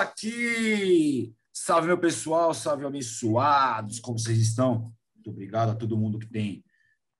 aqui! 0.00 1.34
Salve, 1.52 1.88
meu 1.88 1.98
pessoal, 1.98 2.54
salve, 2.54 2.86
abençoados, 2.86 4.00
como 4.00 4.18
vocês 4.18 4.38
estão? 4.38 4.92
Muito 5.14 5.30
obrigado 5.30 5.70
a 5.70 5.74
todo 5.74 5.96
mundo 5.96 6.18
que 6.18 6.26
tem 6.26 6.64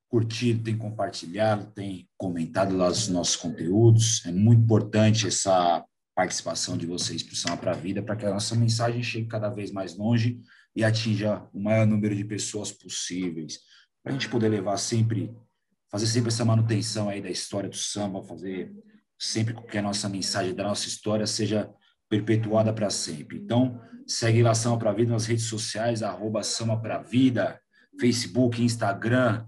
curtido, 0.09 0.63
tem 0.63 0.77
compartilhado, 0.77 1.71
tem 1.71 2.09
comentado 2.17 2.75
lá 2.75 2.87
os 2.87 3.07
nossos 3.07 3.35
conteúdos. 3.35 4.25
É 4.25 4.31
muito 4.31 4.63
importante 4.63 5.27
essa 5.27 5.85
participação 6.15 6.75
de 6.75 6.85
vocês 6.85 7.23
para 7.23 7.53
o 7.53 7.57
para 7.57 7.71
a 7.71 7.75
Vida, 7.75 8.01
para 8.01 8.15
que 8.15 8.25
a 8.25 8.33
nossa 8.33 8.55
mensagem 8.55 9.03
chegue 9.03 9.27
cada 9.27 9.49
vez 9.49 9.71
mais 9.71 9.95
longe 9.95 10.39
e 10.75 10.83
atinja 10.83 11.47
o 11.53 11.59
maior 11.61 11.85
número 11.85 12.15
de 12.15 12.25
pessoas 12.25 12.71
possíveis. 12.71 13.59
Para 14.03 14.11
a 14.11 14.13
gente 14.13 14.27
poder 14.27 14.49
levar 14.49 14.77
sempre, 14.77 15.31
fazer 15.89 16.07
sempre 16.07 16.29
essa 16.29 16.43
manutenção 16.43 17.07
aí 17.09 17.21
da 17.21 17.29
história 17.29 17.69
do 17.69 17.77
samba, 17.77 18.23
fazer 18.23 18.73
sempre 19.19 19.53
com 19.53 19.61
que 19.61 19.77
a 19.77 19.81
nossa 19.83 20.09
mensagem 20.09 20.55
da 20.55 20.63
nossa 20.63 20.87
história 20.87 21.27
seja 21.27 21.71
perpetuada 22.11 22.73
para 22.73 22.89
sempre. 22.89 23.37
Então, 23.37 23.79
segue 24.05 24.43
lá 24.43 24.53
Samba 24.53 24.77
para 24.77 24.91
Vida 24.91 25.13
nas 25.13 25.25
redes 25.25 25.45
sociais, 25.45 26.03
arroba 26.03 26.43
Samba 26.43 26.75
para 26.75 27.01
Vida, 27.01 27.57
Facebook, 27.97 28.61
Instagram, 28.61 29.45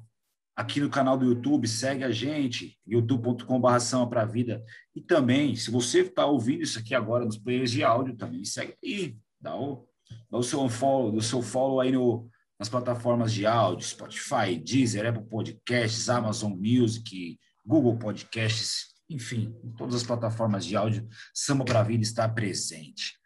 aqui 0.56 0.80
no 0.80 0.90
canal 0.90 1.18
do 1.18 1.26
YouTube, 1.26 1.68
segue 1.68 2.06
a 2.06 2.12
gente, 2.12 2.80
youtube.com.br 2.88 3.80
Samba 3.80 4.08
para 4.08 4.26
Vida. 4.26 4.64
E 4.96 5.02
também, 5.02 5.58
se 5.58 5.70
você 5.70 6.00
está 6.00 6.26
ouvindo 6.26 6.64
isso 6.64 6.80
aqui 6.80 6.96
agora 6.96 7.26
nos 7.26 7.38
players 7.38 7.70
de 7.70 7.84
áudio, 7.84 8.16
também 8.16 8.46
segue 8.46 8.76
aí, 8.82 9.18
dá 9.42 9.54
o, 9.58 9.86
dá 10.32 10.38
o 10.38 10.44
seu 10.44 10.68
follow, 10.70 11.14
o 11.14 11.22
seu 11.22 11.42
follow 11.42 11.82
aí 11.82 11.92
no, 11.92 12.30
nas 12.58 12.70
plataformas 12.70 13.34
de 13.34 13.46
áudio, 13.46 13.86
Spotify, 13.86 14.58
Deezer, 14.58 15.06
Apple 15.06 15.26
Podcasts, 15.26 16.08
Amazon 16.08 16.54
Music, 16.54 17.38
Google 17.66 17.98
Podcasts, 17.98 18.93
enfim, 19.14 19.56
em 19.64 19.72
todas 19.72 19.96
as 19.96 20.04
plataformas 20.04 20.66
de 20.66 20.76
áudio, 20.76 21.08
Samba 21.34 21.64
para 21.64 21.84
Vida 21.84 22.04
está 22.04 22.28
presente. 22.28 23.18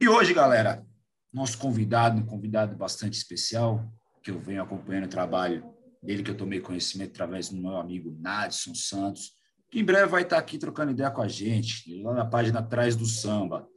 E 0.00 0.08
hoje, 0.08 0.34
galera, 0.34 0.84
nosso 1.32 1.58
convidado, 1.58 2.18
um 2.18 2.26
convidado 2.26 2.76
bastante 2.76 3.14
especial, 3.14 3.90
que 4.22 4.30
eu 4.30 4.40
venho 4.40 4.62
acompanhando 4.62 5.04
o 5.04 5.08
trabalho 5.08 5.64
dele, 6.02 6.22
que 6.22 6.30
eu 6.30 6.36
tomei 6.36 6.60
conhecimento 6.60 7.10
através 7.10 7.48
do 7.48 7.56
meu 7.56 7.76
amigo 7.76 8.16
Nadson 8.20 8.74
Santos, 8.74 9.32
que 9.70 9.80
em 9.80 9.84
breve 9.84 10.06
vai 10.06 10.22
estar 10.22 10.38
aqui 10.38 10.58
trocando 10.58 10.92
ideia 10.92 11.10
com 11.10 11.22
a 11.22 11.28
gente, 11.28 12.02
lá 12.02 12.14
na 12.14 12.24
página 12.24 12.60
Atrás 12.60 12.96
do 12.96 13.06
Samba. 13.06 13.68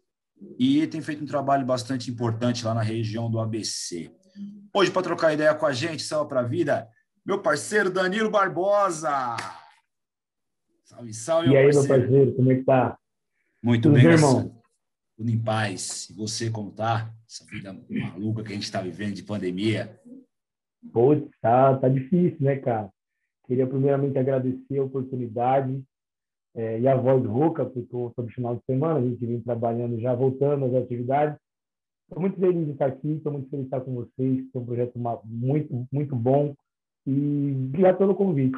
E 0.57 0.87
tem 0.87 1.01
feito 1.01 1.23
um 1.23 1.27
trabalho 1.27 1.65
bastante 1.65 2.09
importante 2.09 2.65
lá 2.65 2.73
na 2.73 2.81
região 2.81 3.29
do 3.29 3.39
ABC. 3.39 4.11
Hoje, 4.73 4.89
para 4.89 5.01
trocar 5.01 5.33
ideia 5.33 5.53
com 5.53 5.65
a 5.65 5.73
gente, 5.73 6.03
Samba 6.03 6.25
para 6.25 6.43
Vida, 6.43 6.87
meu 7.25 7.41
parceiro 7.41 7.91
Danilo 7.91 8.31
Barbosa. 8.31 9.35
Salve, 10.91 11.13
salve, 11.13 11.49
E 11.49 11.57
aí, 11.57 11.71
parceiro. 11.71 11.87
meu 11.87 11.99
parceiro, 12.01 12.35
como 12.35 12.51
é 12.51 12.55
que 12.55 12.63
tá? 12.63 12.99
Muito 13.63 13.83
Tudo 13.83 13.93
bem, 13.93 14.05
irmão. 14.05 14.61
Tudo 15.15 15.29
em 15.29 15.41
paz. 15.41 16.09
E 16.09 16.13
você, 16.13 16.51
como 16.51 16.69
tá? 16.69 17.09
Essa 17.25 17.45
vida 17.45 17.73
maluca 17.89 18.43
que 18.43 18.51
a 18.51 18.55
gente 18.55 18.63
está 18.63 18.81
vivendo 18.81 19.13
de 19.13 19.23
pandemia. 19.23 19.97
Pô, 20.91 21.15
tá, 21.39 21.77
tá 21.77 21.87
difícil, 21.87 22.37
né, 22.41 22.57
cara? 22.57 22.89
Queria 23.47 23.65
primeiramente 23.65 24.17
agradecer 24.19 24.79
a 24.79 24.83
oportunidade 24.83 25.81
é, 26.55 26.81
e 26.81 26.87
a 26.89 26.97
voz 26.97 27.25
rouca, 27.25 27.63
porque 27.63 27.79
estou 27.79 28.11
sobre 28.13 28.29
o 28.33 28.35
final 28.35 28.57
de 28.57 28.65
semana, 28.65 28.99
a 28.99 29.01
gente 29.01 29.25
vem 29.25 29.39
trabalhando 29.39 29.97
já, 29.97 30.13
voltando 30.13 30.65
às 30.65 30.83
atividades. 30.83 31.37
Estou 32.09 32.19
muito 32.19 32.37
feliz 32.37 32.65
de 32.65 32.71
estar 32.73 32.87
aqui, 32.87 33.11
estou 33.13 33.31
muito 33.31 33.49
feliz 33.49 33.63
de 33.63 33.67
estar 33.67 33.79
com 33.79 33.95
vocês, 33.95 34.45
é 34.53 34.57
um 34.57 34.65
projeto 34.65 34.99
muito, 35.23 35.87
muito 35.89 36.15
bom. 36.17 36.53
E 37.07 37.53
obrigado 37.69 37.97
pelo 37.97 38.13
convite. 38.13 38.57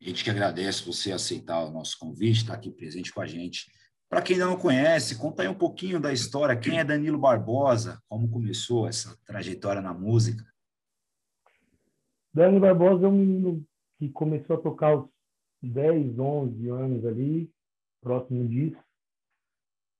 A 0.00 0.04
gente 0.04 0.24
que 0.24 0.30
agradece 0.30 0.84
você 0.84 1.12
aceitar 1.12 1.62
o 1.62 1.70
nosso 1.70 1.98
convite, 1.98 2.38
estar 2.38 2.54
aqui 2.54 2.70
presente 2.70 3.12
com 3.12 3.20
a 3.20 3.26
gente. 3.26 3.70
Para 4.08 4.22
quem 4.22 4.34
ainda 4.34 4.46
não 4.46 4.56
conhece, 4.56 5.18
conta 5.18 5.42
aí 5.42 5.48
um 5.48 5.54
pouquinho 5.54 6.00
da 6.00 6.12
história. 6.12 6.56
Quem 6.56 6.78
é 6.78 6.84
Danilo 6.84 7.18
Barbosa? 7.18 8.02
Como 8.08 8.28
começou 8.30 8.88
essa 8.88 9.16
trajetória 9.26 9.82
na 9.82 9.92
música? 9.92 10.42
Danilo 12.32 12.60
Barbosa 12.60 13.04
é 13.04 13.08
um 13.08 13.12
menino 13.12 13.64
que 13.98 14.08
começou 14.08 14.56
a 14.56 14.60
tocar 14.60 14.88
aos 14.88 15.08
10, 15.62 16.18
11 16.18 16.68
anos 16.70 17.04
ali, 17.04 17.50
próximo 18.02 18.48
disso, 18.48 18.78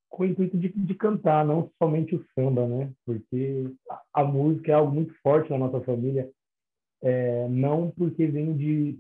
com 0.09 0.23
o 0.23 0.27
intuito 0.27 0.57
de, 0.57 0.71
de 0.71 0.95
cantar, 0.95 1.45
não 1.45 1.71
somente 1.79 2.17
o 2.17 2.27
samba, 2.35 2.67
né? 2.67 2.91
Porque 3.05 3.71
a, 3.89 4.03
a 4.15 4.25
música 4.25 4.73
é 4.73 4.75
algo 4.75 4.93
muito 4.93 5.15
forte 5.23 5.51
na 5.51 5.59
nossa 5.59 5.81
família, 5.83 6.31
é, 7.03 7.47
não 7.49 7.91
porque 7.91 8.27
vem 8.27 8.57
de, 8.57 8.99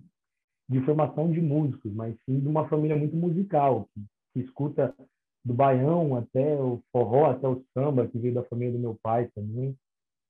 de 0.71 0.81
formação 0.83 1.29
de 1.29 1.41
músicos, 1.41 1.93
mas 1.93 2.17
sim 2.25 2.39
de 2.39 2.47
uma 2.47 2.69
família 2.69 2.97
muito 2.97 3.17
musical, 3.17 3.89
que, 3.93 4.01
que 4.33 4.41
escuta 4.47 4.95
do 5.45 5.53
baião 5.53 6.15
até 6.15 6.55
o 6.61 6.81
forró, 6.93 7.29
até 7.29 7.49
o 7.49 7.61
samba, 7.75 8.07
que 8.07 8.17
veio 8.17 8.35
da 8.35 8.45
família 8.45 8.73
do 8.75 8.79
meu 8.79 8.97
pai 9.03 9.29
também. 9.35 9.77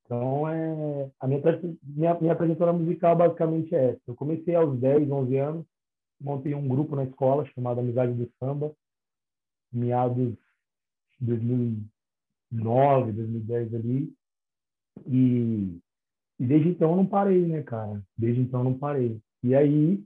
Então, 0.03 0.49
é, 0.49 1.11
a 1.21 1.27
minha, 1.27 1.43
minha, 1.83 2.19
minha 2.19 2.34
trajetória 2.34 2.73
musical 2.73 3.15
basicamente 3.15 3.75
é 3.75 3.91
essa. 3.91 4.01
Eu 4.06 4.15
comecei 4.15 4.55
aos 4.55 4.78
10, 4.81 5.11
11 5.11 5.37
anos, 5.37 5.67
montei 6.19 6.55
um 6.55 6.67
grupo 6.67 6.97
na 6.97 7.05
escola 7.05 7.45
chamado 7.55 7.81
Amizade 7.81 8.15
do 8.15 8.31
Samba, 8.39 8.75
meados 9.71 10.34
de 11.21 11.27
2009, 11.27 13.12
2010 13.12 13.75
ali. 13.75 14.12
E, 15.07 15.78
e 16.39 16.47
desde 16.47 16.71
então 16.71 16.93
eu 16.93 16.97
não 16.97 17.07
parei, 17.07 17.47
né, 17.47 17.62
cara? 17.62 18.03
Desde 18.17 18.41
então 18.41 18.61
eu 18.61 18.65
não 18.65 18.78
parei. 18.78 19.21
E 19.43 19.55
aí, 19.55 20.03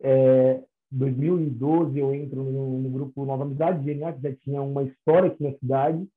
é, 0.00 0.62
2012 0.90 1.98
eu 1.98 2.14
entro 2.14 2.42
no, 2.42 2.78
no 2.78 2.90
grupo 2.90 3.24
Nova 3.24 3.44
Amizade, 3.44 3.84
GNA, 3.84 4.12
que 4.12 4.22
já 4.22 4.34
tinha 4.36 4.62
uma 4.62 4.82
história 4.82 5.30
aqui 5.30 5.42
na 5.42 5.52
cidade, 5.58 6.08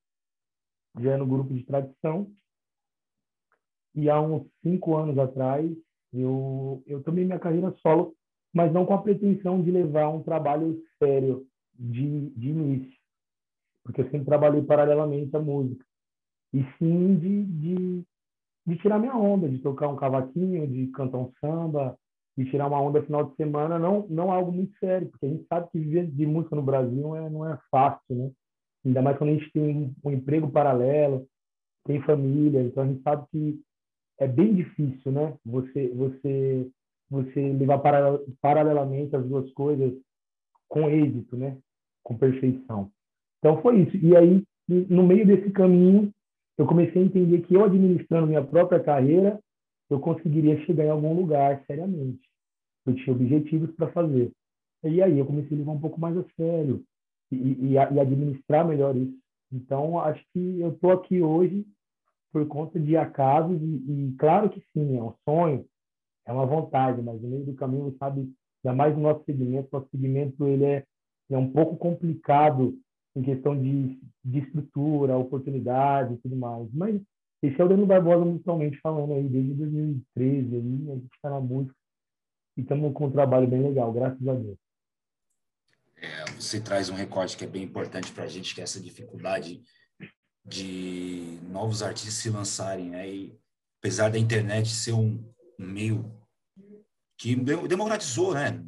já 0.99 1.11
é 1.13 1.17
no 1.17 1.25
grupo 1.25 1.53
de 1.53 1.63
tradição. 1.63 2.31
E 3.93 4.09
há 4.09 4.21
uns 4.21 4.47
cinco 4.63 4.95
anos 4.95 5.17
atrás, 5.17 5.69
eu, 6.13 6.81
eu 6.87 7.03
tomei 7.03 7.25
minha 7.25 7.39
carreira 7.39 7.71
solo, 7.81 8.15
mas 8.53 8.71
não 8.71 8.85
com 8.85 8.93
a 8.93 9.01
pretensão 9.01 9.61
de 9.61 9.71
levar 9.71 10.09
um 10.09 10.23
trabalho 10.23 10.81
sério 10.97 11.45
de, 11.73 12.29
de 12.29 12.49
início, 12.49 12.97
porque 13.83 14.01
eu 14.01 14.05
sempre 14.05 14.25
trabalhei 14.25 14.61
paralelamente 14.61 15.35
à 15.35 15.39
música. 15.39 15.85
E 16.53 16.63
sim 16.77 17.15
de, 17.15 17.45
de, 17.45 18.03
de 18.65 18.77
tirar 18.77 18.99
minha 18.99 19.15
onda, 19.15 19.47
de 19.47 19.59
tocar 19.59 19.87
um 19.87 19.95
cavaquinho, 19.95 20.67
de 20.67 20.87
cantar 20.87 21.17
um 21.17 21.31
samba, 21.39 21.97
e 22.37 22.45
tirar 22.45 22.67
uma 22.67 22.81
onda 22.81 23.03
final 23.03 23.25
de 23.25 23.35
semana 23.35 23.77
não 23.77 24.07
não 24.07 24.31
é 24.31 24.35
algo 24.35 24.51
muito 24.51 24.77
sério, 24.77 25.09
porque 25.09 25.25
a 25.25 25.29
gente 25.29 25.45
sabe 25.47 25.69
que 25.71 25.79
viver 25.79 26.07
de 26.07 26.25
música 26.25 26.55
no 26.55 26.61
Brasil 26.61 27.01
não 27.01 27.15
é, 27.15 27.29
não 27.29 27.49
é 27.49 27.57
fácil, 27.69 28.15
né? 28.15 28.31
Ainda 28.85 29.01
mais 29.01 29.17
quando 29.17 29.31
a 29.31 29.33
gente 29.33 29.51
tem 29.51 29.93
um, 30.03 30.11
emprego 30.11 30.49
paralelo, 30.49 31.27
tem 31.85 32.01
família, 32.01 32.61
então 32.61 32.83
a 32.83 32.87
gente 32.87 33.01
sabe 33.03 33.25
que 33.31 33.61
é 34.19 34.27
bem 34.27 34.53
difícil, 34.53 35.11
né? 35.11 35.35
Você 35.45 35.89
você 35.89 36.69
você 37.09 37.51
levar 37.53 37.79
para, 37.79 38.19
paralelamente 38.41 39.15
as 39.15 39.25
duas 39.25 39.51
coisas 39.51 39.93
com 40.69 40.89
êxito, 40.89 41.35
né? 41.35 41.57
Com 42.03 42.17
perfeição. 42.17 42.89
Então 43.39 43.61
foi 43.61 43.81
isso. 43.81 43.97
E 43.97 44.15
aí 44.15 44.43
no 44.67 45.05
meio 45.05 45.27
desse 45.27 45.51
caminho 45.51 46.11
eu 46.57 46.65
comecei 46.65 47.01
a 47.01 47.05
entender 47.05 47.41
que 47.41 47.53
eu 47.55 47.65
administrando 47.65 48.27
minha 48.27 48.43
própria 48.43 48.79
carreira 48.79 49.39
eu 49.91 49.99
conseguiria 49.99 50.57
chegar 50.65 50.85
em 50.85 50.89
algum 50.89 51.13
lugar 51.13 51.63
seriamente. 51.67 52.21
Eu 52.85 52.95
tinha 52.95 53.13
objetivos 53.13 53.69
para 53.75 53.91
fazer. 53.91 54.31
E 54.83 55.01
aí 55.01 55.19
eu 55.19 55.25
comecei 55.25 55.55
a 55.55 55.59
levar 55.59 55.73
um 55.73 55.81
pouco 55.81 55.99
mais 55.99 56.17
a 56.17 56.23
sério 56.35 56.83
e, 57.31 57.35
e, 57.35 57.71
e 57.73 57.77
administrar 57.77 58.65
melhor 58.65 58.95
isso. 58.95 59.19
Então, 59.51 59.99
acho 59.99 60.23
que 60.31 60.59
eu 60.59 60.69
estou 60.69 60.91
aqui 60.91 61.21
hoje 61.21 61.65
por 62.31 62.47
conta 62.47 62.79
de 62.79 62.95
acasos 62.95 63.61
e, 63.61 63.65
e, 63.65 64.15
claro 64.17 64.49
que 64.49 64.63
sim, 64.73 64.97
é 64.97 65.03
um 65.03 65.13
sonho, 65.25 65.65
é 66.25 66.31
uma 66.31 66.45
vontade, 66.45 67.01
mas 67.01 67.21
no 67.21 67.27
meio 67.27 67.45
do 67.45 67.53
caminho, 67.53 67.93
sabe, 67.99 68.31
ainda 68.63 68.75
mais 68.75 68.95
no 68.95 69.03
nosso 69.03 69.25
segmento, 69.25 69.67
nosso 69.71 69.89
segmento 69.89 70.47
ele 70.47 70.63
é, 70.63 70.85
é 71.29 71.37
um 71.37 71.51
pouco 71.51 71.75
complicado 71.75 72.79
em 73.13 73.21
questão 73.21 73.61
de, 73.61 73.99
de 74.23 74.39
estrutura, 74.39 75.17
oportunidade 75.17 76.13
e 76.13 76.17
tudo 76.17 76.37
mais. 76.37 76.71
Mas 76.71 77.01
esse 77.41 77.59
é 77.59 77.63
o 77.63 77.67
Danilo 77.67 77.87
Barbosa 77.87 78.23
musicalmente 78.23 78.77
falando 78.81 79.13
aí, 79.13 79.27
desde 79.27 79.53
2013, 79.55 80.55
aí, 80.55 80.91
a 80.91 80.95
gente 80.95 81.15
está 81.15 81.29
na 81.29 81.39
música 81.39 81.75
e 82.57 82.61
estamos 82.61 82.93
com 82.93 83.07
um 83.07 83.11
trabalho 83.11 83.47
bem 83.47 83.61
legal, 83.61 83.91
graças 83.91 84.27
a 84.27 84.33
Deus. 84.33 84.57
É, 85.97 86.25
você 86.31 86.59
traz 86.59 86.89
um 86.89 86.95
recorte 86.95 87.37
que 87.37 87.43
é 87.43 87.47
bem 87.47 87.63
importante 87.63 88.11
para 88.11 88.23
a 88.23 88.27
gente, 88.27 88.53
que 88.53 88.61
é 88.61 88.63
essa 88.63 88.79
dificuldade 88.79 89.61
de 90.45 91.39
novos 91.49 91.83
artistas 91.83 92.15
se 92.15 92.29
lançarem, 92.29 92.89
né? 92.89 93.09
E, 93.09 93.39
apesar 93.79 94.09
da 94.09 94.17
internet 94.17 94.69
ser 94.69 94.93
um, 94.93 95.23
um 95.59 95.65
meio 95.65 96.11
que 97.17 97.35
democratizou, 97.35 98.33
né? 98.33 98.63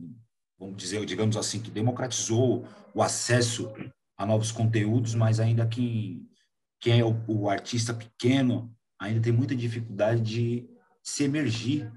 Vamos 0.59 0.77
dizer, 0.77 1.03
digamos 1.05 1.35
assim, 1.35 1.59
que 1.59 1.71
democratizou 1.71 2.67
o 2.93 3.01
acesso 3.01 3.73
a 4.15 4.25
novos 4.25 4.51
conteúdos, 4.51 5.15
mas 5.15 5.39
ainda 5.39 5.67
que 5.67 6.23
quem 6.83 6.99
é 6.99 7.05
o, 7.05 7.15
o, 7.29 7.49
artista 7.49 7.93
pequeno 7.93 8.69
ainda 8.99 9.21
tem 9.21 9.31
muita 9.31 9.55
dificuldade 9.55 10.21
de 10.21 10.69
se 11.01 11.23
emergir, 11.23 11.89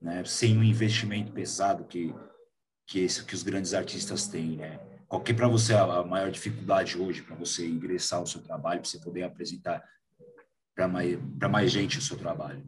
né? 0.00 0.22
sem 0.24 0.56
um 0.56 0.62
investimento 0.62 1.32
pesado 1.32 1.84
que 1.84 2.14
que, 2.86 3.00
esse, 3.00 3.24
que 3.24 3.34
os 3.34 3.42
grandes 3.42 3.72
artistas 3.74 4.26
têm, 4.26 4.56
né? 4.56 4.78
qual 5.08 5.22
que 5.22 5.32
é 5.32 5.34
para 5.34 5.48
você 5.48 5.74
a 5.74 6.04
maior 6.04 6.30
dificuldade 6.30 6.98
hoje 6.98 7.22
para 7.22 7.34
você 7.34 7.66
ingressar 7.66 8.20
no 8.20 8.26
seu 8.26 8.42
trabalho, 8.42 8.80
para 8.80 8.88
você 8.88 8.98
poder 8.98 9.22
apresentar 9.22 9.82
para 10.74 10.86
mais, 10.86 11.18
mais 11.50 11.70
gente 11.70 11.98
o 11.98 12.02
seu 12.02 12.18
trabalho? 12.18 12.62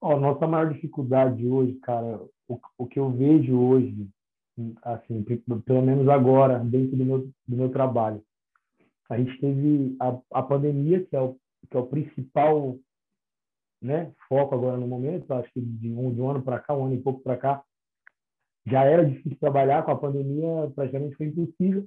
Ó, 0.00 0.18
nossa 0.20 0.46
maior 0.46 0.72
dificuldade 0.72 1.46
hoje, 1.46 1.74
cara, 1.82 2.20
o, 2.46 2.60
o 2.76 2.86
que 2.86 3.00
eu 3.00 3.10
vejo 3.10 3.58
hoje, 3.58 4.08
assim, 4.82 5.24
pelo 5.64 5.82
menos 5.82 6.08
agora, 6.08 6.58
dentro 6.58 6.96
do 6.96 7.04
meu, 7.04 7.18
do 7.46 7.56
meu 7.56 7.70
trabalho, 7.70 8.22
a 9.08 9.16
gente 9.16 9.40
teve 9.40 9.96
a, 10.00 10.38
a 10.38 10.42
pandemia, 10.42 11.04
que 11.04 11.16
é 11.16 11.20
o, 11.20 11.34
que 11.70 11.76
é 11.76 11.80
o 11.80 11.86
principal 11.86 12.78
né, 13.80 14.12
foco 14.28 14.54
agora 14.54 14.76
no 14.76 14.86
momento, 14.86 15.32
acho 15.32 15.50
que 15.52 15.60
de 15.60 15.92
um, 15.92 16.12
de 16.12 16.20
um 16.20 16.30
ano 16.30 16.42
para 16.42 16.58
cá, 16.58 16.76
um 16.76 16.86
ano 16.86 16.94
e 16.94 17.02
pouco 17.02 17.22
para 17.22 17.36
cá, 17.36 17.64
já 18.66 18.84
era 18.84 19.04
difícil 19.04 19.38
trabalhar 19.38 19.84
com 19.84 19.92
a 19.92 19.98
pandemia, 19.98 20.70
praticamente 20.74 21.16
foi 21.16 21.26
impossível. 21.26 21.86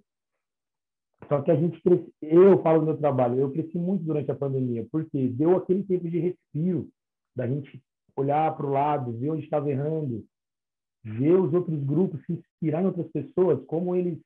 Só 1.28 1.42
que 1.42 1.52
a 1.52 1.56
gente 1.56 1.80
cresce, 1.82 2.12
eu 2.22 2.62
falo 2.64 2.80
do 2.80 2.86
meu 2.88 2.98
trabalho, 2.98 3.40
eu 3.40 3.52
cresci 3.52 3.78
muito 3.78 4.04
durante 4.04 4.32
a 4.32 4.36
pandemia, 4.36 4.88
porque 4.92 5.28
deu 5.28 5.56
aquele 5.56 5.84
tempo 5.84 6.10
de 6.10 6.20
respiro, 6.20 6.90
da 7.36 7.48
gente 7.48 7.82
olhar 8.16 8.56
para 8.56 8.66
o 8.66 8.72
lado, 8.72 9.18
ver 9.18 9.30
onde 9.30 9.44
estava 9.44 9.70
errando, 9.70 10.26
ver 11.04 11.34
os 11.40 11.54
outros 11.54 11.82
grupos, 11.84 12.24
se 12.26 12.34
inspirar 12.34 12.82
em 12.82 12.88
outras 12.88 13.08
pessoas, 13.12 13.64
como 13.66 13.96
eles, 13.96 14.20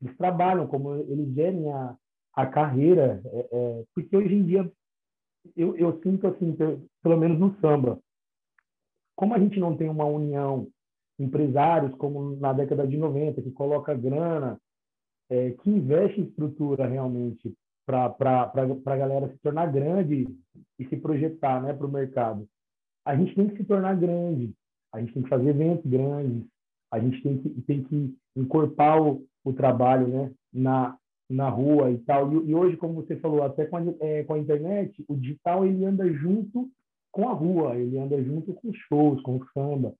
eles 0.00 0.16
trabalham, 0.16 0.66
como 0.66 0.94
eles 0.94 1.32
gerem 1.34 1.70
a, 1.70 1.96
a 2.34 2.46
carreira. 2.46 3.20
É, 3.24 3.48
é, 3.52 3.84
porque 3.94 4.16
hoje 4.16 4.34
em 4.34 4.44
dia, 4.44 4.70
eu, 5.56 5.76
eu 5.76 6.00
sinto 6.02 6.26
assim, 6.26 6.56
pelo 7.02 7.16
menos 7.16 7.38
no 7.38 7.54
samba, 7.60 7.98
como 9.16 9.34
a 9.34 9.38
gente 9.38 9.58
não 9.60 9.76
tem 9.76 9.88
uma 9.88 10.04
união, 10.04 10.66
empresários 11.18 11.94
como 11.96 12.36
na 12.36 12.52
década 12.52 12.86
de 12.86 12.96
90, 12.96 13.42
que 13.42 13.50
coloca 13.50 13.94
grana, 13.94 14.58
é, 15.30 15.50
que 15.52 15.70
investe 15.70 16.20
em 16.20 16.24
estrutura 16.24 16.86
realmente 16.86 17.54
para 17.86 18.06
a 18.06 18.96
galera 18.96 19.28
se 19.28 19.38
tornar 19.38 19.70
grande 19.72 20.28
e 20.78 20.84
se 20.86 20.96
projetar 20.96 21.62
né, 21.62 21.72
para 21.72 21.86
o 21.86 21.90
mercado. 21.90 22.48
A 23.04 23.16
gente 23.16 23.34
tem 23.34 23.48
que 23.48 23.56
se 23.58 23.64
tornar 23.64 23.96
grande, 23.96 24.52
a 24.92 25.00
gente 25.00 25.12
tem 25.12 25.22
que 25.22 25.28
fazer 25.28 25.50
eventos 25.50 25.90
grandes, 25.90 26.44
a 26.90 26.98
gente 26.98 27.22
tem 27.22 27.38
que, 27.38 27.62
tem 27.62 27.82
que 27.82 28.16
encorpar 28.36 29.02
o, 29.02 29.24
o 29.44 29.52
trabalho 29.52 30.06
né, 30.08 30.32
na, 30.52 30.96
na 31.28 31.48
rua 31.48 31.90
e 31.90 31.98
tal. 31.98 32.32
E, 32.32 32.50
e, 32.50 32.54
hoje, 32.54 32.76
como 32.76 32.94
você 32.94 33.16
falou, 33.16 33.42
até 33.42 33.66
com 33.66 33.76
a, 33.76 33.82
é, 34.00 34.24
com 34.24 34.34
a 34.34 34.38
internet, 34.38 35.04
o 35.08 35.16
digital 35.16 35.64
ele 35.64 35.84
anda 35.84 36.10
junto 36.12 36.70
com 37.10 37.28
a 37.28 37.32
rua, 37.32 37.76
ele 37.76 37.98
anda 37.98 38.22
junto 38.22 38.54
com 38.54 38.68
os 38.68 38.76
shows, 38.88 39.20
com 39.22 39.36
o 39.36 39.46
samba. 39.52 39.94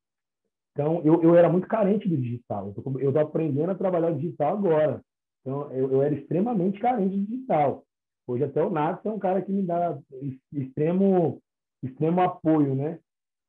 Então, 0.72 1.02
eu, 1.04 1.22
eu 1.22 1.36
era 1.36 1.50
muito 1.50 1.68
carente 1.68 2.08
do 2.08 2.16
digital. 2.16 2.72
Eu 2.98 3.08
estou 3.10 3.22
aprendendo 3.22 3.70
a 3.70 3.74
trabalhar 3.74 4.10
o 4.10 4.16
digital 4.16 4.54
agora. 4.54 5.02
Então, 5.40 5.70
eu, 5.72 5.92
eu 5.92 6.02
era 6.02 6.14
extremamente 6.14 6.80
carente 6.80 7.16
do 7.16 7.26
digital. 7.26 7.84
Hoje, 8.26 8.44
até 8.44 8.62
o 8.62 8.70
Nath 8.70 9.04
é 9.04 9.10
um 9.10 9.18
cara 9.18 9.42
que 9.42 9.52
me 9.52 9.62
dá 9.62 9.98
extremo, 10.52 11.42
extremo 11.82 12.20
apoio, 12.22 12.74
né? 12.74 12.98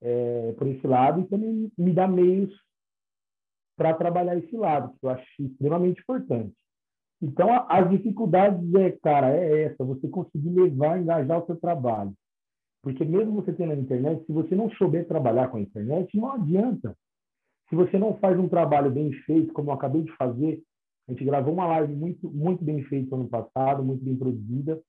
É, 0.02 0.54
por 0.58 0.68
esse 0.68 0.86
lado, 0.86 1.22
e 1.22 1.28
também 1.28 1.72
me 1.78 1.94
dá 1.94 2.06
meios 2.06 2.52
para 3.78 3.94
trabalhar 3.94 4.36
esse 4.38 4.56
lado, 4.58 4.94
que 5.00 5.06
eu 5.06 5.10
acho 5.10 5.26
extremamente 5.40 6.02
importante. 6.02 6.54
Então, 7.24 7.48
as 7.70 7.90
dificuldades 7.90 8.76
é, 8.76 8.92
cara, 9.02 9.34
é 9.34 9.64
essa, 9.64 9.86
você 9.86 10.10
conseguir 10.10 10.50
levar, 10.50 11.00
engajar 11.00 11.42
o 11.42 11.46
seu 11.46 11.56
trabalho. 11.56 12.14
Porque 12.82 13.06
mesmo 13.06 13.42
você 13.42 13.54
tendo 13.54 13.72
a 13.72 13.78
internet, 13.78 14.26
se 14.26 14.34
você 14.34 14.54
não 14.54 14.70
souber 14.72 15.08
trabalhar 15.08 15.48
com 15.48 15.56
a 15.56 15.62
internet, 15.62 16.18
não 16.18 16.34
adianta. 16.34 16.94
Se 17.70 17.78
você 17.78 17.98
não 17.98 18.18
faz 18.18 18.38
um 18.38 18.50
trabalho 18.50 18.92
bem 18.92 19.14
feito, 19.26 19.54
como 19.54 19.70
eu 19.70 19.74
acabei 19.74 20.02
de 20.02 20.12
fazer, 20.18 20.62
a 21.08 21.14
gente 21.14 21.24
gravou 21.24 21.54
uma 21.54 21.66
live 21.68 21.96
muito, 21.96 22.30
muito 22.30 22.62
bem 22.62 22.84
feita 22.84 23.16
ano 23.16 23.30
passado, 23.30 23.82
muito 23.82 24.04
bem 24.04 24.18
produzida. 24.18 24.82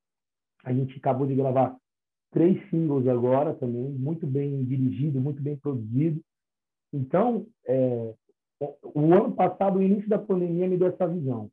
A 0.64 0.72
gente 0.72 0.98
acabou 0.98 1.28
de 1.28 1.36
gravar 1.36 1.76
três 2.32 2.58
singles 2.68 3.06
agora 3.06 3.54
também, 3.54 3.92
muito 3.92 4.26
bem 4.26 4.64
dirigido, 4.64 5.20
muito 5.20 5.40
bem 5.40 5.56
produzido. 5.56 6.20
Então, 6.92 7.46
é, 7.64 8.12
o 8.82 9.14
ano 9.14 9.30
passado, 9.36 9.78
o 9.78 9.82
início 9.82 10.08
da 10.08 10.18
pandemia, 10.18 10.68
me 10.68 10.76
deu 10.76 10.88
essa 10.88 11.06
visão. 11.06 11.48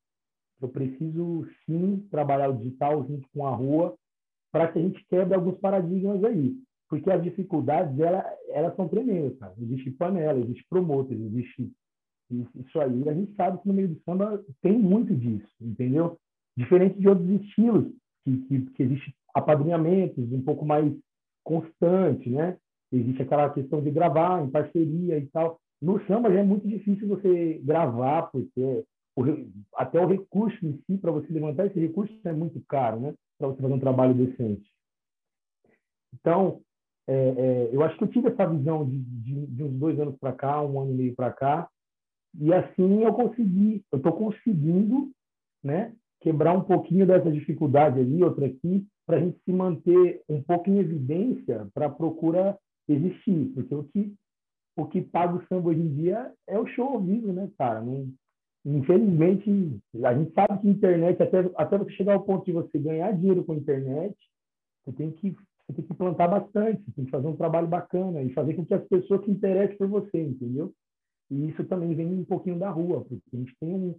Eu 0.61 0.69
preciso, 0.69 1.47
sim, 1.65 2.07
trabalhar 2.11 2.49
o 2.49 2.57
digital 2.57 3.05
junto 3.05 3.27
com 3.33 3.47
a 3.47 3.55
rua 3.55 3.95
para 4.51 4.67
que 4.67 4.79
a 4.79 4.81
gente 4.81 5.03
quebre 5.09 5.33
alguns 5.33 5.57
paradigmas 5.59 6.23
aí 6.23 6.55
porque 6.91 7.09
as 7.09 7.23
dificuldades 7.23 7.97
ela, 7.97 8.21
elas 8.49 8.75
são 8.75 8.85
tremendas, 8.85 9.37
cara. 9.39 9.53
Existe 9.61 9.91
panela, 9.91 10.37
existe 10.37 10.65
promotor, 10.69 11.13
existe 11.13 11.71
isso 12.29 12.81
aí. 12.81 13.07
A 13.07 13.13
gente 13.13 13.33
sabe 13.35 13.59
que 13.59 13.67
no 13.69 13.73
meio 13.73 13.87
do 13.87 14.01
samba 14.03 14.43
tem 14.61 14.77
muito 14.77 15.15
disso, 15.15 15.49
entendeu? 15.61 16.17
Diferente 16.57 16.99
de 16.99 17.07
outros 17.07 17.29
estilos, 17.29 17.93
que, 18.25 18.37
que, 18.39 18.61
que 18.71 18.83
existe 18.83 19.15
apadrinhamentos 19.33 20.33
um 20.33 20.41
pouco 20.41 20.65
mais 20.65 20.93
constante, 21.45 22.29
né? 22.29 22.57
Existe 22.91 23.21
aquela 23.21 23.49
questão 23.51 23.81
de 23.81 23.89
gravar 23.89 24.43
em 24.43 24.51
parceria 24.51 25.17
e 25.17 25.27
tal. 25.27 25.61
No 25.81 26.05
samba 26.07 26.29
já 26.29 26.41
é 26.41 26.43
muito 26.43 26.67
difícil 26.67 27.07
você 27.07 27.61
gravar, 27.63 28.23
porque 28.23 28.83
até 29.75 29.99
o 29.99 30.07
recurso 30.07 30.65
em 30.65 30.81
si, 30.85 30.97
para 30.97 31.11
você 31.11 31.31
levantar 31.31 31.67
esse 31.67 31.79
recurso, 31.79 32.13
é 32.23 32.33
muito 32.33 32.61
caro, 32.67 32.99
né? 32.99 33.13
Para 33.37 33.47
você 33.47 33.61
fazer 33.61 33.73
um 33.73 33.79
trabalho 33.79 34.13
decente. 34.13 34.69
Então, 36.13 36.61
é, 37.07 37.13
é, 37.13 37.69
eu 37.71 37.83
acho 37.83 37.97
que 37.97 38.03
eu 38.03 38.07
tive 38.07 38.27
essa 38.29 38.45
visão 38.45 38.85
de, 38.85 38.99
de, 38.99 39.47
de 39.47 39.63
uns 39.63 39.73
dois 39.73 39.99
anos 39.99 40.17
para 40.17 40.33
cá, 40.33 40.61
um 40.61 40.79
ano 40.79 40.91
e 40.91 40.95
meio 40.95 41.15
para 41.15 41.31
cá, 41.31 41.69
e 42.39 42.53
assim 42.53 43.03
eu 43.03 43.13
consegui, 43.13 43.83
eu 43.91 43.97
estou 43.97 44.13
conseguindo, 44.13 45.11
né, 45.63 45.93
quebrar 46.21 46.53
um 46.53 46.63
pouquinho 46.63 47.05
dessa 47.05 47.31
dificuldade 47.31 47.99
ali, 47.99 48.23
outra 48.23 48.45
aqui, 48.45 48.85
para 49.05 49.17
a 49.17 49.19
gente 49.19 49.39
se 49.43 49.51
manter 49.51 50.21
um 50.29 50.41
pouco 50.41 50.69
em 50.69 50.77
evidência 50.77 51.67
para 51.73 51.87
a 51.87 51.89
procura 51.89 52.57
existir, 52.87 53.51
porque 53.53 53.75
o 53.75 53.83
que 53.85 54.13
o 54.77 54.85
que 54.85 55.01
paga 55.01 55.35
o 55.35 55.45
samba 55.47 55.69
hoje 55.69 55.81
em 55.81 55.93
dia 55.93 56.33
é 56.47 56.57
o 56.57 56.65
show 56.65 56.87
ao 56.87 57.01
vivo, 57.01 57.33
né, 57.33 57.49
cara? 57.57 57.81
Não, 57.81 58.09
infelizmente, 58.65 59.79
a 60.03 60.13
gente 60.13 60.33
sabe 60.33 60.61
que 60.61 60.69
internet, 60.69 61.21
até, 61.21 61.49
até 61.55 61.77
você 61.77 61.91
chegar 61.91 62.13
ao 62.13 62.23
ponto 62.23 62.45
de 62.45 62.51
você 62.51 62.77
ganhar 62.77 63.11
dinheiro 63.13 63.43
com 63.43 63.55
internet, 63.55 64.15
você 64.85 64.91
tem 64.93 65.11
que 65.11 65.35
você 65.67 65.75
tem 65.75 65.85
que 65.85 65.93
plantar 65.93 66.27
bastante, 66.27 66.83
você 66.83 66.91
tem 66.91 67.05
que 67.05 67.11
fazer 67.11 67.27
um 67.27 67.35
trabalho 67.35 67.67
bacana 67.67 68.21
e 68.21 68.33
fazer 68.33 68.55
com 68.55 68.65
que 68.65 68.73
as 68.73 68.83
pessoas 68.87 69.23
se 69.23 69.31
interessem 69.31 69.77
por 69.77 69.87
você, 69.87 70.21
entendeu? 70.21 70.73
E 71.29 71.47
isso 71.49 71.63
também 71.63 71.95
vem 71.95 72.07
um 72.07 72.25
pouquinho 72.25 72.59
da 72.59 72.69
rua, 72.69 73.05
porque 73.05 73.23
a 73.33 73.37
gente 73.37 73.55
tem, 73.59 73.95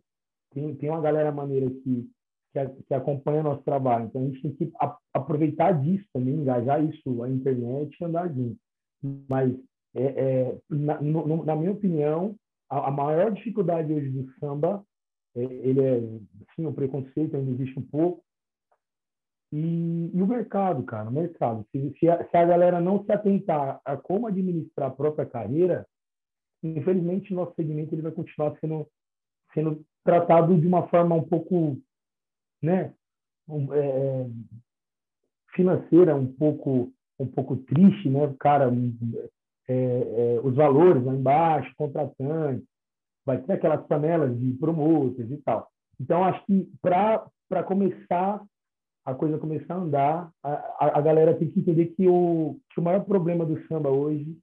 tem, 0.52 0.75
tem 0.75 0.90
uma 0.90 1.00
galera 1.00 1.32
maneira 1.32 1.70
que, 1.70 2.10
que, 2.52 2.82
que 2.87 2.94
acompanha 2.94 3.42
nosso 3.42 3.62
trabalho, 3.62 4.06
então 4.06 4.22
a 4.22 4.26
gente 4.26 4.42
tem 4.42 4.52
que 4.52 4.72
a, 4.78 4.96
aproveitar 5.14 5.72
disso 5.72 6.04
também, 6.12 6.34
engajar 6.34 6.84
isso, 6.84 7.22
a 7.22 7.30
internet 7.30 7.96
e 7.98 8.04
andar 8.04 8.28
junto. 8.28 8.58
Mas, 9.28 9.54
é, 9.94 10.02
é, 10.04 10.58
na, 10.68 11.00
no, 11.00 11.44
na 11.44 11.56
minha 11.56 11.72
opinião, 11.72 12.37
a, 12.78 12.90
maior 12.90 13.32
dificuldade 13.32 13.92
hoje 13.92 14.08
do 14.08 14.32
samba, 14.38 14.84
é, 15.34 15.42
ele 15.42 15.80
é, 15.80 16.00
sim, 16.54 16.66
o 16.66 16.72
preconceito 16.72 17.36
ainda 17.36 17.50
existe 17.50 17.78
um 17.78 17.82
pouco, 17.82 18.24
e, 19.52 20.10
e, 20.14 20.22
o 20.22 20.26
mercado, 20.26 20.82
cara, 20.84 21.10
o 21.10 21.12
mercado. 21.12 21.66
Se, 21.70 21.94
se, 21.98 22.08
a, 22.08 22.26
se, 22.26 22.36
a, 22.36 22.44
galera 22.44 22.80
não 22.80 23.04
se 23.04 23.12
atentar 23.12 23.80
a 23.84 23.96
como 23.98 24.26
administrar 24.26 24.88
a 24.88 24.94
própria 24.94 25.26
carreira, 25.26 25.86
infelizmente 26.62 27.34
nosso 27.34 27.54
segmento 27.54 27.94
ele 27.94 28.00
vai 28.00 28.12
continuar 28.12 28.56
sendo, 28.58 28.88
sendo 29.52 29.84
tratado 30.02 30.58
de 30.58 30.66
uma 30.66 30.88
forma 30.88 31.14
um 31.14 31.24
pouco, 31.24 31.76
né, 32.62 32.94
um, 33.46 33.74
é, 33.74 34.30
financeira, 35.54 36.16
um 36.16 36.32
pouco, 36.32 36.90
um 37.18 37.26
pouco 37.26 37.58
triste, 37.58 38.08
né, 38.08 38.34
cara, 38.40 38.70
é, 39.69 39.75
é, 39.75 40.40
os 40.42 40.54
valores 40.54 41.04
lá 41.04 41.14
embaixo, 41.14 41.73
contratantes, 41.76 42.66
vai 43.25 43.40
ter 43.42 43.52
aquelas 43.52 43.87
panelas 43.87 44.38
de 44.38 44.52
promotores 44.54 45.31
e 45.31 45.37
tal. 45.38 45.69
Então, 46.00 46.25
acho 46.25 46.45
que 46.47 46.69
para 46.81 47.62
começar 47.64 48.42
a 49.04 49.14
coisa 49.14 49.38
começar 49.38 49.75
a 49.75 49.78
andar, 49.78 50.33
a, 50.42 50.99
a, 50.99 51.00
galera 51.00 51.35
tem 51.35 51.50
que 51.50 51.61
entender 51.61 51.87
que 51.87 52.07
o, 52.07 52.57
que 52.71 52.78
o 52.78 52.83
maior 52.83 53.04
problema 53.04 53.45
do 53.45 53.61
samba 53.66 53.90
hoje 53.90 54.38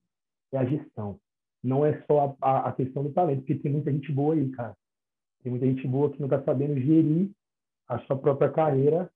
é 0.51 0.57
a 0.57 0.65
gestão. 0.65 1.17
Não 1.63 1.85
é 1.85 2.01
só 2.05 2.35
a, 2.41 2.69
a 2.69 2.71
questão 2.73 3.03
do 3.03 3.11
talento, 3.11 3.39
porque 3.39 3.55
tem 3.55 3.71
muita 3.71 3.91
gente 3.91 4.11
boa 4.11 4.33
aí, 4.33 4.49
cara. 4.49 4.75
Tem 5.41 5.49
muita 5.49 5.65
gente 5.65 5.87
boa 5.87 6.09
que 6.11 6.19
não 6.19 6.27
está 6.27 6.43
sabendo 6.43 6.79
gerir 6.79 7.29
a 7.87 7.99
sua 7.99 8.17
própria 8.17 8.49
carreira 8.49 9.09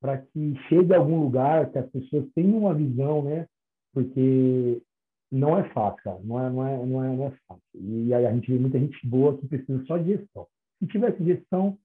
para 0.00 0.18
que 0.18 0.54
chegue 0.68 0.94
a 0.94 0.98
algum 0.98 1.22
lugar, 1.22 1.70
que 1.70 1.78
as 1.78 1.90
pessoas 1.90 2.26
tenham 2.34 2.58
uma 2.58 2.74
visão, 2.74 3.22
né? 3.22 3.46
Porque 3.92 4.82
não 5.30 5.58
é 5.58 5.68
fácil, 5.70 6.02
cara. 6.02 6.20
Não 6.22 6.44
é, 6.44 6.50
não 6.50 6.66
é, 6.66 6.86
não 6.86 7.04
é, 7.04 7.16
não 7.16 7.26
é 7.26 7.32
fácil. 7.46 7.62
E 7.74 8.12
aí 8.12 8.26
a 8.26 8.32
gente 8.32 8.50
vê 8.50 8.58
muita 8.58 8.78
gente 8.78 9.06
boa 9.06 9.36
que 9.36 9.46
precisa 9.46 9.84
só 9.86 9.96
de 9.98 10.16
gestão. 10.16 10.46
Se 10.78 10.86
tivesse 10.86 11.24
gestão, 11.24 11.78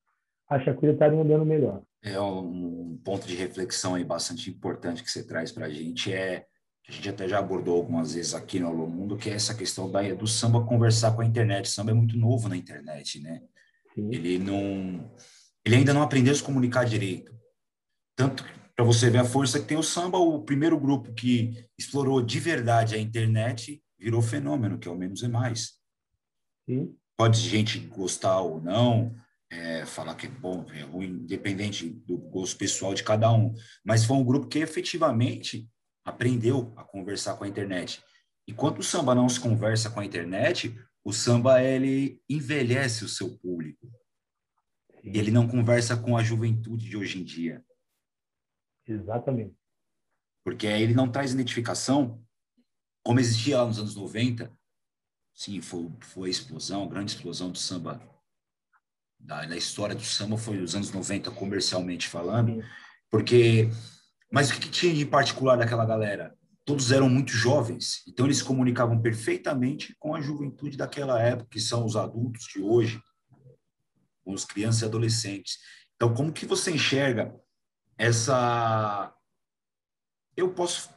acho 0.50 0.64
que 0.64 0.70
a 0.70 0.76
coisa 0.76 0.94
estaria 0.94 1.20
andando 1.20 1.46
melhor 1.46 1.82
é 2.06 2.22
um 2.22 3.00
ponto 3.04 3.26
de 3.26 3.36
reflexão 3.36 3.96
aí 3.96 4.04
bastante 4.04 4.50
importante 4.52 5.04
que 5.04 5.10
você 5.10 5.24
traz 5.24 5.52
para 5.52 5.66
a 5.66 5.70
gente 5.70 6.14
é 6.14 6.46
que 6.84 6.92
a 6.92 6.94
gente 6.94 7.10
até 7.10 7.28
já 7.28 7.40
abordou 7.40 7.78
algumas 7.78 8.14
vezes 8.14 8.36
aqui 8.36 8.60
no 8.60 8.68
Alô 8.68 8.86
Mundo, 8.86 9.18
que 9.18 9.28
é 9.28 9.34
essa 9.34 9.56
questão 9.56 9.90
da, 9.90 10.04
do 10.14 10.28
samba 10.28 10.64
conversar 10.64 11.16
com 11.16 11.24
a 11.24 11.26
internet. 11.26 11.66
O 11.66 11.70
samba 11.70 11.90
é 11.90 11.96
muito 11.96 12.16
novo 12.16 12.48
na 12.48 12.56
internet, 12.56 13.20
né? 13.22 13.42
Sim. 13.96 14.14
Ele 14.14 14.38
não, 14.38 15.12
ele 15.66 15.78
ainda 15.78 15.96
não 15.96 16.04
aprendeu 16.04 16.32
a 16.32 16.36
se 16.36 16.44
comunicar 16.44 16.84
direito. 16.84 17.34
Tanto 18.16 18.46
para 18.76 18.86
você 18.86 19.10
ver 19.10 19.20
a 19.20 19.26
força 19.26 19.60
que 19.60 19.66
tem 19.66 19.78
o 19.78 19.84
samba, 19.84 20.18
o 20.18 20.44
primeiro 20.44 20.78
grupo 20.78 21.14
que 21.14 21.66
explorou 21.78 22.22
de 22.22 22.40
verdade 22.40 22.96
a 22.96 23.00
internet 23.00 23.82
virou 23.98 24.22
fenômeno, 24.22 24.78
que 24.78 24.88
é 24.88 24.92
o 24.92 24.98
Menos 24.98 25.24
é 25.24 25.28
Mais. 25.28 25.74
Sim. 26.70 26.96
Pode 27.18 27.40
gente 27.40 27.80
gostar 27.80 28.42
ou 28.42 28.62
não, 28.62 29.16
é, 29.50 29.86
falar 29.86 30.16
que 30.16 30.28
é 30.28 30.30
bom, 30.30 30.66
é 30.74 30.82
ruim, 30.82 31.08
independente 31.08 31.90
do 31.90 32.18
gosto 32.18 32.58
pessoal 32.58 32.94
de 32.94 33.04
cada 33.04 33.32
um. 33.32 33.54
Mas 33.84 34.04
foi 34.04 34.18
um 34.18 34.24
grupo 34.24 34.48
que 34.48 34.60
efetivamente 34.60 35.70
aprendeu 36.04 36.74
a 36.76 36.84
conversar 36.84 37.36
com 37.36 37.46
a 37.46 37.48
internet. 37.48 38.04
E 38.48 38.54
quando 38.54 38.80
o 38.80 38.84
samba 38.84 39.16
não 39.16 39.30
se 39.30 39.40
conversa 39.40 39.90
com 39.90 40.02
a 40.02 40.06
internet, 40.06 40.78
o 41.04 41.14
samba 41.14 41.64
ele 41.64 42.22
envelhece 42.30 43.06
o 43.06 43.10
seu 43.10 43.38
público. 43.38 43.90
Ele 45.04 45.32
não 45.32 45.48
conversa 45.48 45.96
com 45.96 46.18
a 46.18 46.24
juventude 46.24 46.90
de 46.90 46.98
hoje 46.98 47.20
em 47.20 47.24
dia. 47.24 47.64
Exatamente. 48.88 49.56
Porque 50.44 50.68
ele 50.68 50.94
não 50.94 51.12
traz 51.12 51.34
identificação, 51.34 52.24
como 53.04 53.20
existia 53.20 53.58
lá 53.58 53.66
nos 53.66 53.80
anos 53.80 53.96
90. 53.96 54.52
Sim, 55.34 55.62
foi, 55.62 55.92
foi 56.02 56.30
a 56.30 56.32
explosão, 56.32 56.84
a 56.84 56.88
grande 56.88 57.12
explosão 57.12 57.52
do 57.52 57.58
samba 57.58 58.00
da, 59.26 59.46
da 59.46 59.58
história 59.58 59.96
do 59.96 60.04
samba 60.04 60.38
foi 60.38 60.62
os 60.62 60.76
anos 60.76 60.92
90, 60.92 61.32
comercialmente 61.32 62.08
falando, 62.08 62.64
porque... 63.10 63.70
Mas 64.32 64.50
o 64.50 64.54
que, 64.54 64.62
que 64.62 64.70
tinha 64.70 64.94
de 64.94 65.06
particular 65.06 65.58
daquela 65.58 65.86
galera? 65.86 66.36
Todos 66.66 66.92
eram 66.92 67.08
muito 67.08 67.32
jovens, 67.32 68.04
então 68.08 68.26
eles 68.26 68.42
comunicavam 68.42 69.00
perfeitamente 69.00 69.96
com 70.00 70.16
a 70.16 70.22
juventude 70.22 70.76
daquela 70.76 71.22
época, 71.22 71.50
que 71.52 71.60
são 71.60 71.86
os 71.86 71.96
adultos 71.96 72.46
de 72.48 72.62
hoje, 72.62 73.02
com 74.24 74.34
os 74.34 74.46
crianças 74.46 74.82
e 74.82 74.86
adolescentes. 74.86 75.58
Então, 75.96 76.14
como 76.14 76.34
que 76.34 76.46
você 76.46 76.72
enxerga 76.72 77.34
essa... 77.98 79.16
Eu 80.36 80.54
posso... 80.54 80.90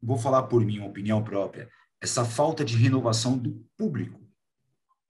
Vou 0.00 0.16
falar 0.16 0.44
por 0.44 0.64
mim, 0.64 0.78
uma 0.78 0.88
opinião 0.88 1.22
própria. 1.22 1.68
Essa 2.00 2.24
falta 2.24 2.64
de 2.64 2.76
renovação 2.76 3.36
do 3.36 3.68
público 3.76 4.20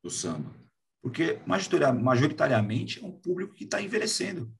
do 0.02 0.10
samba 0.10 0.58
porque 1.00 1.40
majoritariamente 1.46 3.02
é 3.02 3.06
um 3.06 3.12
público 3.12 3.54
que 3.54 3.64
está 3.64 3.80
envelhecendo. 3.80 4.52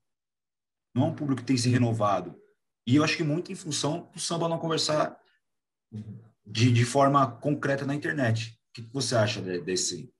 Não 0.94 1.04
é 1.04 1.06
um 1.08 1.14
público 1.14 1.42
que 1.42 1.46
tem 1.46 1.56
se 1.56 1.68
renovado. 1.68 2.40
E 2.86 2.96
eu 2.96 3.04
acho 3.04 3.16
que 3.16 3.22
muito 3.22 3.52
em 3.52 3.54
função 3.54 4.10
do 4.12 4.20
samba 4.20 4.48
não 4.48 4.58
conversar 4.58 5.18
de, 6.46 6.72
de 6.72 6.84
forma 6.84 7.30
concreta 7.38 7.84
na 7.84 7.94
internet. 7.94 8.58
O 8.70 8.72
que 8.72 8.82
você 8.92 9.14
acha 9.16 9.42
de, 9.42 9.60
desse, 9.60 10.12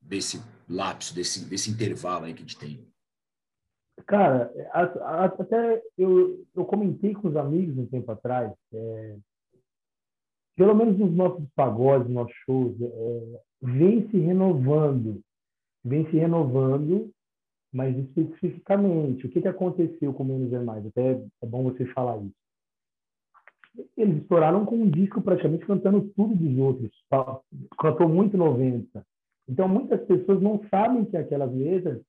desse 0.00 0.40
lapso, 0.68 1.14
desse, 1.14 1.44
desse 1.46 1.70
intervalo 1.70 2.26
aí 2.26 2.34
que 2.34 2.42
a 2.42 2.46
gente 2.46 2.58
tem? 2.58 2.91
Cara, 4.06 4.52
até 4.72 5.82
eu, 5.96 6.44
eu 6.54 6.64
comentei 6.64 7.14
com 7.14 7.28
os 7.28 7.36
amigos 7.36 7.76
um 7.78 7.86
tempo 7.86 8.10
atrás, 8.10 8.52
é, 8.72 9.16
pelo 10.56 10.74
menos 10.74 10.98
nos 10.98 11.12
nossos 11.12 11.44
pagodes, 11.54 12.06
nos 12.08 12.14
nossos 12.14 12.36
shows, 12.44 12.74
é, 12.80 13.40
vem 13.62 14.08
se 14.10 14.18
renovando 14.18 15.22
vem 15.84 16.08
se 16.10 16.16
renovando, 16.16 17.10
mas 17.72 17.96
especificamente, 17.96 19.26
o 19.26 19.30
que, 19.30 19.40
que 19.40 19.48
aconteceu 19.48 20.12
com 20.12 20.24
Menos 20.24 20.52
é 20.52 20.60
Mais? 20.60 20.86
Até 20.86 21.12
é 21.42 21.46
bom 21.46 21.64
você 21.64 21.84
falar 21.86 22.18
isso. 22.18 22.34
Eles 23.96 24.20
estouraram 24.22 24.66
com 24.66 24.76
um 24.76 24.90
disco 24.90 25.22
praticamente 25.22 25.64
cantando 25.64 26.02
tudo 26.14 26.34
dos 26.36 26.58
outros. 26.58 26.90
Cantou 27.80 28.08
muito 28.08 28.36
90. 28.36 29.04
Então, 29.48 29.66
muitas 29.66 30.04
pessoas 30.04 30.42
não 30.42 30.62
sabem 30.68 31.06
que 31.06 31.16
aquelas 31.16 31.52
letras, 31.52 32.00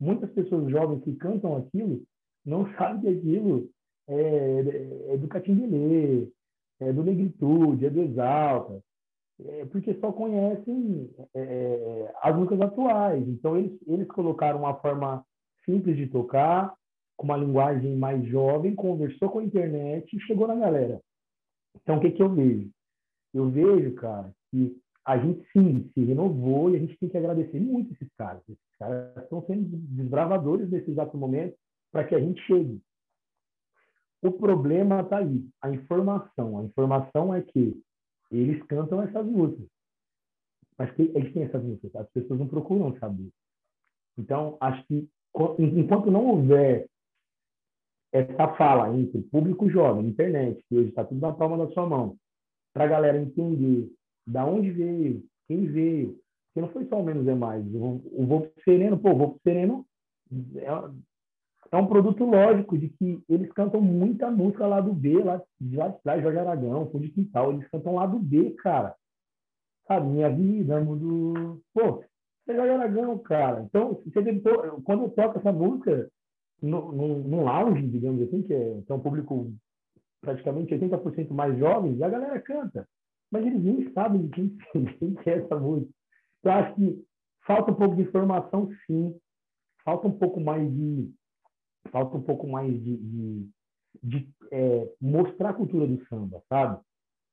muitas 0.00 0.30
pessoas 0.30 0.70
jovens 0.70 1.04
que 1.04 1.14
cantam 1.16 1.56
aquilo, 1.56 2.02
não 2.44 2.66
sabem 2.74 3.00
que 3.00 3.18
aquilo 3.18 3.68
é, 4.08 5.12
é 5.14 5.16
do 5.16 5.28
Catinguelê, 5.28 6.28
é 6.80 6.92
do 6.92 7.04
Negritude, 7.04 7.86
é 7.86 7.90
do 7.90 8.00
Exalta, 8.00 8.82
é, 9.44 9.64
porque 9.66 9.94
só 9.94 10.12
conhecem 10.12 11.10
é, 11.34 11.40
é, 11.40 12.14
as 12.22 12.34
músicas 12.34 12.60
atuais. 12.60 13.26
Então, 13.28 13.56
eles, 13.56 13.78
eles 13.86 14.08
colocaram 14.08 14.60
uma 14.60 14.74
forma 14.74 15.24
simples 15.64 15.96
de 15.96 16.06
tocar, 16.06 16.74
com 17.16 17.24
uma 17.24 17.36
linguagem 17.36 17.96
mais 17.96 18.24
jovem, 18.26 18.74
conversou 18.74 19.28
com 19.28 19.40
a 19.40 19.44
internet 19.44 20.16
e 20.16 20.20
chegou 20.20 20.48
na 20.48 20.56
galera. 20.56 21.00
Então, 21.76 21.98
o 21.98 22.00
que, 22.00 22.10
que 22.10 22.22
eu 22.22 22.34
vejo? 22.34 22.70
Eu 23.32 23.48
vejo, 23.50 23.94
cara, 23.94 24.32
que 24.50 24.76
a 25.04 25.18
gente 25.18 25.46
sim 25.52 25.90
se 25.94 26.04
renovou 26.04 26.70
e 26.70 26.76
a 26.76 26.78
gente 26.78 26.96
tem 26.98 27.08
que 27.08 27.16
agradecer 27.16 27.58
muito 27.58 27.92
esses 27.92 28.12
caras. 28.16 28.42
Esses 28.48 28.76
caras 28.78 29.16
estão 29.16 29.44
sendo 29.46 29.64
desbravadores 29.68 30.70
nesse 30.70 30.90
exato 30.90 31.16
momento 31.16 31.56
para 31.90 32.04
que 32.04 32.14
a 32.14 32.20
gente 32.20 32.40
chegue. 32.42 32.80
O 34.22 34.30
problema 34.32 35.00
está 35.00 35.18
aí, 35.18 35.48
a 35.62 35.70
informação. 35.70 36.58
A 36.58 36.64
informação 36.64 37.34
é 37.34 37.40
que 37.40 37.80
eles 38.30 38.62
cantam 38.64 39.02
essas 39.02 39.26
músicas. 39.26 39.66
Mas 40.76 40.90
que, 40.94 41.02
eles 41.02 41.32
têm 41.32 41.44
essas 41.44 41.62
músicas, 41.62 41.96
as 41.96 42.10
pessoas 42.10 42.38
não 42.38 42.48
procuram 42.48 42.96
saber. 42.98 43.30
Então, 44.18 44.56
acho 44.60 44.84
que 44.86 45.08
enquanto 45.58 46.10
não 46.10 46.26
houver 46.26 46.86
essa 48.12 48.48
fala 48.54 48.94
entre 48.94 49.22
público 49.22 49.70
jovem, 49.70 50.08
internet, 50.08 50.62
que 50.68 50.76
hoje 50.76 50.88
está 50.88 51.04
tudo 51.04 51.20
na 51.20 51.32
palma 51.32 51.56
da 51.56 51.72
sua 51.72 51.86
mão, 51.86 52.16
para 52.72 52.84
a 52.84 52.88
galera 52.88 53.18
entender 53.18 53.90
da 54.30 54.44
onde 54.44 54.70
veio, 54.70 55.24
quem 55.48 55.66
veio, 55.66 56.18
porque 56.48 56.60
não 56.60 56.68
foi 56.68 56.86
só 56.86 57.00
o 57.00 57.04
menos 57.04 57.26
é 57.26 57.34
mais. 57.34 57.64
O, 57.74 58.00
o 58.12 58.26
Voo 58.26 58.50
Sereno, 58.64 58.98
pô, 58.98 59.10
o 59.10 59.16
Voo 59.16 59.40
Sereno 59.42 59.84
é, 60.56 60.66
é 61.72 61.76
um 61.76 61.86
produto 61.86 62.24
lógico 62.24 62.78
de 62.78 62.88
que 62.88 63.22
eles 63.28 63.52
cantam 63.52 63.80
muita 63.80 64.30
música 64.30 64.66
lá 64.66 64.80
do 64.80 64.92
B, 64.92 65.22
lá 65.22 65.42
de 65.60 65.76
lá 65.76 65.88
de 65.88 66.02
trás, 66.02 66.22
Jorge 66.22 66.38
Aragão, 66.38 66.90
Fundo 66.90 67.04
de 67.04 67.12
Quintal, 67.12 67.52
eles 67.52 67.68
cantam 67.68 67.94
lá 67.94 68.06
do 68.06 68.18
B, 68.18 68.50
cara. 68.62 68.94
Sabe, 69.86 70.06
Minha 70.08 70.30
Vida, 70.30 70.80
Mundo... 70.80 71.60
Pô, 71.74 72.04
é 72.48 72.54
Jorge 72.54 72.72
Aragão, 72.72 73.18
cara. 73.18 73.62
Então, 73.62 74.00
você 74.04 74.40
quando 74.84 75.02
eu 75.04 75.10
toco 75.10 75.38
essa 75.38 75.52
música 75.52 76.08
no, 76.62 76.92
no, 76.92 77.18
no 77.18 77.44
lounge, 77.44 77.86
digamos 77.88 78.22
assim, 78.22 78.42
que 78.42 78.54
é, 78.54 78.82
que 78.86 78.92
é 78.92 78.94
um 78.94 79.00
público 79.00 79.52
praticamente 80.20 80.74
80% 80.74 81.30
mais 81.30 81.58
jovens, 81.58 82.00
a 82.02 82.08
galera 82.08 82.40
canta. 82.40 82.86
Mas 83.30 83.46
eles 83.46 83.62
nem 83.62 83.92
sabem 83.92 84.28
quem, 84.28 84.56
quem 84.98 85.16
é 85.26 85.38
essa 85.38 85.56
música. 85.56 85.90
Eu 86.42 86.52
acho 86.52 86.74
que 86.74 87.04
falta 87.46 87.70
um 87.70 87.74
pouco 87.74 87.96
de 87.96 88.02
informação, 88.02 88.70
sim. 88.86 89.14
Falta 89.84 90.06
um 90.06 90.18
pouco 90.18 90.40
mais 90.40 90.70
de 90.72 91.12
falta 91.90 92.16
um 92.16 92.22
pouco 92.22 92.46
mais 92.46 92.72
de, 92.72 92.96
de, 92.96 93.48
de 94.02 94.28
é, 94.52 94.92
mostrar 95.00 95.50
a 95.50 95.54
cultura 95.54 95.86
do 95.86 96.04
samba, 96.06 96.42
sabe? 96.48 96.80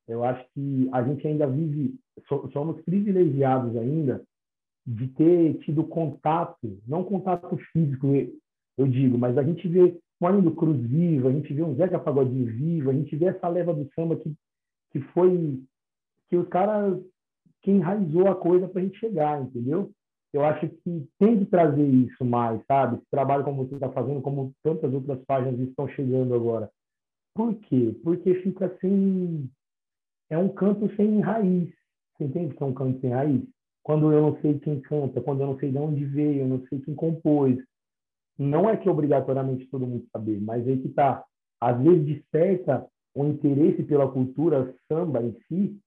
Eu 0.07 0.23
acho 0.23 0.45
que 0.53 0.89
a 0.93 1.03
gente 1.03 1.27
ainda 1.27 1.45
vive, 1.47 1.99
somos 2.53 2.81
privilegiados 2.81 3.75
ainda 3.75 4.23
de 4.85 5.07
ter 5.09 5.57
tido 5.59 5.83
contato, 5.83 6.79
não 6.87 7.03
contato 7.03 7.57
físico, 7.73 8.07
eu 8.77 8.87
digo, 8.87 9.17
mas 9.17 9.37
a 9.37 9.43
gente 9.43 9.67
vê 9.67 9.99
um 10.21 10.27
Arlindo 10.27 10.55
Cruz 10.55 10.79
vivo, 10.81 11.27
a 11.27 11.31
gente 11.31 11.53
vê 11.53 11.61
um 11.61 11.75
Zeca 11.75 11.99
Pagodinho 11.99 12.45
vivo, 12.45 12.89
a 12.89 12.93
gente 12.93 13.13
vê 13.17 13.25
essa 13.25 13.49
leva 13.49 13.73
do 13.73 13.89
samba 13.93 14.15
que, 14.15 14.33
que 14.91 15.01
foi, 15.11 15.61
que 16.29 16.37
os 16.37 16.47
caras, 16.49 16.99
que 17.61 17.71
enraizou 17.71 18.27
a 18.27 18.35
coisa 18.35 18.67
para 18.67 18.81
a 18.81 18.83
gente 18.83 18.99
chegar, 18.99 19.41
entendeu? 19.41 19.91
eu 20.33 20.45
acho 20.45 20.69
que 20.69 21.07
tem 21.19 21.39
que 21.39 21.45
trazer 21.45 21.85
isso 21.85 22.23
mais, 22.25 22.63
sabe? 22.65 22.97
Esse 22.97 23.09
trabalho 23.09 23.43
como 23.43 23.65
você 23.65 23.75
está 23.75 23.89
fazendo, 23.89 24.21
como 24.21 24.53
tantas 24.63 24.93
outras 24.93 25.19
páginas 25.25 25.59
estão 25.59 25.87
chegando 25.89 26.33
agora. 26.35 26.69
Por 27.33 27.55
quê? 27.55 27.95
Porque 28.03 28.35
fica 28.35 28.65
assim, 28.65 29.49
é 30.29 30.37
um 30.37 30.49
canto 30.49 30.93
sem 30.95 31.19
raiz. 31.21 31.69
Você 32.15 32.25
entende 32.25 32.55
que 32.55 32.63
é 32.63 32.65
um 32.65 32.73
canto 32.73 32.99
sem 32.99 33.11
raiz? 33.11 33.41
Quando 33.83 34.11
eu 34.11 34.21
não 34.21 34.41
sei 34.41 34.59
quem 34.59 34.81
canta, 34.81 35.21
quando 35.21 35.41
eu 35.41 35.47
não 35.47 35.59
sei 35.59 35.71
de 35.71 35.77
onde 35.77 36.05
veio, 36.05 36.41
eu 36.41 36.47
não 36.47 36.65
sei 36.67 36.79
quem 36.81 36.93
compôs. 36.93 37.57
Não 38.37 38.69
é 38.69 38.75
que 38.75 38.89
obrigatoriamente 38.89 39.67
todo 39.67 39.87
mundo 39.87 40.05
saber, 40.11 40.39
mas 40.41 40.67
aí 40.67 40.79
que 40.79 40.89
tá. 40.89 41.23
Às 41.59 41.81
vezes 41.81 42.05
desperta 42.05 42.85
o 43.15 43.25
interesse 43.25 43.81
pela 43.83 44.11
cultura 44.11 44.75
samba 44.87 45.23
em 45.23 45.35
si, 45.47 45.79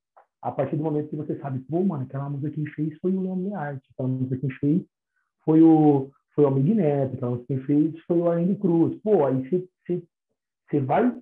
a 0.43 0.51
partir 0.51 0.77
do 0.77 0.83
momento 0.83 1.11
que 1.11 1.17
você 1.17 1.39
sabe, 1.39 1.59
pô, 1.61 1.83
mano, 1.83 2.05
aquela 2.05 2.29
música 2.29 2.51
que 2.51 2.67
fez 2.71 2.99
foi 2.99 3.13
o 3.13 3.21
Leandro 3.21 3.55
Arte, 3.55 3.89
aquela 3.93 4.09
música 4.09 4.37
que 4.37 4.55
fez 4.55 4.83
foi 5.45 5.63
o 5.63 6.11
foi 6.35 6.45
o 6.45 6.49
Amigo 6.49 6.75
Neto, 6.75 7.15
aquela 7.15 7.33
música 7.33 7.55
que 7.55 7.67
fez 7.67 7.99
foi 8.05 8.19
o 8.19 8.31
Arlindo 8.31 8.57
Cruz. 8.57 8.97
Pô, 9.03 9.27
aí 9.27 9.43
você, 9.49 9.69
você 10.69 10.81
vai 10.81 11.15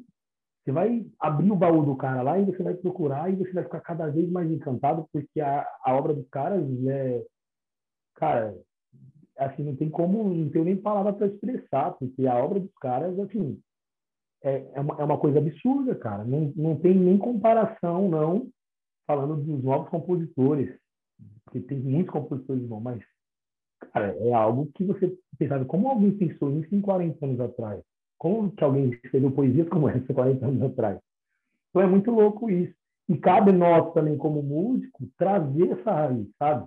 você 0.68 0.72
vai 0.72 1.06
abrir 1.18 1.50
o 1.50 1.56
baú 1.56 1.82
do 1.82 1.96
cara 1.96 2.20
lá 2.20 2.38
e 2.38 2.44
você 2.44 2.62
vai 2.62 2.74
procurar 2.74 3.32
e 3.32 3.36
você 3.36 3.52
vai 3.52 3.64
ficar 3.64 3.80
cada 3.80 4.06
vez 4.08 4.30
mais 4.30 4.50
encantado 4.50 5.08
porque 5.10 5.40
a, 5.40 5.66
a 5.82 5.94
obra 5.94 6.12
dos 6.12 6.28
caras 6.28 6.62
é 6.86 7.24
cara 8.14 8.54
assim 9.38 9.62
não 9.62 9.74
tem 9.74 9.88
como 9.88 10.22
não 10.22 10.50
tenho 10.50 10.66
nem 10.66 10.76
palavra 10.76 11.14
para 11.14 11.26
expressar 11.26 11.92
porque 11.92 12.26
a 12.26 12.36
obra 12.36 12.60
dos 12.60 12.74
caras 12.82 13.18
assim 13.18 13.58
é, 14.44 14.70
é, 14.74 14.80
uma, 14.80 14.94
é 15.00 15.04
uma 15.04 15.16
coisa 15.16 15.38
absurda 15.38 15.94
cara 15.94 16.22
não, 16.24 16.52
não 16.54 16.76
tem 16.76 16.94
nem 16.94 17.16
comparação 17.16 18.06
não 18.06 18.46
falando 19.08 19.42
dos 19.42 19.64
novos 19.64 19.88
compositores, 19.88 20.78
porque 21.44 21.60
tem 21.60 21.80
muitos 21.80 22.12
compositores 22.12 22.62
bons, 22.62 22.80
mas 22.80 23.02
Cara, 23.92 24.14
é 24.16 24.32
algo 24.32 24.70
que 24.74 24.84
você 24.84 25.16
pensava, 25.38 25.64
como 25.64 25.88
alguém 25.88 26.16
pensou 26.16 26.50
isso 26.58 26.74
em 26.74 26.80
40 26.80 27.24
anos 27.24 27.40
atrás? 27.40 27.82
Como 28.18 28.50
que 28.50 28.64
alguém 28.64 28.90
escreveu 28.90 29.30
poesias 29.30 29.68
como 29.68 29.88
essa 29.88 30.12
40 30.12 30.44
anos 30.44 30.62
atrás? 30.62 30.98
Então 31.70 31.82
é 31.82 31.86
muito 31.86 32.10
louco 32.10 32.50
isso. 32.50 32.74
E 33.08 33.16
cabe 33.16 33.52
nós 33.52 33.92
também, 33.94 34.18
como 34.18 34.42
músico, 34.42 35.08
trazer 35.16 35.70
essa 35.70 35.92
raiz, 35.92 36.28
sabe? 36.38 36.66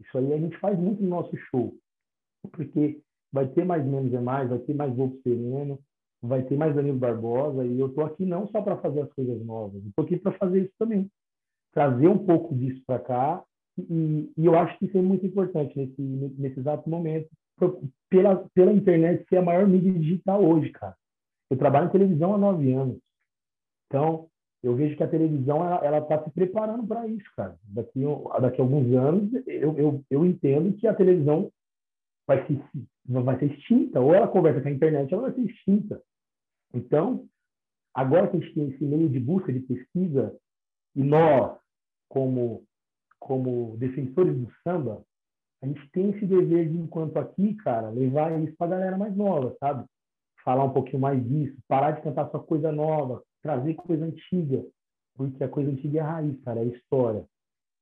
Isso 0.00 0.16
aí 0.16 0.32
a 0.32 0.38
gente 0.38 0.56
faz 0.58 0.78
muito 0.78 1.02
no 1.02 1.10
nosso 1.10 1.36
show. 1.36 1.74
Porque 2.52 3.00
vai 3.32 3.46
ter 3.48 3.64
mais 3.64 3.84
menos 3.84 4.12
é 4.12 4.20
mais, 4.20 4.48
vai 4.48 4.58
ter 4.58 4.74
mais 4.74 4.94
Volvo 4.96 5.20
Sereno, 5.22 5.78
vai 6.22 6.42
ter 6.42 6.56
mais 6.56 6.74
Danilo 6.74 6.98
Barbosa, 6.98 7.64
e 7.64 7.78
eu 7.78 7.92
tô 7.94 8.00
aqui 8.02 8.24
não 8.24 8.48
só 8.48 8.62
para 8.62 8.78
fazer 8.78 9.02
as 9.02 9.12
coisas 9.12 9.44
novas, 9.44 9.84
eu 9.84 9.92
tô 9.94 10.02
aqui 10.02 10.16
para 10.16 10.32
fazer 10.32 10.62
isso 10.62 10.72
também. 10.78 11.08
Trazer 11.72 12.08
um 12.08 12.18
pouco 12.18 12.54
disso 12.54 12.82
para 12.86 12.98
cá, 12.98 13.44
e, 13.78 14.32
e, 14.36 14.46
eu 14.46 14.58
acho 14.58 14.76
que 14.78 14.86
isso 14.86 14.98
é 14.98 15.02
muito 15.02 15.24
importante 15.24 15.76
nesse, 15.78 16.00
nesse 16.00 16.58
exato 16.58 16.88
momento, 16.90 17.28
pela, 18.10 18.48
pela 18.54 18.72
internet 18.72 19.24
ser 19.28 19.38
a 19.38 19.42
maior 19.42 19.66
mídia 19.66 19.92
digital 19.92 20.42
hoje, 20.44 20.70
cara. 20.70 20.96
Eu 21.50 21.56
trabalho 21.56 21.86
em 21.86 21.92
televisão 21.92 22.34
há 22.34 22.38
nove 22.38 22.72
anos. 22.72 22.98
Então, 23.86 24.28
eu 24.62 24.74
vejo 24.74 24.96
que 24.96 25.02
a 25.02 25.08
televisão 25.08 25.64
ela 25.64 25.98
está 25.98 26.22
se 26.22 26.30
preparando 26.30 26.86
para 26.86 27.06
isso, 27.06 27.30
cara. 27.36 27.56
Daqui, 27.64 28.02
daqui 28.40 28.60
a 28.60 28.64
alguns 28.64 28.92
anos, 28.94 29.32
eu, 29.46 29.78
eu, 29.78 30.04
eu 30.10 30.26
entendo 30.26 30.76
que 30.76 30.86
a 30.86 30.94
televisão 30.94 31.50
vai 32.26 32.46
se, 32.46 32.60
vai 33.06 33.38
ser 33.38 33.52
extinta, 33.52 34.00
ou 34.00 34.14
ela 34.14 34.28
conversa 34.28 34.60
com 34.60 34.68
a 34.68 34.72
internet, 34.72 35.12
ela 35.12 35.22
vai 35.22 35.32
ser 35.32 35.42
extinta. 35.42 36.02
Então, 36.74 37.26
agora 37.94 38.28
que 38.28 38.36
a 38.36 38.40
gente 38.40 38.54
tem 38.54 38.68
esse 38.68 38.84
meio 38.84 39.08
de 39.08 39.18
busca, 39.18 39.52
de 39.52 39.60
pesquisa, 39.60 40.36
e 40.98 41.02
nós, 41.04 41.56
como, 42.08 42.64
como 43.20 43.76
defensores 43.76 44.36
do 44.36 44.52
samba, 44.64 45.00
a 45.62 45.66
gente 45.66 45.88
tem 45.92 46.10
esse 46.10 46.26
dever 46.26 46.68
de, 46.68 46.76
enquanto 46.76 47.16
aqui, 47.18 47.54
cara, 47.54 47.88
levar 47.88 48.36
isso 48.42 48.56
para 48.56 48.66
a 48.66 48.70
galera 48.70 48.98
mais 48.98 49.16
nova, 49.16 49.56
sabe? 49.60 49.84
Falar 50.44 50.64
um 50.64 50.72
pouquinho 50.72 51.00
mais 51.00 51.24
disso, 51.24 51.56
parar 51.68 51.92
de 51.92 52.02
cantar 52.02 52.28
só 52.30 52.40
coisa 52.40 52.72
nova, 52.72 53.22
trazer 53.40 53.74
coisa 53.74 54.06
antiga, 54.06 54.66
porque 55.16 55.44
a 55.44 55.48
coisa 55.48 55.70
antiga 55.70 56.00
é 56.00 56.02
a 56.02 56.10
raiz, 56.10 56.40
cara, 56.42 56.58
é 56.58 56.62
a 56.64 56.66
história. 56.66 57.24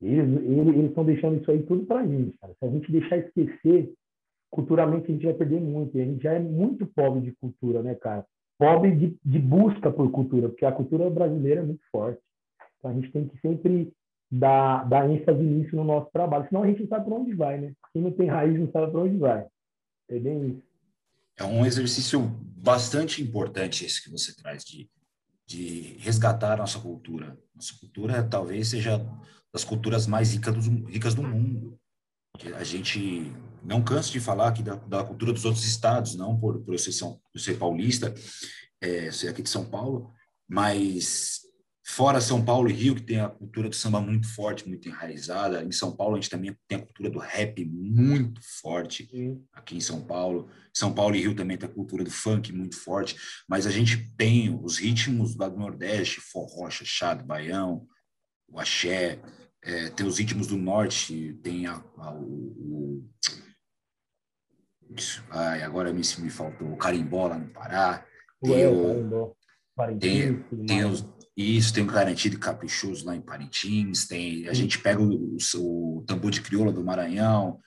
Eles 0.02 0.88
estão 0.88 1.02
deixando 1.02 1.40
isso 1.40 1.50
aí 1.50 1.62
tudo 1.62 1.86
para 1.86 2.00
a 2.00 2.06
gente, 2.06 2.36
cara. 2.36 2.52
Se 2.58 2.66
a 2.66 2.68
gente 2.68 2.92
deixar 2.92 3.16
esquecer, 3.16 3.94
culturalmente 4.50 5.10
a 5.10 5.14
gente 5.14 5.24
vai 5.24 5.32
perder 5.32 5.60
muito. 5.62 5.96
E 5.96 6.02
a 6.02 6.04
gente 6.04 6.22
já 6.22 6.34
é 6.34 6.38
muito 6.38 6.86
pobre 6.88 7.22
de 7.22 7.32
cultura, 7.36 7.82
né, 7.82 7.94
cara? 7.94 8.26
Pobre 8.58 8.94
de, 8.94 9.16
de 9.24 9.38
busca 9.38 9.90
por 9.90 10.10
cultura, 10.10 10.50
porque 10.50 10.66
a 10.66 10.72
cultura 10.72 11.08
brasileira 11.08 11.62
é 11.62 11.64
muito 11.64 11.82
forte. 11.90 12.20
Então 12.86 12.90
a 12.90 12.94
gente 12.94 13.12
tem 13.12 13.28
que 13.28 13.40
sempre 13.40 13.92
dar, 14.30 14.84
dar 14.88 15.10
ênfase 15.10 15.42
nisso 15.42 15.74
no 15.74 15.84
nosso 15.84 16.10
trabalho, 16.12 16.46
senão 16.48 16.62
a 16.62 16.66
gente 16.66 16.82
não 16.82 16.88
sabe 16.88 17.04
para 17.04 17.14
onde 17.14 17.34
vai, 17.34 17.58
né? 17.58 17.72
Quem 17.92 18.02
não 18.02 18.12
tem 18.12 18.28
raiz 18.28 18.58
não 18.58 18.70
sabe 18.70 18.90
para 18.90 19.00
onde 19.00 19.16
vai. 19.16 19.46
É 20.08 20.18
bem 20.18 20.50
isso. 20.50 20.62
É 21.38 21.44
um 21.44 21.66
exercício 21.66 22.20
bastante 22.20 23.22
importante 23.22 23.84
esse 23.84 24.02
que 24.02 24.10
você 24.10 24.34
traz 24.34 24.64
de 24.64 24.88
de 25.46 25.96
resgatar 26.00 26.58
nossa 26.58 26.78
cultura. 26.80 27.38
Nossa 27.54 27.72
cultura 27.78 28.22
talvez 28.24 28.68
seja 28.68 28.98
das 29.52 29.64
culturas 29.64 30.06
mais 30.06 30.32
ricas 30.32 30.54
do, 30.54 30.84
ricas 30.86 31.14
do 31.14 31.22
mundo. 31.22 31.78
A 32.56 32.64
gente 32.64 33.32
não 33.62 33.82
cansa 33.82 34.10
de 34.10 34.20
falar 34.20 34.48
aqui 34.48 34.62
da, 34.62 34.74
da 34.74 35.04
cultura 35.04 35.32
dos 35.32 35.44
outros 35.44 35.64
estados, 35.64 36.16
não 36.16 36.38
por, 36.38 36.60
por 36.60 36.74
eu, 36.74 36.78
ser, 36.78 36.90
eu 37.02 37.40
ser 37.40 37.56
paulista, 37.58 38.12
é, 38.80 39.10
ser 39.10 39.28
aqui 39.28 39.40
de 39.40 39.48
São 39.48 39.64
Paulo, 39.64 40.12
mas 40.48 41.42
Fora 41.88 42.20
São 42.20 42.44
Paulo 42.44 42.68
e 42.68 42.72
Rio, 42.72 42.96
que 42.96 43.02
tem 43.02 43.20
a 43.20 43.28
cultura 43.28 43.68
do 43.68 43.74
samba 43.76 44.00
muito 44.00 44.26
forte, 44.34 44.68
muito 44.68 44.88
enraizada. 44.88 45.62
Em 45.62 45.70
São 45.70 45.94
Paulo, 45.94 46.16
a 46.16 46.20
gente 46.20 46.28
também 46.28 46.54
tem 46.66 46.78
a 46.78 46.82
cultura 46.82 47.08
do 47.08 47.20
rap 47.20 47.64
muito 47.64 48.40
forte, 48.60 49.06
Sim. 49.08 49.44
aqui 49.52 49.76
em 49.76 49.80
São 49.80 50.04
Paulo. 50.04 50.50
São 50.74 50.92
Paulo 50.92 51.14
e 51.14 51.20
Rio 51.20 51.36
também 51.36 51.56
tem 51.56 51.68
a 51.68 51.72
cultura 51.72 52.02
do 52.02 52.10
funk 52.10 52.52
muito 52.52 52.76
forte. 52.76 53.16
Mas 53.48 53.68
a 53.68 53.70
gente 53.70 54.12
tem 54.16 54.52
os 54.64 54.78
ritmos 54.78 55.36
lá 55.36 55.48
do 55.48 55.56
Nordeste, 55.56 56.20
forró, 56.20 56.68
chachado, 56.68 57.24
baião, 57.24 57.86
o 58.48 58.58
axé. 58.58 59.20
É, 59.62 59.88
tem 59.90 60.04
os 60.04 60.18
ritmos 60.18 60.48
do 60.48 60.56
Norte, 60.56 61.38
tem 61.40 61.68
a, 61.68 61.84
a, 61.98 62.12
o. 62.12 63.08
Ai, 65.30 65.62
agora 65.62 65.92
me, 65.92 66.02
me 66.18 66.30
faltou 66.30 66.72
o 66.72 66.76
carimbó 66.76 67.28
lá 67.28 67.38
no 67.38 67.48
Pará. 67.50 68.04
Tem, 68.42 68.52
Ué, 68.52 68.68
o, 68.68 69.36
tem, 70.00 70.42
tem 70.66 70.84
os 70.84 71.15
isso, 71.36 71.74
tem 71.74 71.84
o 71.84 71.86
Garantido 71.86 72.38
Caprichoso 72.38 73.04
lá 73.04 73.14
em 73.14 73.20
Parintins, 73.20 74.06
tem, 74.06 74.48
a 74.48 74.54
gente 74.54 74.78
pega 74.78 75.02
o, 75.02 75.36
o, 75.36 75.98
o 75.98 76.04
tambor 76.06 76.30
de 76.30 76.40
crioula 76.40 76.72
do 76.72 76.82
Maranhão, 76.82 77.60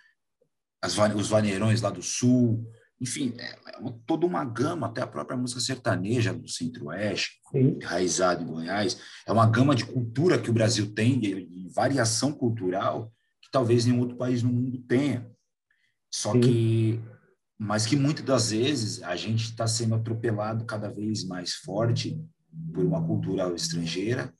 as, 0.82 0.98
os 0.98 1.30
vaneirões 1.30 1.82
lá 1.82 1.92
do 1.92 2.02
Sul, 2.02 2.68
enfim, 3.00 3.34
é, 3.38 3.56
é 3.74 3.78
uma, 3.78 3.98
toda 4.08 4.26
uma 4.26 4.44
gama, 4.44 4.88
até 4.88 5.02
a 5.02 5.08
própria 5.08 5.38
música 5.38 5.62
sertaneja 5.62 6.34
do 6.34 6.48
Centro-Oeste, 6.48 7.40
enraizado 7.54 8.44
em 8.44 8.48
Goiás, 8.48 9.00
é 9.26 9.32
uma 9.32 9.46
gama 9.46 9.76
de 9.76 9.86
cultura 9.86 10.40
que 10.40 10.50
o 10.50 10.54
Brasil 10.54 10.94
tem, 10.94 11.20
de, 11.20 11.46
de 11.46 11.70
variação 11.70 12.32
cultural, 12.32 13.14
que 13.42 13.52
talvez 13.52 13.86
nenhum 13.86 14.00
outro 14.00 14.18
país 14.18 14.42
no 14.42 14.52
mundo 14.52 14.80
tenha. 14.80 15.30
Só 16.12 16.34
Sim. 16.34 16.42
que, 16.42 17.00
mas 17.58 17.86
que 17.86 17.96
muitas 17.96 18.26
das 18.26 18.50
vezes 18.50 19.04
a 19.04 19.16
gente 19.16 19.44
está 19.44 19.68
sendo 19.68 19.96
atropelado 19.96 20.66
cada 20.66 20.90
vez 20.90 21.24
mais 21.24 21.54
forte 21.54 22.20
por 22.74 22.84
uma 22.84 23.06
cultura 23.06 23.54
estrangeira 23.54 24.34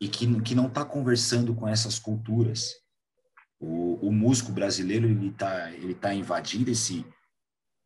e 0.00 0.08
que, 0.08 0.40
que 0.42 0.54
não 0.54 0.68
está 0.68 0.84
conversando 0.84 1.54
com 1.54 1.66
essas 1.66 1.98
culturas. 1.98 2.74
O, 3.60 3.94
o 4.08 4.12
músico 4.12 4.52
brasileiro 4.52 5.08
ele 5.08 5.28
está 5.28 5.72
ele 5.72 5.94
tá 5.94 6.14
invadindo 6.14 6.70
esse 6.70 7.04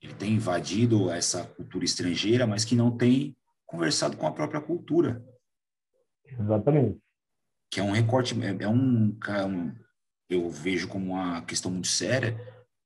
ele 0.02 0.14
tem 0.14 0.32
invadido 0.32 1.10
essa 1.10 1.46
cultura 1.46 1.84
estrangeira, 1.84 2.46
mas 2.46 2.64
que 2.64 2.74
não 2.74 2.96
tem 2.96 3.36
conversado 3.64 4.16
com 4.16 4.26
a 4.26 4.32
própria 4.32 4.60
cultura. 4.60 5.24
Exatamente. 6.26 6.98
Que 7.70 7.78
é 7.78 7.82
um 7.84 7.92
recorte, 7.92 8.34
é, 8.42 8.64
é 8.64 8.68
um, 8.68 9.16
é 9.28 9.44
um 9.44 9.72
eu 10.28 10.50
vejo 10.50 10.88
como 10.88 11.12
uma 11.12 11.42
questão 11.42 11.70
muito 11.70 11.86
séria, 11.86 12.36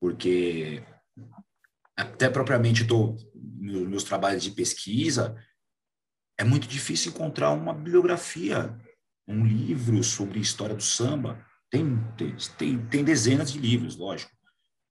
porque 0.01 0.83
até 1.97 2.29
propriamente 2.29 2.83
estou 2.83 3.17
meus, 3.35 3.89
meus 3.89 4.05
trabalhos 4.05 4.43
de 4.43 4.51
pesquisa, 4.51 5.35
é 6.39 6.45
muito 6.45 6.69
difícil 6.69 7.13
encontrar 7.13 7.51
uma 7.53 7.73
bibliografia, 7.73 8.77
um 9.27 9.45
livro 9.45 10.03
sobre 10.05 10.41
história 10.41 10.75
do 10.75 10.83
samba. 10.83 11.45
Tem, 11.71 11.99
tem, 12.57 12.87
tem 12.87 13.05
dezenas 13.05 13.51
de 13.51 13.59
livros, 13.59 13.97
lógico. 13.97 14.31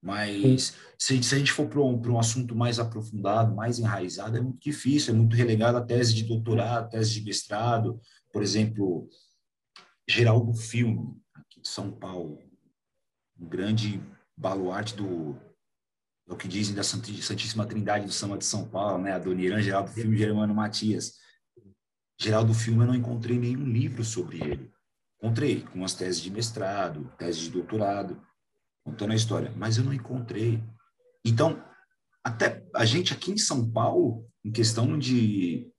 Mas 0.02 0.76
se, 1.00 1.24
se, 1.24 1.34
a 1.34 1.38
gente 1.40 1.52
for 1.52 1.68
para 1.68 1.82
um, 1.82 2.00
um 2.00 2.20
assunto 2.20 2.56
mais 2.56 2.78
aprofundado, 2.80 3.56
mais 3.56 3.80
enraizado, 3.80 4.38
é 4.38 4.42
muito 4.42 4.60
difícil, 4.60 5.14
é 5.14 5.18
muito 5.18 5.36
relegado 5.36 5.78
a 5.78 5.82
tese 5.82 6.14
de 6.14 6.24
doutorado, 6.24 6.92
tese 6.92 7.14
de 7.14 7.24
mestrado. 7.24 8.00
Por 8.32 8.44
exemplo, 8.44 9.10
Geraldo 10.08 10.54
Filme, 10.54 11.18
aqui 11.34 11.60
de 11.60 11.68
São 11.68 11.92
Paulo, 11.92 12.38
um 13.40 13.48
grande 13.48 14.00
baluarte 14.38 14.96
do, 14.96 15.36
do 16.28 16.36
que 16.36 16.48
dizem 16.48 16.76
da 16.76 16.84
Santíssima 16.84 17.66
Trindade 17.66 18.06
do 18.06 18.12
Samba 18.12 18.38
de 18.38 18.46
São 18.46 18.68
Paulo, 18.68 19.02
né? 19.02 19.14
A 19.14 19.20
Dona 19.20 19.42
Irã 19.42 19.60
Geraldo 19.60 19.90
Filme 19.90 20.16
e 20.16 20.20
Germano 20.20 20.54
Matias. 20.54 21.14
Geraldo 22.20 22.54
Filme, 22.54 22.82
eu 22.82 22.88
não 22.88 22.96
encontrei 22.96 23.38
nenhum 23.38 23.66
livro 23.66 24.04
sobre 24.04 24.42
ele. 24.42 24.72
Encontrei 25.18 25.62
com 25.62 25.84
as 25.84 25.94
teses 25.94 26.22
de 26.22 26.32
mestrado, 26.32 27.12
tese 27.18 27.42
de 27.42 27.50
doutorado, 27.50 28.22
contando 28.84 29.12
a 29.12 29.16
história, 29.16 29.54
mas 29.56 29.78
eu 29.78 29.84
não 29.84 29.94
encontrei. 29.94 30.64
Então, 31.24 31.64
até 32.24 32.66
a 32.76 32.86
gente 32.86 33.14
aqui 33.14 33.32
em 33.32 33.38
São 33.38 33.70
Paulo, 33.70 34.30
em 34.44 34.52
questão 34.52 34.98
de, 34.98 35.72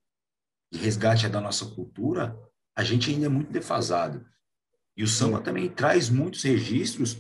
de 0.73 0.79
resgate 0.79 1.29
da 1.29 1.41
nossa 1.41 1.67
cultura, 1.67 2.37
a 2.75 2.85
gente 2.85 3.11
ainda 3.11 3.27
é 3.27 3.29
muito 3.29 3.51
defasado. 3.51 4.27
E 4.97 5.03
o 5.03 5.09
samba 5.09 5.41
também 5.41 5.69
traz 5.69 6.09
muitos 6.09 6.43
registros, 6.43 7.19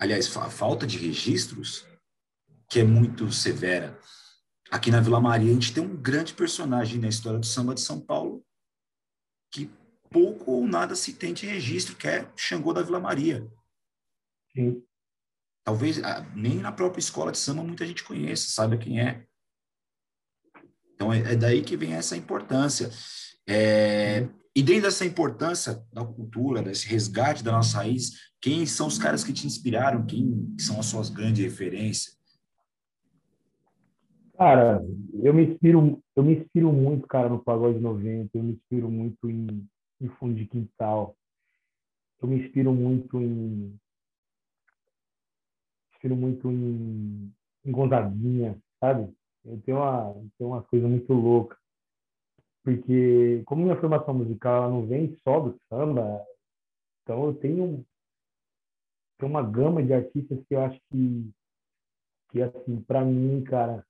aliás, 0.00 0.34
a 0.36 0.50
falta 0.50 0.86
de 0.86 0.98
registros, 0.98 1.86
que 2.68 2.80
é 2.80 2.84
muito 2.84 3.30
severa. 3.30 3.98
Aqui 4.70 4.90
na 4.90 5.00
Vila 5.00 5.20
Maria, 5.20 5.50
a 5.50 5.54
gente 5.54 5.72
tem 5.72 5.82
um 5.82 5.96
grande 5.96 6.34
personagem 6.34 6.98
na 6.98 7.08
história 7.08 7.38
do 7.38 7.46
samba 7.46 7.74
de 7.74 7.80
São 7.80 8.00
Paulo, 8.00 8.33
que 9.54 9.70
pouco 10.10 10.50
ou 10.50 10.66
nada 10.66 10.96
se 10.96 11.12
tem 11.12 11.32
de 11.32 11.46
registro, 11.46 11.94
que 11.94 12.08
é 12.08 12.28
Xangô 12.36 12.72
da 12.72 12.82
Vila 12.82 12.98
Maria. 12.98 13.48
Sim. 14.52 14.82
Talvez 15.62 16.02
ah, 16.02 16.26
nem 16.34 16.56
na 16.56 16.72
própria 16.72 16.98
escola 16.98 17.30
de 17.30 17.38
samba 17.38 17.62
muita 17.62 17.86
gente 17.86 18.02
conheça, 18.02 18.50
saiba 18.50 18.76
quem 18.76 19.00
é. 19.00 19.24
Então 20.92 21.12
é, 21.12 21.32
é 21.32 21.36
daí 21.36 21.62
que 21.62 21.76
vem 21.76 21.94
essa 21.94 22.16
importância. 22.16 22.90
É, 23.48 24.28
e 24.56 24.62
dentro 24.62 24.82
dessa 24.82 25.04
importância 25.04 25.84
da 25.92 26.04
cultura, 26.04 26.60
desse 26.60 26.88
resgate 26.88 27.44
da 27.44 27.52
nossa 27.52 27.78
raiz, 27.78 28.12
quem 28.40 28.66
são 28.66 28.88
os 28.88 28.98
caras 28.98 29.22
que 29.22 29.32
te 29.32 29.46
inspiraram? 29.46 30.04
Quem 30.04 30.54
são 30.58 30.80
as 30.80 30.86
suas 30.86 31.10
grandes 31.10 31.44
referências? 31.44 32.18
Cara, 34.36 34.82
eu 35.22 35.32
me 35.32 35.46
inspiro, 35.46 36.02
eu 36.16 36.22
me 36.24 36.36
inspiro 36.36 36.72
muito, 36.72 37.06
cara, 37.06 37.28
no 37.28 37.42
pagode 37.42 37.78
90, 37.78 38.36
eu 38.36 38.42
me 38.42 38.52
inspiro 38.54 38.90
muito 38.90 39.30
em, 39.30 39.64
em 40.00 40.08
fundo 40.18 40.34
de 40.34 40.46
quintal. 40.46 41.16
Eu 42.20 42.28
me 42.28 42.40
inspiro 42.44 42.72
muito 42.72 43.20
em 43.20 43.78
inspiro 45.92 46.16
muito 46.16 46.50
em, 46.50 47.32
em 47.64 47.72
Gonzaguinha, 47.72 48.58
sabe? 48.80 49.14
Eu 49.44 49.60
tenho 49.62 49.78
uma, 49.78 50.12
tenho 50.36 50.50
uma 50.50 50.62
coisa 50.62 50.86
muito 50.88 51.12
louca. 51.12 51.56
Porque, 52.62 53.42
como 53.46 53.62
minha 53.62 53.80
formação 53.80 54.14
musical 54.14 54.70
não 54.70 54.86
vem 54.86 55.16
só 55.22 55.38
do 55.38 55.58
samba, 55.68 56.24
então 57.02 57.26
eu 57.26 57.34
tenho, 57.34 57.84
tenho 59.18 59.30
uma 59.30 59.42
gama 59.42 59.82
de 59.82 59.92
artistas 59.92 60.38
que 60.46 60.54
eu 60.54 60.62
acho 60.62 60.80
que, 60.90 61.30
que 62.30 62.42
assim, 62.42 62.80
para 62.82 63.04
mim, 63.04 63.44
cara, 63.44 63.84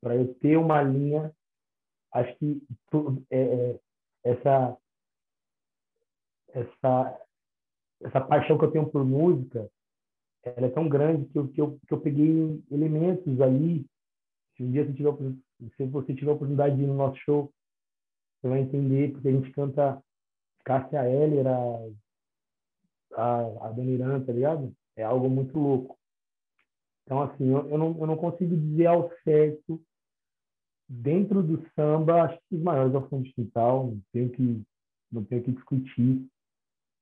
para 0.00 0.16
eu 0.16 0.34
ter 0.34 0.56
uma 0.56 0.82
linha, 0.82 1.32
acho 2.12 2.34
que 2.36 2.62
é, 3.30 3.40
é, 3.40 3.80
essa, 4.24 4.76
essa, 6.48 7.26
essa 8.02 8.20
paixão 8.20 8.58
que 8.58 8.64
eu 8.64 8.70
tenho 8.70 8.90
por 8.90 9.04
música, 9.04 9.70
ela 10.42 10.66
é 10.66 10.70
tão 10.70 10.88
grande 10.88 11.26
que 11.26 11.38
eu, 11.38 11.48
que 11.48 11.60
eu, 11.60 11.78
que 11.86 11.92
eu 11.92 12.00
peguei 12.00 12.62
elementos 12.70 13.40
ali. 13.40 13.86
Se 14.56 14.62
um 14.62 14.70
dia 14.70 14.84
você 14.84 14.92
tiver, 14.94 15.12
se 15.76 15.86
você 15.86 16.14
tiver 16.14 16.30
a 16.30 16.34
oportunidade 16.34 16.76
de 16.76 16.82
ir 16.82 16.86
no 16.86 16.94
nosso 16.94 17.18
show, 17.18 17.52
você 18.40 18.48
vai 18.48 18.60
entender, 18.60 19.12
porque 19.12 19.28
a 19.28 19.32
gente 19.32 19.52
canta 19.52 20.02
Cássia 20.64 21.04
Heller, 21.04 21.46
a, 21.46 21.90
a, 23.16 23.68
a 23.68 24.20
tá 24.24 24.32
ligado? 24.32 24.74
É 24.96 25.02
algo 25.02 25.28
muito 25.28 25.58
louco. 25.58 25.98
Então, 27.04 27.22
assim, 27.22 27.48
eu, 27.48 27.68
eu, 27.68 27.78
não, 27.78 27.98
eu 27.98 28.06
não 28.06 28.16
consigo 28.16 28.56
dizer 28.56 28.86
ao 28.86 29.10
certo, 29.24 29.82
dentro 30.90 31.42
do 31.42 31.64
samba, 31.74 32.24
acho 32.24 32.38
que 32.48 32.56
os 32.56 32.62
maiores 32.62 32.94
é 32.94 32.98
o 32.98 33.08
fundo 33.08 33.32
quintal, 33.32 33.86
não 33.86 34.02
tenho 34.12 34.30
que, 34.30 34.62
não 35.10 35.24
tenho 35.24 35.42
que 35.42 35.52
discutir, 35.52 36.26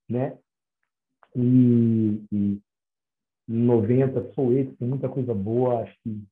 né? 0.09 0.38
E, 1.35 2.22
e 2.31 2.61
90, 3.48 4.33
Soweto, 4.35 4.77
tem 4.77 4.88
muita 4.88 5.09
coisa 5.09 5.35
boa, 5.35 5.83
acho 5.83 5.96
que 6.03 6.22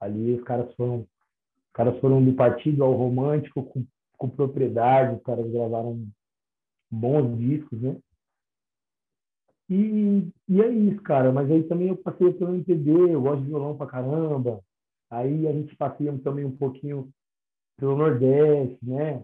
ali 0.00 0.34
os 0.34 0.42
caras 0.44 0.74
foram, 0.74 1.00
os 1.00 1.72
caras 1.74 1.98
foram 2.00 2.24
do 2.24 2.32
partido 2.34 2.82
ao 2.82 2.94
romântico 2.94 3.62
com 3.64 3.84
com 4.16 4.28
propriedade, 4.28 5.16
os 5.16 5.22
caras 5.22 5.50
gravaram 5.50 6.06
bons 6.90 7.38
discos, 7.38 7.80
né? 7.80 7.96
E, 9.68 10.28
e 10.48 10.62
é 10.62 10.68
isso, 10.68 11.02
cara. 11.02 11.32
Mas 11.32 11.50
aí 11.50 11.62
também 11.64 11.88
eu 11.88 11.96
passei 11.96 12.32
pelo 12.32 12.54
MPB, 12.54 12.90
eu 12.90 13.22
gosto 13.22 13.42
de 13.42 13.48
violão 13.48 13.76
pra 13.76 13.86
caramba. 13.86 14.62
Aí 15.14 15.46
a 15.46 15.52
gente 15.52 15.76
passeia 15.76 16.16
também 16.18 16.44
um 16.44 16.56
pouquinho 16.56 17.08
pelo 17.76 17.96
Nordeste, 17.96 18.78
né? 18.82 19.22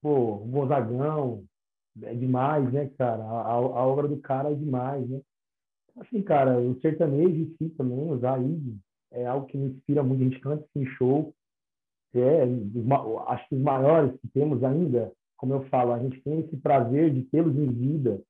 Pô, 0.00 0.34
o 0.36 0.46
Gonzagão, 0.46 1.44
é 2.02 2.14
demais, 2.14 2.72
né, 2.72 2.90
cara? 2.96 3.22
A, 3.22 3.52
a, 3.52 3.86
obra 3.86 4.08
do 4.08 4.18
cara 4.18 4.50
é 4.50 4.54
demais, 4.54 5.08
né? 5.08 5.20
Assim, 5.96 6.22
cara, 6.22 6.58
o 6.58 6.80
sertanejo 6.80 7.28
em 7.28 7.56
si 7.56 7.68
também, 7.70 8.10
o 8.10 8.18
Zaid, 8.18 8.78
é 9.10 9.26
algo 9.26 9.46
que 9.46 9.58
me 9.58 9.70
inspira 9.70 10.02
muito. 10.02 10.22
A 10.22 10.24
gente 10.24 10.40
canta 10.40 10.66
em 10.74 10.86
show, 10.86 11.34
é, 12.14 12.42
acho 13.28 13.48
que 13.48 13.54
os 13.54 13.62
maiores 13.62 14.18
que 14.20 14.28
temos 14.28 14.62
ainda, 14.64 15.12
como 15.36 15.54
eu 15.54 15.64
falo, 15.68 15.92
a 15.92 15.98
gente 15.98 16.20
tem 16.22 16.40
esse 16.40 16.56
prazer 16.56 17.12
de 17.12 17.22
tê-los 17.24 17.56
em 17.56 17.70
vida 17.70 18.22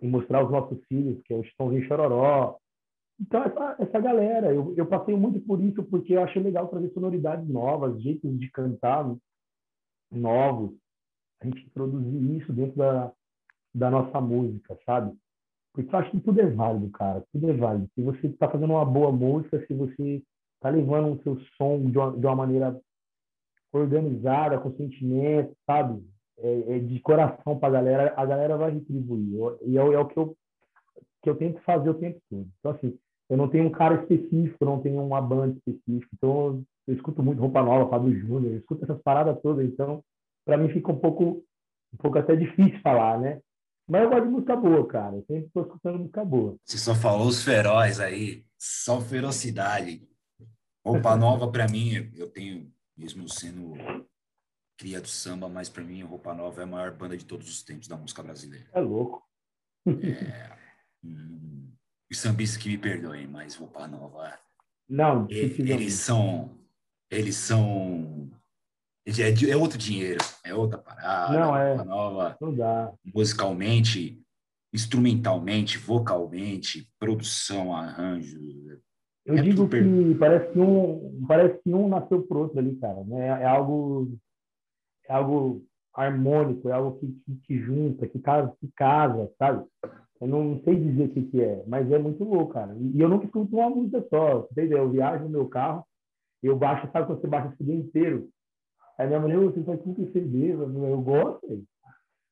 e 0.00 0.06
mostrar 0.06 0.44
os 0.44 0.50
nossos 0.50 0.82
filhos, 0.86 1.22
que 1.24 1.34
é 1.34 1.36
o 1.36 1.44
Chitãozinho 1.44 1.86
Chororó. 1.86 2.58
Então, 3.20 3.42
essa, 3.42 3.76
essa 3.78 4.00
galera, 4.00 4.52
eu, 4.52 4.74
eu 4.76 4.86
passei 4.86 5.14
muito 5.14 5.40
por 5.40 5.62
isso, 5.62 5.82
porque 5.84 6.14
eu 6.14 6.22
achei 6.22 6.42
legal 6.42 6.68
trazer 6.68 6.90
sonoridades 6.92 7.46
novas, 7.48 8.00
jeitos 8.02 8.38
de 8.38 8.50
cantar 8.50 9.14
novos, 10.10 10.74
a 11.40 11.44
gente 11.46 11.68
produzir 11.70 12.38
isso 12.38 12.52
dentro 12.52 12.76
da, 12.76 13.12
da 13.74 13.90
nossa 13.90 14.20
música, 14.20 14.78
sabe? 14.86 15.14
Porque 15.72 15.94
eu 15.94 15.98
acho 15.98 16.10
que 16.10 16.20
tudo 16.20 16.40
é 16.40 16.46
válido, 16.46 16.90
cara, 16.90 17.24
tudo 17.32 17.50
é 17.50 17.52
válido. 17.52 17.88
Se 17.94 18.02
você 18.02 18.26
está 18.26 18.48
fazendo 18.48 18.72
uma 18.72 18.84
boa 18.84 19.12
música, 19.12 19.64
se 19.66 19.74
você 19.74 20.22
está 20.56 20.70
levando 20.70 21.12
o 21.12 21.22
seu 21.22 21.38
som 21.56 21.90
de 21.90 21.96
uma, 21.96 22.12
de 22.12 22.26
uma 22.26 22.36
maneira 22.36 22.80
organizada, 23.72 24.58
com 24.58 24.74
sentimento, 24.76 25.54
sabe? 25.66 26.02
É, 26.38 26.76
é 26.76 26.78
de 26.78 26.98
coração 27.00 27.58
para 27.58 27.68
a 27.68 27.72
galera, 27.72 28.14
a 28.16 28.26
galera 28.26 28.56
vai 28.56 28.72
retribuir. 28.72 29.58
E 29.62 29.78
é, 29.78 29.80
é, 29.80 29.98
o 29.98 30.06
que 30.06 30.18
eu, 30.18 30.36
que 31.22 31.30
eu 31.30 31.36
tento 31.36 31.60
fazer 31.62 31.90
o 31.90 31.98
tempo 31.98 32.20
todo. 32.28 32.48
Então, 32.58 32.72
assim, 32.72 32.98
eu 33.30 33.36
não 33.36 33.48
tenho 33.48 33.64
um 33.64 33.70
cara 33.70 33.94
específico, 34.02 34.56
eu 34.60 34.66
não 34.66 34.80
tenho 34.80 35.00
uma 35.00 35.22
banda 35.22 35.56
específica. 35.56 36.08
Então, 36.14 36.62
eu 36.86 36.94
escuto 36.94 37.22
muito 37.22 37.40
Roupa 37.40 37.62
Nova, 37.62 37.88
Fábio 37.88 38.18
Júnior, 38.18 38.52
eu 38.52 38.58
escuto 38.58 38.84
essas 38.84 39.00
paradas 39.02 39.40
todas. 39.40 39.64
Então, 39.64 40.02
para 40.44 40.58
mim 40.58 40.68
fica 40.68 40.90
um 40.90 40.98
pouco, 40.98 41.44
um 41.94 41.96
pouco 41.96 42.18
até 42.18 42.34
difícil 42.34 42.80
falar, 42.80 43.20
né? 43.20 43.40
Mas 43.88 44.02
eu 44.02 44.10
gosto 44.10 44.24
de 44.24 44.30
música 44.30 44.56
boa, 44.56 44.86
cara. 44.86 45.16
Eu 45.16 45.24
sempre 45.26 45.46
estou 45.46 45.62
escutando 45.62 45.98
música 46.00 46.24
boa. 46.24 46.56
Você 46.64 46.76
só 46.76 46.94
falou 46.94 47.28
os 47.28 47.42
feróis 47.42 48.00
aí, 48.00 48.44
só 48.58 49.00
ferocidade. 49.00 50.02
Roupa 50.84 51.16
Nova, 51.16 51.50
para 51.50 51.68
mim, 51.68 52.10
eu 52.16 52.28
tenho 52.28 52.72
mesmo 52.96 53.28
sendo 53.28 53.74
cria 54.76 55.00
do 55.00 55.08
samba, 55.08 55.48
mas 55.48 55.68
para 55.68 55.84
mim 55.84 56.02
Roupa 56.02 56.32
Nova 56.34 56.62
é 56.62 56.64
a 56.64 56.66
maior 56.66 56.90
banda 56.92 57.16
de 57.16 57.24
todos 57.24 57.48
os 57.48 57.62
tempos 57.62 57.86
da 57.86 57.96
música 57.96 58.22
brasileira. 58.22 58.66
É 58.72 58.80
louco. 58.80 59.22
É, 59.86 60.56
hum, 61.04 61.59
os 62.10 62.18
sambistas 62.18 62.60
que 62.60 62.68
me 62.68 62.78
perdoem, 62.78 63.26
mas 63.26 63.54
Roupa 63.54 63.86
Nova. 63.86 64.38
Não, 64.88 65.26
eles 65.30 65.94
são. 65.94 66.50
Eles 67.10 67.36
são. 67.36 68.30
É, 69.06 69.50
é 69.50 69.56
outro 69.56 69.78
dinheiro, 69.78 70.20
é 70.44 70.54
outra 70.54 70.78
parada. 70.78 71.38
Não, 71.38 71.56
é. 71.56 71.84
Nova. 71.84 72.36
Não 72.40 72.54
dá. 72.54 72.92
Musicalmente, 73.14 74.20
instrumentalmente, 74.72 75.78
vocalmente, 75.78 76.88
produção, 76.98 77.74
arranjo, 77.74 78.38
eu 79.30 79.36
é 79.36 79.42
digo 79.42 79.62
super... 79.62 79.82
que 79.82 80.14
parece 80.14 80.52
que 80.52 80.58
um 80.58 81.24
parece 81.26 81.62
que 81.62 81.72
um 81.72 81.88
nasceu 81.88 82.22
pro 82.22 82.40
outro 82.40 82.58
ali, 82.58 82.74
cara. 82.76 83.04
Né? 83.04 83.26
É 83.26 83.46
algo 83.46 84.18
é 85.08 85.12
algo 85.12 85.64
harmônico, 85.94 86.68
é 86.68 86.72
algo 86.72 86.98
que, 86.98 87.06
que, 87.06 87.36
que 87.44 87.58
junta, 87.58 88.08
que 88.08 88.18
casa, 88.18 88.52
que 88.60 88.68
casa, 88.76 89.30
sabe? 89.38 89.64
Eu 90.20 90.28
não 90.28 90.60
sei 90.64 90.76
dizer 90.76 91.04
o 91.04 91.08
que, 91.08 91.22
que 91.22 91.42
é, 91.42 91.64
mas 91.66 91.90
é 91.90 91.98
muito 91.98 92.22
louco, 92.24 92.52
cara. 92.52 92.76
E 92.78 93.00
eu 93.00 93.08
nunca 93.08 93.24
escuto 93.24 93.56
uma 93.56 93.70
música 93.70 94.04
só. 94.10 94.46
Entendeu? 94.52 94.78
Eu 94.78 94.90
viajo 94.90 95.24
no 95.24 95.30
meu 95.30 95.48
carro, 95.48 95.84
eu 96.42 96.56
baixo, 96.56 96.90
sabe 96.92 97.06
quando 97.06 97.20
você 97.20 97.26
baixa 97.26 97.48
o 97.48 97.56
CD 97.56 97.74
inteiro? 97.74 98.28
Aí 98.98 99.06
minha 99.06 99.20
mulher, 99.20 99.38
você 99.38 99.62
faz 99.64 99.80
tudo 99.82 100.12
CD, 100.12 100.52
eu 100.52 101.00
gosto, 101.00 101.64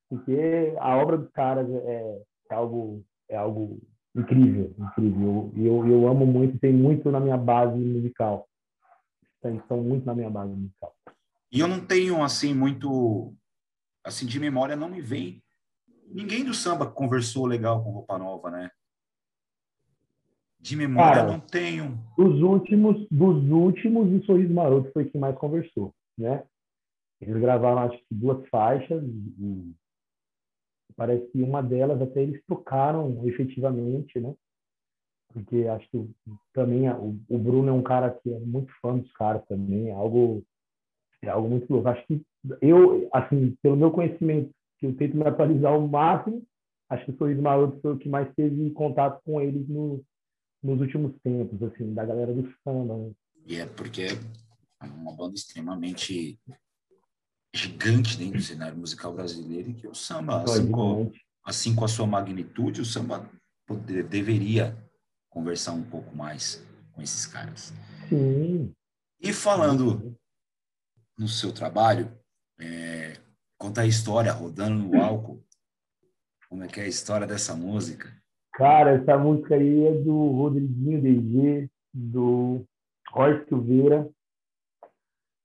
porque 0.09 0.75
a 0.79 0.97
obra 0.99 1.17
dos 1.17 1.31
caras 1.31 1.67
é, 1.71 2.23
é 2.51 2.55
algo 2.55 3.03
é 3.29 3.37
algo 3.37 3.81
incrível, 4.15 4.75
incrível. 4.79 5.53
E 5.55 5.67
eu, 5.67 5.87
eu, 5.87 6.09
amo 6.09 6.27
muito, 6.27 6.59
tem 6.59 6.73
muito 6.73 7.11
na 7.11 7.21
minha 7.21 7.37
base 7.37 7.79
musical. 7.79 8.49
Estão 9.45 9.83
muito 9.83 10.05
na 10.05 10.15
minha 10.15 10.31
base 10.31 10.53
musical. 10.53 10.95
E 11.53 11.61
eu 11.61 11.69
não 11.69 11.81
tenho, 11.81 12.23
assim, 12.23 12.53
muito... 12.55 13.33
Assim, 14.05 14.27
de 14.27 14.41
memória 14.41 14.77
não 14.77 14.89
me 14.89 15.01
vem... 15.01 15.43
Ninguém 16.11 16.45
do 16.45 16.55
samba 16.55 16.87
conversou 16.87 17.47
legal 17.47 17.83
com 17.83 17.91
Roupa 17.91 18.19
Nova, 18.19 18.51
né? 18.51 18.71
De 20.61 20.75
memória 20.77 21.23
Cara, 21.23 21.33
não 21.33 21.41
tenho. 21.41 21.99
Dos 22.17 22.41
últimos, 22.43 23.07
dos 23.11 23.51
últimos, 23.51 24.11
o 24.13 24.25
Sorriso 24.25 24.53
Maroto 24.53 24.91
foi 24.93 25.05
quem 25.05 25.21
mais 25.21 25.37
conversou, 25.37 25.95
né? 26.17 26.45
Eles 27.21 27.41
gravaram, 27.41 27.83
acho 27.83 27.99
que 27.99 28.15
duas 28.15 28.47
faixas, 28.49 29.03
e 29.05 29.75
Parece 30.99 31.25
que 31.29 31.41
uma 31.41 31.63
delas 31.63 32.03
até 32.03 32.21
eles 32.21 32.43
tocaram 32.45 33.25
efetivamente, 33.25 34.19
né? 34.19 34.35
Porque 35.33 35.69
acho 35.69 35.89
que 35.91 36.11
também 36.53 36.91
o, 36.91 37.17
o 37.29 37.39
Bruno 37.39 37.69
é 37.69 37.73
um 37.73 37.85
cara 37.85 38.11
que 38.11 38.35
é 38.35 38.39
muito 38.41 38.73
fã 38.83 38.99
dos 38.99 39.13
caras 39.13 39.47
também, 39.47 39.91
é 39.91 39.93
algo 39.93 40.43
é 41.23 41.29
algo 41.29 41.49
muito 41.49 41.73
louco. 41.73 41.89
Acho 41.89 42.05
que 42.05 42.21
eu, 42.61 43.09
assim, 43.13 43.57
pelo 43.63 43.77
meu 43.77 43.93
conhecimento, 43.93 44.51
que 44.79 44.87
eu 44.87 44.95
tento 44.97 45.17
me 45.17 45.25
atualizar 45.25 45.73
ao 45.73 45.87
máximo, 45.87 46.47
acho 46.89 47.05
que 47.05 47.11
o 47.11 47.19
Sorriso 47.19 47.43
Maroto 47.43 47.81
foi 47.81 47.95
o 47.95 47.99
que 47.99 48.09
mais 48.09 48.33
teve 48.35 48.71
contato 48.71 49.21
com 49.25 49.41
eles 49.41 49.69
no, 49.69 50.05
nos 50.63 50.81
últimos 50.81 51.15
tempos, 51.23 51.63
assim, 51.63 51.93
da 51.93 52.05
galera 52.05 52.33
do 52.33 52.51
samba. 52.65 52.97
Né? 52.97 53.13
E 53.47 53.57
é 53.57 53.67
porque 53.67 54.03
é 54.03 54.87
uma 54.87 55.15
banda 55.15 55.35
extremamente 55.35 56.39
gigante 57.55 58.17
dentro 58.17 58.39
do 58.39 58.45
cenário 58.45 58.77
musical 58.77 59.13
brasileiro 59.13 59.71
e 59.71 59.75
que 59.75 59.89
o 59.89 59.95
samba, 59.95 60.43
assim 60.43 60.71
com, 60.71 61.11
assim 61.45 61.75
com 61.75 61.85
a 61.85 61.89
sua 61.89 62.07
magnitude, 62.07 62.81
o 62.81 62.85
samba 62.85 63.29
poder, 63.67 64.05
deveria 64.05 64.77
conversar 65.29 65.73
um 65.73 65.83
pouco 65.83 66.15
mais 66.15 66.65
com 66.93 67.03
esses 67.03 67.27
caras. 67.27 67.73
Sim. 68.09 68.73
E 69.21 69.33
falando 69.33 70.17
no 71.19 71.27
seu 71.27 71.53
trabalho, 71.53 72.17
é, 72.61 73.19
conta 73.59 73.83
a 73.83 73.87
história, 73.87 74.33
rodando 74.33 74.85
no 74.85 75.03
álcool, 75.03 75.43
como 76.49 76.63
é 76.63 76.69
que 76.69 76.81
é 76.81 76.85
a 76.85 76.89
história 76.89 77.27
dessa 77.27 77.55
música? 77.55 78.11
Cara, 78.55 78.93
essa 78.93 79.19
música 79.19 79.55
aí 79.55 79.87
é 79.87 79.93
do 79.93 80.31
Rodriguinho 80.33 81.03
DG, 81.03 81.71
do 81.93 82.65
Roy 83.11 83.45
Silveira 83.47 84.09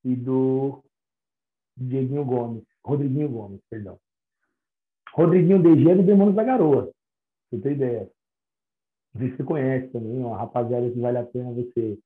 e 0.04 0.15
do 0.15 0.84
Dieguinho 1.76 2.23
Gomes, 2.23 2.63
Rodriguinho 2.86 3.30
Gomes, 3.30 3.62
perdão. 3.69 3.99
Rodriguinho 5.13 5.62
DG 5.62 5.91
é 5.91 5.95
do 5.95 6.04
Demônios 6.04 6.36
da 6.36 6.43
Garoa, 6.43 6.91
você 7.49 7.62
tem 7.62 7.73
ideia. 7.73 8.10
Não 9.13 9.21
sei 9.21 9.32
se 9.32 9.38
você 9.38 9.43
conhece 9.43 9.88
também, 9.89 10.17
uma 10.17 10.38
rapaziada 10.38 10.89
que 10.89 10.99
vale 10.99 11.17
a 11.17 11.26
pena 11.26 11.52
você 11.52 11.99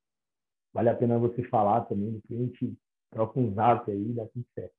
vale 0.73 0.89
a 0.89 0.95
pena 0.95 1.17
você 1.17 1.41
falar 1.43 1.85
também, 1.85 2.21
que 2.27 2.35
a 2.35 2.37
gente 2.37 2.77
troca 3.11 3.39
um 3.39 3.53
zap 3.53 3.89
aí, 3.89 4.13
dá 4.13 4.25
tudo 4.27 4.45
certo. 4.53 4.76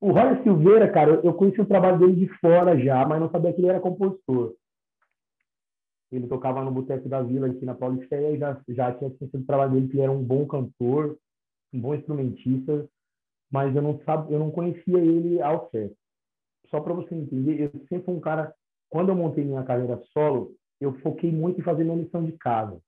O 0.00 0.12
Roger 0.12 0.42
Silveira, 0.42 0.92
cara, 0.92 1.20
eu 1.24 1.32
conheci 1.34 1.60
o 1.60 1.66
trabalho 1.66 1.98
dele 1.98 2.16
de 2.16 2.28
fora 2.38 2.78
já, 2.78 3.06
mas 3.06 3.20
não 3.20 3.30
sabia 3.30 3.52
que 3.52 3.60
ele 3.60 3.68
era 3.68 3.80
compositor. 3.80 4.54
Ele 6.12 6.26
tocava 6.28 6.62
no 6.62 6.70
Boteco 6.70 7.08
da 7.08 7.22
Vila 7.22 7.48
aqui 7.48 7.64
na 7.64 7.74
Paulista 7.74 8.16
e 8.16 8.38
já, 8.38 8.60
já 8.68 8.92
tinha 8.92 9.10
conhecido 9.10 9.42
o 9.42 9.46
trabalho 9.46 9.72
dele, 9.72 9.88
que 9.88 9.94
ele 9.94 10.02
era 10.02 10.12
um 10.12 10.22
bom 10.22 10.46
cantor, 10.46 11.18
um 11.72 11.80
bom 11.80 11.94
instrumentista, 11.94 12.88
mas 13.50 13.74
eu 13.74 13.82
não, 13.82 13.98
sabe, 14.04 14.32
eu 14.32 14.38
não 14.38 14.50
conhecia 14.50 14.98
ele 14.98 15.40
ao 15.40 15.68
certo. 15.70 15.96
Só 16.70 16.80
para 16.80 16.94
você 16.94 17.14
entender, 17.14 17.60
eu 17.60 17.70
sempre 17.88 18.02
fui 18.02 18.14
um 18.14 18.20
cara, 18.20 18.54
quando 18.88 19.08
eu 19.08 19.16
montei 19.16 19.44
minha 19.44 19.64
carreira 19.64 20.00
solo, 20.12 20.54
eu 20.80 20.92
foquei 21.00 21.32
muito 21.32 21.60
em 21.60 21.64
fazer 21.64 21.84
minha 21.84 21.96
lição 21.96 22.24
de 22.24 22.32
casa. 22.32 22.78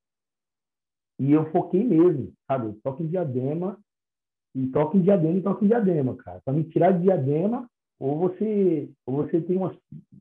E 1.19 1.33
eu 1.33 1.51
foquei 1.51 1.83
mesmo, 1.83 2.33
sabe? 2.47 2.67
Eu 2.67 2.81
toco 2.83 3.03
em 3.03 3.09
diadema, 3.09 3.79
e 4.55 4.67
toca 4.69 4.97
em 4.97 5.03
diadema 5.03 5.39
e 5.39 5.43
toca 5.43 5.65
em 5.65 5.69
diadema, 5.69 6.17
cara. 6.17 6.41
Para 6.45 6.55
me 6.55 6.65
tirar 6.65 6.93
de 6.93 7.03
diadema, 7.03 7.69
ou 8.01 8.17
você, 8.19 8.89
ou 9.07 9.17
você 9.17 9.41
tem 9.41 9.57
uma, 9.57 9.75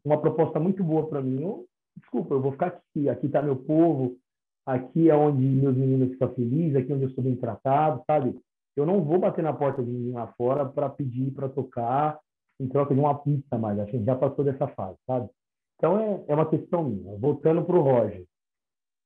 uma 0.03 0.19
proposta 0.19 0.59
muito 0.59 0.83
boa 0.83 1.07
para 1.07 1.21
mim, 1.21 1.43
ou, 1.43 1.65
desculpa, 1.95 2.33
eu 2.33 2.41
vou 2.41 2.51
ficar 2.51 2.67
aqui. 2.67 3.09
Aqui 3.09 3.27
está 3.27 3.41
meu 3.41 3.55
povo, 3.55 4.17
aqui 4.65 5.09
é 5.09 5.15
onde 5.15 5.41
meus 5.41 5.75
meninos 5.75 6.11
ficam 6.11 6.33
felizes, 6.33 6.75
aqui 6.75 6.91
é 6.91 6.95
onde 6.95 7.05
eu 7.05 7.11
sou 7.11 7.23
bem 7.23 7.35
tratado, 7.35 8.03
sabe? 8.05 8.37
Eu 8.75 8.85
não 8.85 9.03
vou 9.03 9.19
bater 9.19 9.43
na 9.43 9.53
porta 9.53 9.83
de 9.83 9.89
ninguém 9.89 10.13
lá 10.13 10.27
fora 10.37 10.65
para 10.65 10.89
pedir 10.89 11.31
para 11.31 11.49
tocar 11.49 12.19
em 12.59 12.67
troca 12.67 12.93
de 12.93 12.99
uma 12.99 13.17
pizza 13.17 13.57
mais. 13.57 13.79
A 13.79 13.85
gente 13.85 14.05
já 14.05 14.15
passou 14.15 14.43
dessa 14.43 14.67
fase, 14.67 14.97
sabe? 15.05 15.29
Então 15.75 15.99
é, 15.99 16.23
é 16.27 16.33
uma 16.33 16.49
questão 16.49 16.83
minha. 16.83 17.17
Voltando 17.17 17.63
para 17.63 17.75
o 17.75 17.81
Roger. 17.81 18.25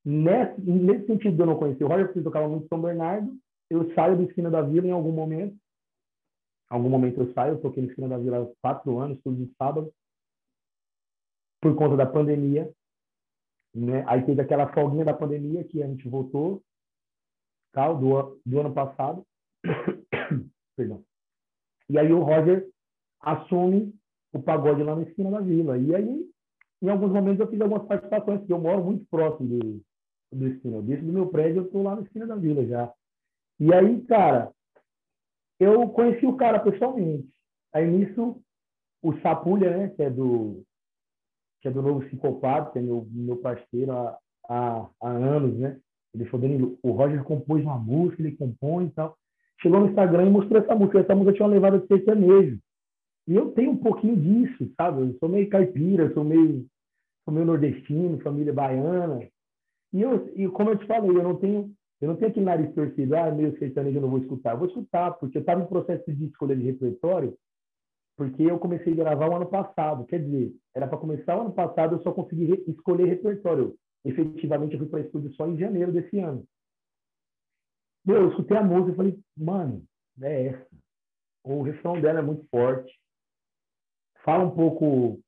Nesse, 0.03 0.60
nesse 0.62 1.05
sentido, 1.05 1.43
eu 1.43 1.45
não 1.45 1.55
conheci 1.57 1.84
o 1.84 1.88
Roger, 1.88 2.07
porque 2.07 2.21
tocava 2.21 2.47
muito 2.47 2.67
São 2.67 2.81
Bernardo, 2.81 3.31
eu 3.71 3.93
saio 3.93 4.17
do 4.17 4.23
Esquina 4.23 4.51
da 4.51 4.62
Vila 4.62 4.86
em 4.86 4.91
algum 4.91 5.13
momento. 5.13 5.57
Algum 6.69 6.89
momento 6.89 7.21
eu 7.21 7.34
saio, 7.34 7.53
eu 7.53 7.62
toquei 7.62 7.81
no 7.81 7.89
Esquina 7.89 8.10
da 8.10 8.17
Vila 8.17 8.43
há 8.43 8.55
quatro 8.62 8.99
anos, 8.99 9.21
todos 9.23 9.39
os 9.39 9.55
sábados, 9.55 9.93
por 11.62 11.73
conta 11.75 11.95
da 11.95 12.05
pandemia. 12.05 12.69
Né? 13.73 14.03
Aí 14.07 14.25
teve 14.25 14.41
aquela 14.41 14.73
folguinha 14.73 15.05
da 15.05 15.13
pandemia 15.13 15.63
que 15.63 15.81
a 15.81 15.88
gente 15.88 16.07
voltou, 16.10 16.62
tal, 17.71 17.97
do, 17.97 18.41
do 18.45 18.60
ano 18.60 18.73
passado. 18.73 19.25
Perdão. 20.75 21.01
E 21.89 21.97
aí 21.97 22.12
o 22.12 22.23
Roger 22.23 22.69
assume 23.21 23.95
o 24.34 24.43
pagode 24.43 24.84
lá 24.84 24.97
na 24.97 25.03
esquina 25.03 25.31
da 25.31 25.39
vila. 25.39 25.77
E 25.77 25.95
aí, 25.95 26.29
em 26.81 26.89
alguns 26.89 27.12
momentos, 27.12 27.39
eu 27.39 27.47
fiz 27.47 27.62
algumas 27.62 27.88
participações, 27.88 28.39
porque 28.39 28.51
eu 28.51 28.60
moro 28.60 28.84
muito 28.84 29.05
próximo 29.05 29.47
do, 29.47 29.81
do 30.34 30.47
esquina. 30.47 30.81
Desse 30.81 31.03
do 31.03 31.13
meu 31.13 31.29
prédio, 31.29 31.62
eu 31.62 31.65
estou 31.65 31.84
lá 31.84 31.95
na 31.95 32.01
esquina 32.01 32.27
da 32.27 32.36
vila 32.36 32.65
já. 32.65 32.93
E 33.62 33.71
aí, 33.71 34.02
cara, 34.06 34.52
eu 35.60 35.88
conheci 35.89 36.26
o 36.26 36.36
cara 36.36 36.60
pessoalmente. 36.60 37.30
Aí 37.71 37.86
nisso, 37.86 38.41
o 39.04 39.13
Sapulha, 39.19 39.78
né, 39.78 39.89
que 39.89 40.02
é 40.02 40.10
do 40.10 40.63
que 41.62 41.67
é 41.67 41.71
do 41.71 41.84
novo 41.84 42.04
Psicopata, 42.08 42.71
que 42.71 42.80
é 42.80 42.82
meu, 42.82 43.08
meu 43.12 43.38
parceiro 43.38 43.91
há, 43.91 44.17
há, 44.50 44.89
há 45.00 45.08
anos, 45.08 45.60
né? 45.60 45.80
Ele 46.12 46.26
falou, 46.26 46.41
Danilo, 46.41 46.80
o 46.82 46.91
Roger 46.91 47.24
compôs 47.24 47.63
uma 47.63 47.78
música, 47.78 48.24
ele 48.24 48.36
compõe 48.36 48.86
e 48.86 48.89
tal. 48.89 49.15
Chegou 49.62 49.80
no 49.80 49.89
Instagram 49.89 50.26
e 50.26 50.32
mostrou 50.32 50.60
essa 50.60 50.74
música. 50.74 51.00
Essa 51.00 51.13
música 51.13 51.34
tinha 51.34 51.45
uma 51.45 51.54
levada 51.54 51.78
de 51.78 51.86
sertanejo. 51.86 52.60
E 53.28 53.36
eu 53.36 53.52
tenho 53.52 53.74
um 53.74 53.78
pouquinho 53.78 54.17
disso, 54.17 54.74
sabe? 54.76 55.02
Eu 55.02 55.17
sou 55.19 55.30
meio 55.30 55.47
caipira, 55.52 56.12
sou 56.15 56.24
meio, 56.24 56.65
sou 57.24 57.32
meio 57.32 57.45
nordestino, 57.45 58.19
família 58.21 58.52
baiana. 58.52 59.19
E, 59.93 60.02
eu, 60.02 60.34
e 60.36 60.47
como 60.50 60.71
eu 60.71 60.80
te 60.80 60.88
falei, 60.88 61.12
eu 61.12 61.24
não 61.24 61.36
tenho 61.36 61.71
eu 62.01 62.07
não 62.07 62.15
tenho 62.15 62.31
aquele 62.31 62.45
nariz 62.45 62.73
torcido, 62.73 63.15
ah, 63.15 63.29
meio 63.29 63.57
sertanejo, 63.59 63.97
eu 63.97 64.01
não 64.01 64.09
vou 64.09 64.19
escutar. 64.19 64.53
Eu 64.53 64.57
vou 64.57 64.67
escutar, 64.67 65.11
porque 65.19 65.37
eu 65.37 65.41
estava 65.41 65.61
em 65.61 65.67
processo 65.67 66.11
de 66.11 66.25
escolha 66.25 66.55
de 66.55 66.63
repertório, 66.63 67.37
porque 68.17 68.41
eu 68.41 68.57
comecei 68.57 68.91
a 68.93 68.95
gravar 68.95 69.29
o 69.29 69.35
ano 69.35 69.45
passado. 69.45 70.05
Quer 70.05 70.23
dizer, 70.23 70.51
era 70.75 70.87
para 70.87 70.97
começar 70.97 71.37
o 71.37 71.41
ano 71.41 71.53
passado, 71.53 71.95
eu 71.95 72.01
só 72.01 72.11
consegui 72.11 72.45
re 72.45 72.63
escolher 72.67 73.05
repertório. 73.05 73.75
Efetivamente, 74.03 74.73
eu 74.73 74.79
fui 74.79 74.89
para 74.89 75.01
estúdio 75.01 75.31
só 75.33 75.47
em 75.47 75.59
janeiro 75.59 75.91
desse 75.91 76.17
ano. 76.17 76.43
Meu, 78.03 78.15
eu 78.23 78.29
escutei 78.29 78.57
a 78.57 78.63
música 78.63 78.93
e 78.93 78.95
falei, 78.95 79.19
mano, 79.37 79.83
é 80.23 80.47
essa. 80.47 80.67
O 81.43 81.61
refrão 81.61 82.01
dela 82.01 82.17
é 82.17 82.23
muito 82.23 82.47
forte. 82.49 82.91
Fala 84.25 84.43
um 84.43 84.55
pouco. 84.55 85.19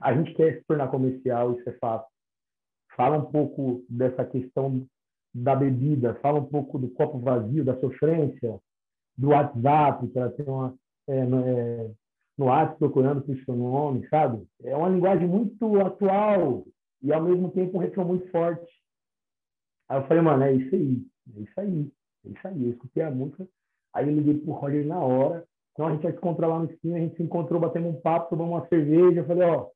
A 0.00 0.14
gente 0.14 0.32
quer 0.34 0.58
se 0.58 0.64
tornar 0.64 0.88
comercial, 0.88 1.58
isso 1.58 1.68
é 1.68 1.72
fato. 1.72 2.08
Fala 2.96 3.18
um 3.18 3.30
pouco 3.32 3.84
dessa 3.88 4.24
questão 4.24 4.86
da 5.32 5.54
bebida, 5.54 6.14
fala 6.16 6.40
um 6.40 6.44
pouco 6.44 6.78
do 6.78 6.88
copo 6.90 7.18
vazio, 7.18 7.64
da 7.64 7.78
sofrência, 7.78 8.60
do 9.16 9.28
WhatsApp, 9.28 10.08
que 10.08 10.18
ela 10.18 10.30
tem 10.30 10.46
uma, 10.46 10.74
é, 11.06 11.24
no, 11.24 11.46
é, 11.46 11.90
no 12.36 12.46
WhatsApp 12.46 12.78
procurando 12.78 13.22
por 13.22 13.36
seu 13.44 13.54
nome, 13.54 14.06
sabe? 14.08 14.46
É 14.62 14.76
uma 14.76 14.88
linguagem 14.88 15.28
muito 15.28 15.80
atual 15.80 16.64
e, 17.02 17.12
ao 17.12 17.22
mesmo 17.22 17.50
tempo, 17.50 17.76
um 17.76 17.80
refrão 17.80 18.04
muito 18.04 18.28
forte. 18.30 18.70
Aí 19.88 19.98
eu 19.98 20.06
falei, 20.06 20.22
mano, 20.22 20.42
é 20.42 20.52
isso 20.52 20.74
aí, 20.74 21.06
é 21.36 21.40
isso 21.40 21.60
aí, 21.60 21.92
é 22.24 22.28
isso 22.30 22.48
aí. 22.48 22.64
Eu 22.64 22.70
escutei 22.72 23.02
a 23.02 23.10
música, 23.10 23.46
aí 23.92 24.08
eu 24.08 24.14
liguei 24.14 24.38
pro 24.38 24.52
Roger 24.52 24.86
na 24.86 24.98
hora, 24.98 25.44
então 25.72 25.86
a 25.86 25.92
gente 25.92 26.02
vai 26.02 26.12
se 26.12 26.18
encontrar 26.18 26.48
lá 26.48 26.58
no 26.58 26.70
esquina, 26.70 26.96
a 26.96 27.00
gente 27.00 27.16
se 27.16 27.22
encontrou, 27.22 27.60
batendo 27.60 27.88
um 27.88 28.00
papo, 28.00 28.30
tomamos 28.30 28.54
uma 28.54 28.68
cerveja, 28.68 29.20
eu 29.20 29.26
falei, 29.26 29.48
ó, 29.48 29.68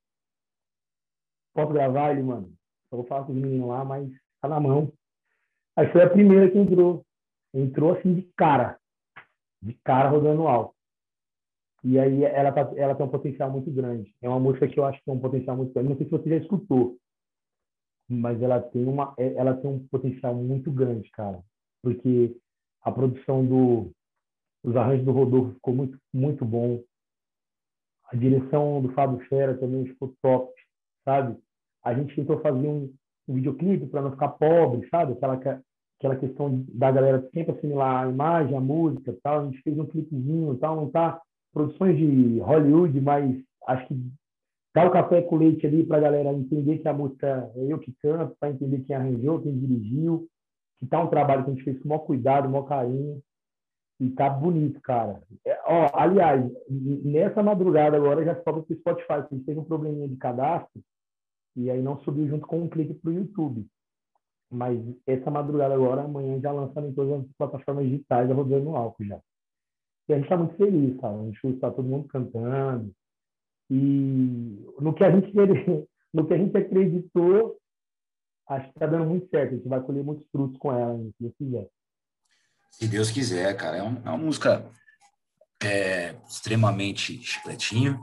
posso 1.52 1.72
gravar? 1.72 2.12
Ele, 2.12 2.22
mano, 2.22 2.52
só 2.90 2.96
vou 2.96 3.06
falar 3.06 3.24
com 3.24 3.32
os 3.32 3.38
meninos 3.38 3.68
lá, 3.68 3.84
mas 3.84 4.10
tá 4.40 4.48
na 4.48 4.60
mão. 4.60 4.92
Aí 5.76 5.90
foi 5.90 6.02
a 6.02 6.10
primeira 6.10 6.50
que 6.50 6.58
entrou. 6.58 7.04
Entrou 7.52 7.92
assim 7.92 8.14
de 8.14 8.22
cara. 8.36 8.78
De 9.62 9.74
cara 9.84 10.08
rodando 10.08 10.46
alto. 10.46 10.74
E 11.82 11.98
aí 11.98 12.24
ela, 12.24 12.50
tá, 12.50 12.72
ela 12.76 12.94
tem 12.94 13.04
um 13.04 13.10
potencial 13.10 13.50
muito 13.50 13.70
grande. 13.70 14.14
É 14.22 14.28
uma 14.28 14.40
música 14.40 14.66
que 14.66 14.80
eu 14.80 14.84
acho 14.84 14.98
que 14.98 15.04
tem 15.04 15.14
um 15.14 15.20
potencial 15.20 15.56
muito 15.56 15.72
grande. 15.72 15.90
Não 15.90 15.96
sei 15.96 16.06
se 16.06 16.12
você 16.12 16.30
já 16.30 16.36
escutou, 16.36 16.98
mas 18.08 18.40
ela 18.42 18.60
tem, 18.60 18.84
uma, 18.86 19.14
é, 19.18 19.34
ela 19.34 19.54
tem 19.54 19.70
um 19.70 19.86
potencial 19.88 20.34
muito 20.34 20.72
grande, 20.72 21.10
cara. 21.10 21.42
Porque 21.82 22.34
a 22.80 22.90
produção 22.90 23.44
do, 23.44 23.90
dos 24.62 24.74
arranjos 24.76 25.04
do 25.04 25.12
Rodolfo 25.12 25.54
ficou 25.54 25.74
muito, 25.74 25.98
muito 26.12 26.44
bom. 26.44 26.82
A 28.10 28.16
direção 28.16 28.80
do 28.80 28.92
Fábio 28.92 29.18
Fera 29.28 29.56
também 29.56 29.86
ficou 29.86 30.14
top, 30.22 30.54
sabe? 31.04 31.38
A 31.82 31.92
gente 31.92 32.16
tentou 32.16 32.40
fazer 32.40 32.66
um, 32.66 32.94
um 33.28 33.34
videoclipe 33.34 33.86
para 33.86 34.02
não 34.02 34.10
ficar 34.12 34.28
pobre, 34.28 34.86
sabe? 34.88 35.12
Aquela, 35.12 35.62
aquela 35.98 36.16
questão 36.16 36.64
da 36.68 36.90
galera 36.90 37.28
sempre 37.32 37.52
assimilar 37.52 38.04
a 38.04 38.10
imagem, 38.10 38.56
a 38.56 38.60
música 38.60 39.16
tal. 39.22 39.40
A 39.40 39.44
gente 39.44 39.62
fez 39.62 39.78
um 39.78 39.86
clipezinho 39.86 40.54
e 40.54 40.58
tal, 40.58 40.76
não 40.76 40.90
tá 40.90 41.20
produções 41.52 41.96
de 41.96 42.40
Hollywood, 42.40 43.00
mas 43.00 43.36
acho 43.66 43.86
que 43.86 43.96
dá 44.74 44.86
o 44.86 44.90
café 44.90 45.22
com 45.22 45.36
leite 45.36 45.66
ali 45.66 45.84
para 45.84 45.98
a 45.98 46.00
galera 46.00 46.32
entender 46.32 46.78
que 46.78 46.88
a 46.88 46.92
música 46.92 47.50
é 47.54 47.72
eu 47.72 47.78
que 47.78 47.92
canto, 48.02 48.36
para 48.38 48.50
entender 48.50 48.80
quem 48.80 48.96
arranjou, 48.96 49.40
quem 49.40 49.56
dirigiu, 49.56 50.26
que 50.80 50.86
tá 50.86 51.00
um 51.00 51.08
trabalho 51.08 51.44
que 51.44 51.50
a 51.50 51.54
gente 51.54 51.64
fez 51.64 51.78
com 51.78 51.84
o 51.84 51.88
maior 51.88 52.00
cuidado, 52.00 52.46
o 52.46 52.50
maior 52.50 52.64
carinho. 52.64 53.22
E 54.00 54.10
tá 54.10 54.28
bonito, 54.28 54.80
cara. 54.80 55.22
É, 55.46 55.56
ó, 55.66 55.88
aliás, 55.94 56.44
nessa 56.68 57.44
madrugada 57.44 57.96
agora 57.96 58.24
já 58.24 58.34
sobe 58.42 58.62
pro 58.62 58.76
Spotify, 58.76 59.06
porque 59.06 59.34
a 59.34 59.36
gente 59.36 59.46
teve 59.46 59.60
um 59.60 59.64
probleminha 59.64 60.08
de 60.08 60.16
cadastro 60.16 60.82
e 61.56 61.70
aí 61.70 61.80
não 61.82 62.00
subiu 62.02 62.28
junto 62.28 62.46
com 62.46 62.62
um 62.62 62.68
clique 62.68 62.94
para 62.94 63.10
o 63.10 63.14
YouTube. 63.14 63.66
Mas 64.50 64.78
essa 65.06 65.30
madrugada 65.30 65.74
agora, 65.74 66.02
amanhã 66.02 66.40
já 66.40 66.52
lançando 66.52 66.88
em 66.88 66.94
todas 66.94 67.24
as 67.24 67.32
plataformas 67.36 67.84
digitais, 67.84 68.28
já 68.28 68.34
rodando 68.34 68.76
álcool 68.76 69.04
já. 69.04 69.20
E 70.08 70.12
a 70.12 70.16
gente 70.16 70.24
está 70.24 70.36
muito 70.36 70.56
feliz, 70.56 71.00
cara. 71.00 71.18
A 71.18 71.24
gente 71.24 71.46
está 71.48 71.70
todo 71.70 71.88
mundo 71.88 72.08
cantando. 72.08 72.94
E 73.70 74.64
no 74.80 74.92
que 74.94 75.04
a 75.04 75.10
gente 75.10 75.32
no 76.12 76.26
que 76.26 76.34
a 76.34 76.38
gente 76.38 76.56
acreditou, 76.56 77.58
acho 78.48 78.66
que 78.66 78.70
está 78.74 78.86
dando 78.86 79.06
muito 79.06 79.28
certo. 79.28 79.54
A 79.54 79.56
gente 79.56 79.68
vai 79.68 79.80
colher 79.82 80.04
muitos 80.04 80.26
frutos 80.30 80.58
com 80.58 80.72
ela, 80.72 80.98
se 80.98 81.14
Deus 81.18 81.34
quiser. 81.36 81.68
Se 82.70 82.88
Deus 82.88 83.10
quiser, 83.10 83.56
cara. 83.56 83.78
É, 83.78 83.82
uma, 83.82 83.98
é 84.04 84.08
uma 84.10 84.18
música 84.18 84.70
é, 85.62 86.14
extremamente 86.28 87.22
chicletinho. 87.22 87.98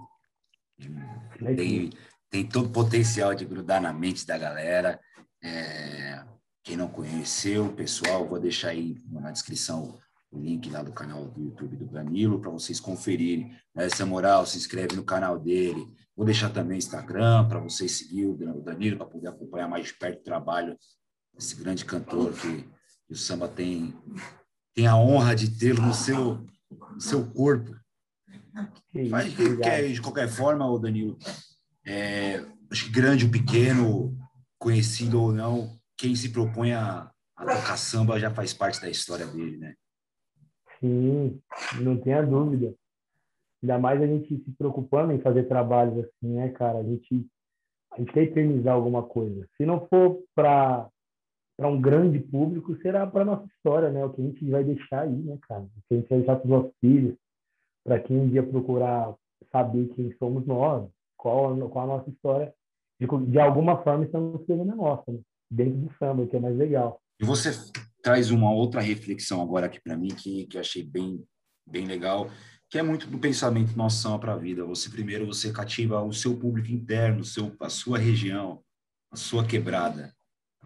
Tem, 1.56 1.90
tem 2.32 2.48
todo 2.48 2.68
o 2.68 2.72
potencial 2.72 3.36
de 3.36 3.44
grudar 3.44 3.82
na 3.82 3.92
mente 3.92 4.26
da 4.26 4.38
galera. 4.38 5.00
É, 5.44 6.24
quem 6.64 6.78
não 6.78 6.88
conheceu, 6.88 7.74
pessoal, 7.74 8.28
vou 8.28 8.40
deixar 8.40 8.70
aí 8.70 8.96
na 9.10 9.32
descrição 9.32 10.00
o 10.32 10.40
link 10.40 10.70
lá 10.70 10.82
do 10.82 10.94
canal 10.94 11.28
do 11.28 11.44
YouTube 11.44 11.76
do 11.76 11.86
Danilo 11.88 12.40
para 12.40 12.50
vocês 12.50 12.80
conferirem. 12.80 13.54
Essa 13.76 14.06
moral, 14.06 14.46
se 14.46 14.58
inscreve 14.58 14.96
no 14.96 15.04
canal 15.04 15.38
dele. 15.38 15.86
Vou 16.16 16.26
deixar 16.26 16.50
também 16.50 16.78
o 16.78 16.80
Instagram 16.80 17.48
para 17.50 17.60
vocês 17.60 17.92
seguir 17.92 18.28
o 18.28 18.62
Danilo 18.64 18.98
para 18.98 19.08
poder 19.08 19.28
acompanhar 19.28 19.68
mais 19.68 19.88
de 19.88 19.94
perto 19.94 20.22
o 20.22 20.24
trabalho 20.24 20.78
desse 21.34 21.56
grande 21.56 21.84
cantor 21.84 22.32
que, 22.34 22.64
que 23.08 23.14
o 23.14 23.16
samba 23.16 23.48
tem 23.48 23.94
tem 24.74 24.88
a 24.88 24.96
honra 24.96 25.36
de 25.36 25.52
tê-lo 25.60 25.82
no 25.82 25.94
seu 25.94 26.46
no 26.70 27.02
seu 27.02 27.30
corpo. 27.30 27.76
Mas 29.10 29.34
de 29.34 30.02
qualquer 30.02 30.30
forma, 30.30 30.70
o 30.70 30.80
Danilo, 30.80 31.18
é, 31.86 32.38
acho 32.72 32.86
que 32.86 32.92
grande 32.92 33.26
ou 33.26 33.32
pequeno, 33.32 34.18
conhecido 34.58 35.22
ou 35.22 35.32
não, 35.32 35.78
quem 35.98 36.16
se 36.16 36.32
propõe 36.32 36.74
a, 36.74 37.12
a 37.36 37.46
tocar 37.46 37.78
samba 37.78 38.20
já 38.20 38.30
faz 38.32 38.54
parte 38.54 38.82
da 38.82 38.90
história 38.90 39.26
dele, 39.26 39.58
né? 39.58 39.76
Sim, 40.80 41.40
não 41.82 41.98
tenha 41.98 42.22
dúvida. 42.26 42.74
Ainda 43.62 43.78
mais 43.78 44.02
a 44.02 44.08
gente 44.08 44.44
se 44.44 44.52
preocupando 44.58 45.14
em 45.14 45.22
fazer 45.22 45.44
trabalhos 45.44 46.06
assim, 46.06 46.34
né, 46.34 46.50
cara? 46.50 46.80
A 46.80 46.84
gente, 46.84 47.28
a 47.94 48.00
gente 48.00 48.12
quer 48.12 48.24
eternizar 48.24 48.74
alguma 48.74 49.04
coisa. 49.04 49.48
Se 49.58 49.66
não 49.66 49.88
for 49.88 50.24
para 50.36 50.90
para 51.58 51.70
um 51.70 51.80
grande 51.80 52.18
público, 52.18 52.76
será 52.78 53.06
para 53.06 53.24
nossa 53.24 53.46
história, 53.46 53.92
né? 53.92 54.04
O 54.04 54.10
que 54.10 54.20
a 54.20 54.26
gente 54.26 54.50
vai 54.50 54.64
deixar 54.64 55.02
aí, 55.02 55.16
né, 55.16 55.38
cara? 55.48 55.62
O 55.62 55.70
que 55.88 55.94
a 55.94 55.98
gente 55.98 56.10
vai 56.10 56.18
deixar 56.18 56.36
para 56.38 56.46
os 56.46 56.50
nossos 56.50 56.74
filhos, 56.80 57.16
para 57.84 58.00
quem 58.00 58.18
um 58.18 58.28
dia 58.28 58.42
procurar 58.42 59.14
saber 59.52 59.88
quem 59.90 60.12
somos 60.18 60.44
nós, 60.48 60.90
qual, 61.22 61.56
qual 61.70 61.86
a 61.86 61.98
nossa 61.98 62.10
história. 62.10 62.54
De, 63.00 63.08
de 63.28 63.40
alguma 63.40 63.82
forma, 63.84 64.06
estamos 64.06 64.42
escrevendo 64.42 64.72
a 64.72 64.76
nossa, 64.76 65.12
né? 65.12 65.20
dentro 65.50 65.78
do 65.78 65.94
samba, 65.98 66.26
que 66.26 66.36
é 66.36 66.40
mais 66.40 66.58
legal. 66.58 67.00
E 67.20 67.26
você 67.26 67.52
traz 68.02 68.32
uma 68.32 68.52
outra 68.52 68.82
reflexão 68.82 69.42
agora 69.42 69.68
aqui 69.68 69.80
para 69.80 69.96
mim 69.96 70.08
que, 70.08 70.48
que 70.48 70.58
achei 70.58 70.84
bem, 70.84 71.24
bem 71.68 71.86
legal, 71.86 72.30
que 72.70 72.80
é 72.80 72.82
muito 72.82 73.06
do 73.06 73.20
pensamento 73.20 73.78
noção 73.78 74.20
para 74.20 74.34
a 74.34 74.38
vida. 74.38 74.66
Você 74.66 74.90
primeiro 74.90 75.28
você 75.28 75.52
cativa 75.52 76.02
o 76.02 76.12
seu 76.12 76.36
público 76.36 76.72
interno, 76.72 77.24
seu, 77.24 77.56
a 77.60 77.70
sua 77.70 78.00
região, 78.00 78.64
a 79.12 79.16
sua 79.16 79.46
quebrada. 79.46 80.12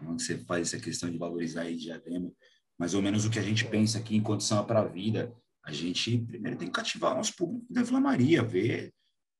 Onde 0.02 0.22
você 0.22 0.38
faz 0.38 0.68
essa 0.68 0.82
questão 0.82 1.10
de 1.10 1.18
valorizar 1.18 1.62
aí 1.62 1.76
diadema, 1.76 2.30
mais 2.78 2.94
ou 2.94 3.02
menos 3.02 3.24
o 3.24 3.30
que 3.30 3.38
a 3.38 3.42
gente 3.42 3.66
pensa 3.66 3.98
aqui 3.98 4.16
enquanto 4.16 4.42
samba 4.42 4.64
para 4.64 4.80
a 4.80 4.86
vida. 4.86 5.34
A 5.64 5.72
gente 5.72 6.18
primeiro 6.18 6.56
tem 6.56 6.68
que 6.68 6.74
cativar 6.74 7.12
o 7.12 7.16
nosso 7.16 7.34
público 7.34 7.66
da 7.68 7.82
Vila 7.82 8.00
Maria, 8.00 8.42
ver 8.42 8.94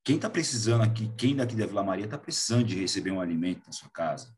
quem 0.07 0.15
está 0.15 0.29
precisando 0.29 0.83
aqui, 0.83 1.11
quem 1.17 1.35
daqui 1.35 1.53
da 1.53 1.65
Vila 1.65 1.83
Maria 1.83 2.05
está 2.05 2.17
precisando 2.17 2.63
de 2.63 2.79
receber 2.79 3.11
um 3.11 3.19
alimento 3.19 3.65
na 3.65 3.73
sua 3.73 3.89
casa. 3.89 4.33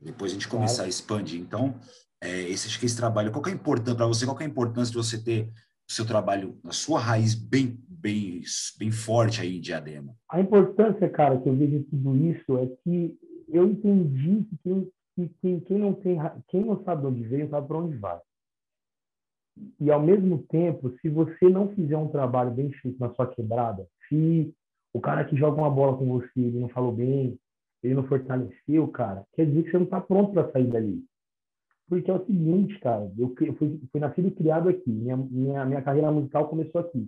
Depois 0.00 0.30
a 0.32 0.34
gente 0.34 0.48
começar 0.48 0.84
a 0.84 0.88
expandir. 0.88 1.38
Então, 1.38 1.74
é, 2.18 2.48
esse, 2.48 2.66
acho 2.66 2.80
que 2.80 2.86
esse 2.86 2.96
trabalho, 2.96 3.30
qual 3.30 3.44
é 3.44 3.50
a 3.50 3.54
importância 3.54 3.94
para 3.94 4.06
você? 4.06 4.24
Qual 4.24 4.40
é 4.40 4.44
a 4.44 4.48
importância 4.48 4.90
de 4.90 4.96
você 4.96 5.22
ter 5.22 5.50
o 5.86 5.92
seu 5.92 6.06
trabalho, 6.06 6.58
a 6.64 6.72
sua 6.72 6.98
raiz 6.98 7.34
bem, 7.34 7.78
bem, 7.86 8.40
bem 8.78 8.90
forte 8.90 9.42
aí 9.42 9.58
em 9.58 9.60
Diadema? 9.60 10.16
A 10.30 10.40
importância, 10.40 11.06
cara, 11.10 11.38
que 11.38 11.46
eu 11.46 11.54
vejo 11.54 11.78
de 11.78 11.84
tudo 11.84 12.16
isso 12.16 12.56
é 12.56 12.66
que 12.82 13.18
eu 13.48 13.68
entendi 13.68 14.46
que 14.48 14.56
quem, 14.62 14.92
que, 15.14 15.28
quem, 15.42 15.60
quem 15.60 15.78
não 15.78 15.92
tem, 15.92 16.16
quem 16.48 16.64
não 16.64 16.82
sabe 16.84 17.02
de 17.02 17.06
onde 17.08 17.22
veio, 17.22 17.50
sabe 17.50 17.68
para 17.68 17.76
onde 17.76 17.98
vai. 17.98 18.18
E 19.78 19.90
ao 19.90 20.00
mesmo 20.00 20.38
tempo, 20.48 20.90
se 21.02 21.10
você 21.10 21.50
não 21.50 21.68
fizer 21.74 21.98
um 21.98 22.08
trabalho 22.08 22.50
bem 22.50 22.72
feito 22.72 22.98
na 22.98 23.12
sua 23.12 23.26
quebrada, 23.26 23.86
se 24.08 24.54
o 24.96 25.00
cara 25.00 25.26
que 25.26 25.36
joga 25.36 25.60
uma 25.60 25.70
bola 25.70 25.96
com 25.98 26.06
você, 26.06 26.40
ele 26.40 26.58
não 26.58 26.70
falou 26.70 26.90
bem, 26.90 27.38
ele 27.82 27.94
não 27.94 28.06
fortaleceu, 28.06 28.88
cara, 28.88 29.26
quer 29.34 29.44
dizer 29.44 29.64
que 29.64 29.70
você 29.70 29.76
não 29.76 29.84
está 29.84 30.00
pronto 30.00 30.32
para 30.32 30.50
sair 30.52 30.66
dali. 30.66 31.04
Porque 31.86 32.10
é 32.10 32.14
o 32.14 32.24
seguinte, 32.24 32.78
cara, 32.80 33.12
eu 33.18 33.34
fui, 33.58 33.78
fui 33.92 34.00
nascido 34.00 34.28
e 34.28 34.30
criado 34.30 34.70
aqui, 34.70 34.90
minha, 34.90 35.16
minha, 35.16 35.66
minha 35.66 35.82
carreira 35.82 36.10
musical 36.10 36.48
começou 36.48 36.80
aqui. 36.80 37.06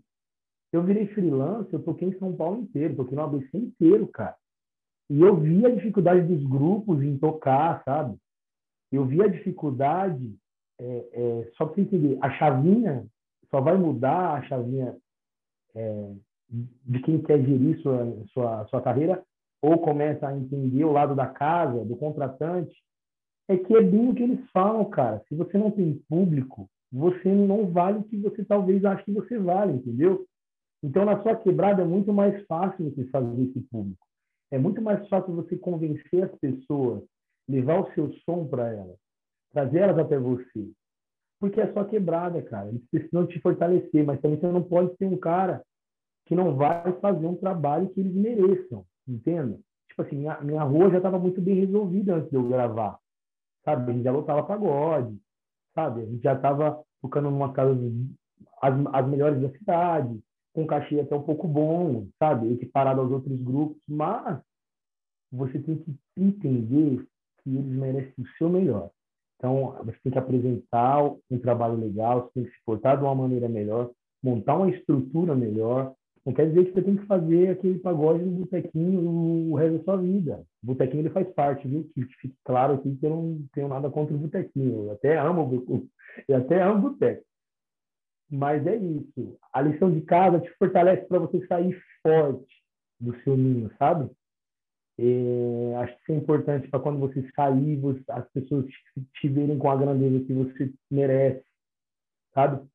Eu 0.70 0.82
virei 0.82 1.06
freelancer, 1.08 1.72
eu 1.72 1.82
toquei 1.82 2.08
em 2.08 2.18
São 2.18 2.36
Paulo 2.36 2.60
inteiro, 2.60 2.94
toquei 2.94 3.16
no 3.16 3.22
ABC 3.22 3.56
inteiro, 3.56 4.06
cara. 4.08 4.36
E 5.08 5.22
eu 5.22 5.34
vi 5.34 5.64
a 5.64 5.74
dificuldade 5.74 6.20
dos 6.26 6.44
grupos 6.46 7.02
em 7.02 7.16
tocar, 7.16 7.82
sabe? 7.84 8.18
Eu 8.92 9.06
vi 9.06 9.22
a 9.22 9.28
dificuldade, 9.28 10.36
é, 10.78 11.08
é, 11.12 11.50
só 11.56 11.64
para 11.64 11.74
você 11.74 11.80
entender, 11.80 12.18
a 12.20 12.30
chavinha 12.32 13.06
só 13.50 13.62
vai 13.62 13.78
mudar 13.78 14.34
a 14.34 14.42
chavinha 14.42 14.94
é, 15.74 16.12
de 16.50 17.00
quem 17.00 17.22
quer 17.22 17.42
gerir 17.44 17.80
sua, 17.80 18.24
sua, 18.32 18.66
sua 18.66 18.80
carreira 18.80 19.22
ou 19.60 19.78
começa 19.78 20.26
a 20.26 20.36
entender 20.36 20.84
o 20.84 20.92
lado 20.92 21.14
da 21.14 21.26
casa, 21.26 21.84
do 21.84 21.96
contratante, 21.96 22.74
é 23.48 23.56
que 23.56 23.74
é 23.74 23.82
bem 23.82 24.10
o 24.10 24.14
que 24.14 24.22
eles 24.22 24.50
falam, 24.50 24.84
cara. 24.84 25.22
Se 25.28 25.34
você 25.34 25.58
não 25.58 25.70
tem 25.70 26.00
público, 26.08 26.68
você 26.92 27.28
não 27.28 27.66
vale 27.66 27.98
o 27.98 28.04
que 28.04 28.16
você 28.16 28.44
talvez 28.44 28.84
ache 28.84 29.04
que 29.04 29.12
você 29.12 29.38
vale, 29.38 29.74
entendeu? 29.74 30.26
Então, 30.82 31.04
na 31.04 31.20
sua 31.22 31.34
quebrada, 31.34 31.82
é 31.82 31.84
muito 31.84 32.12
mais 32.12 32.44
fácil 32.46 32.90
você 32.90 33.04
fazer 33.06 33.42
esse 33.42 33.60
público. 33.62 34.06
É 34.50 34.58
muito 34.58 34.80
mais 34.80 35.06
fácil 35.08 35.34
você 35.34 35.56
convencer 35.56 36.24
as 36.24 36.34
pessoas, 36.38 37.02
levar 37.48 37.80
o 37.80 37.92
seu 37.94 38.12
som 38.24 38.46
para 38.46 38.72
elas, 38.72 38.96
trazer 39.52 39.80
elas 39.80 39.98
até 39.98 40.18
você. 40.18 40.70
Porque 41.40 41.60
é 41.60 41.72
só 41.72 41.84
quebrada, 41.84 42.40
cara. 42.42 42.68
Eles 42.68 42.82
precisam 42.90 43.26
te 43.26 43.40
fortalecer, 43.40 44.04
mas 44.04 44.20
também 44.20 44.38
você 44.38 44.46
não 44.46 44.62
pode 44.62 44.96
ser 44.96 45.06
um 45.06 45.16
cara 45.16 45.62
que 46.28 46.34
não 46.34 46.54
vai 46.54 46.92
fazer 47.00 47.26
um 47.26 47.34
trabalho 47.34 47.88
que 47.88 48.00
eles 48.00 48.14
mereçam, 48.14 48.84
entenda? 49.08 49.58
Tipo 49.88 50.02
assim, 50.02 50.16
minha, 50.16 50.38
minha 50.42 50.62
rua 50.62 50.90
já 50.90 50.98
estava 50.98 51.18
muito 51.18 51.40
bem 51.40 51.54
resolvida 51.54 52.16
antes 52.16 52.28
de 52.28 52.36
eu 52.36 52.46
gravar, 52.46 52.98
sabe? 53.64 53.90
A 53.90 53.94
gente 53.94 54.04
já 54.04 54.12
lotava 54.12 54.42
pagode, 54.42 55.18
sabe? 55.74 56.02
A 56.02 56.04
gente 56.04 56.22
já 56.22 56.34
estava 56.34 56.84
tocando 57.00 57.30
em 57.30 57.32
uma 57.32 57.52
casa 57.54 57.74
as, 58.60 58.74
as 58.92 59.08
melhores 59.08 59.40
da 59.40 59.48
cidade, 59.56 60.20
com 60.54 60.66
cachê 60.66 61.00
até 61.00 61.16
um 61.16 61.22
pouco 61.22 61.48
bom, 61.48 62.06
sabe? 62.18 62.52
Equiparado 62.52 63.00
aos 63.00 63.10
outros 63.10 63.40
grupos, 63.42 63.78
mas 63.88 64.38
você 65.32 65.58
tem 65.58 65.78
que 65.78 65.96
entender 66.14 67.06
que 67.42 67.56
eles 67.56 67.72
merecem 67.72 68.12
o 68.18 68.28
seu 68.36 68.50
melhor. 68.50 68.90
Então, 69.36 69.76
você 69.82 69.96
tem 70.02 70.12
que 70.12 70.18
apresentar 70.18 71.02
um 71.30 71.38
trabalho 71.38 71.76
legal, 71.76 72.24
você 72.24 72.30
tem 72.34 72.44
que 72.44 72.50
se 72.50 72.64
portar 72.66 72.98
de 72.98 73.04
uma 73.04 73.14
maneira 73.14 73.48
melhor, 73.48 73.90
montar 74.22 74.56
uma 74.56 74.68
estrutura 74.68 75.34
melhor, 75.34 75.94
não 76.28 76.34
quer 76.34 76.46
dizer 76.46 76.66
que 76.66 76.72
você 76.72 76.82
tem 76.82 76.96
que 76.98 77.06
fazer 77.06 77.48
aquele 77.48 77.78
pagode 77.78 78.22
no 78.22 78.40
botequinho 78.40 79.00
o 79.50 79.54
resto 79.54 79.78
da 79.78 79.84
sua 79.84 79.96
vida. 79.96 80.44
O 80.62 80.66
botequinho 80.66 81.00
ele 81.00 81.10
faz 81.10 81.26
parte, 81.32 81.66
viu? 81.66 81.88
Que 81.94 82.04
fique 82.20 82.36
claro 82.44 82.74
aqui 82.74 82.94
que 82.96 83.06
eu 83.06 83.08
não 83.08 83.48
tenho 83.54 83.66
nada 83.66 83.88
contra 83.88 84.14
o 84.14 84.18
botequinho. 84.18 84.84
Eu 84.84 84.92
até 84.92 85.16
amo, 85.16 85.88
eu 86.28 86.36
até 86.36 86.62
amo 86.62 86.86
o 86.86 86.90
boteco. 86.90 87.24
Mas 88.30 88.66
é 88.66 88.76
isso. 88.76 89.38
A 89.50 89.62
lição 89.62 89.90
de 89.90 90.02
casa 90.02 90.38
te 90.38 90.50
fortalece 90.58 91.06
para 91.06 91.18
você 91.18 91.46
sair 91.46 91.74
forte 92.02 92.62
do 93.00 93.18
seu 93.22 93.34
ninho, 93.34 93.70
sabe? 93.78 94.10
É, 94.98 95.74
acho 95.76 95.94
que 95.94 96.02
isso 96.02 96.12
é 96.12 96.14
importante 96.16 96.68
para 96.68 96.80
quando 96.80 96.98
você 96.98 97.26
sair, 97.34 97.80
as 98.10 98.30
pessoas 98.32 98.66
te 99.14 99.28
verem 99.30 99.56
com 99.56 99.70
a 99.70 99.76
grandeza 99.76 100.26
que 100.26 100.34
você 100.34 100.74
merece, 100.90 101.44
sabe? 102.34 102.68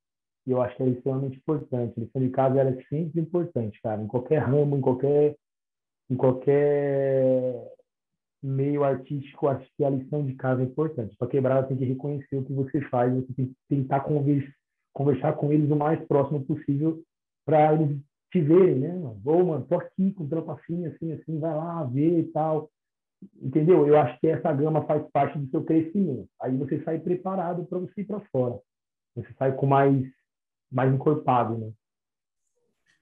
E 0.46 0.52
eu 0.52 0.62
acho 0.62 0.76
que 0.76 0.84
é 0.84 0.90
extremamente 0.90 1.38
importante. 1.38 1.94
A 1.98 2.02
lição 2.02 2.22
de 2.22 2.30
casa 2.30 2.60
ela 2.60 2.70
é 2.70 2.84
sempre 2.90 3.22
importante, 3.22 3.82
cara. 3.82 4.02
Em 4.02 4.08
qualquer 4.08 4.40
ramo, 4.40 4.78
em 4.78 4.82
qualquer, 4.82 5.36
em 6.10 6.16
qualquer 6.16 7.72
meio 8.42 8.84
artístico, 8.84 9.48
acho 9.48 9.66
que 9.78 9.86
a 9.86 9.90
lição 9.90 10.26
de 10.26 10.36
casa 10.36 10.62
é 10.62 10.66
importante. 10.66 11.16
Só 11.18 11.26
quebrada 11.26 11.68
tem 11.68 11.78
que 11.78 11.86
reconhecer 11.86 12.36
o 12.36 12.44
que 12.44 12.52
você 12.52 12.82
faz, 12.90 13.14
você 13.14 13.34
tem 13.34 13.46
que 13.48 13.56
tentar 13.70 14.02
conversar, 14.02 14.54
conversar 14.92 15.34
com 15.34 15.52
eles 15.52 15.72
o 15.72 15.76
mais 15.76 16.06
próximo 16.08 16.44
possível 16.44 17.02
para 17.46 17.74
eles 17.74 17.98
te 18.32 18.42
verem, 18.42 18.80
né? 18.80 19.16
Ô, 19.24 19.44
mano, 19.44 19.66
tô 19.66 19.76
aqui 19.76 20.12
com 20.12 20.28
trampo 20.28 20.52
assim, 20.52 20.86
assim, 20.88 21.14
assim, 21.14 21.40
vai 21.40 21.56
lá 21.56 21.84
ver 21.86 22.20
e 22.20 22.24
tal. 22.32 22.70
Entendeu? 23.42 23.88
Eu 23.88 23.98
acho 23.98 24.20
que 24.20 24.28
essa 24.28 24.52
gama 24.52 24.86
faz 24.86 25.08
parte 25.12 25.40
do 25.40 25.50
seu 25.50 25.64
crescimento. 25.64 26.28
Aí 26.42 26.58
você 26.58 26.84
sai 26.84 27.00
preparado 27.00 27.64
para 27.66 27.80
você 27.80 28.02
ir 28.02 28.06
para 28.06 28.20
fora. 28.32 28.60
Você 29.16 29.32
sai 29.38 29.56
com 29.56 29.66
mais 29.66 30.06
mais 30.74 30.94
encorpado, 30.94 31.58
né? 31.58 31.72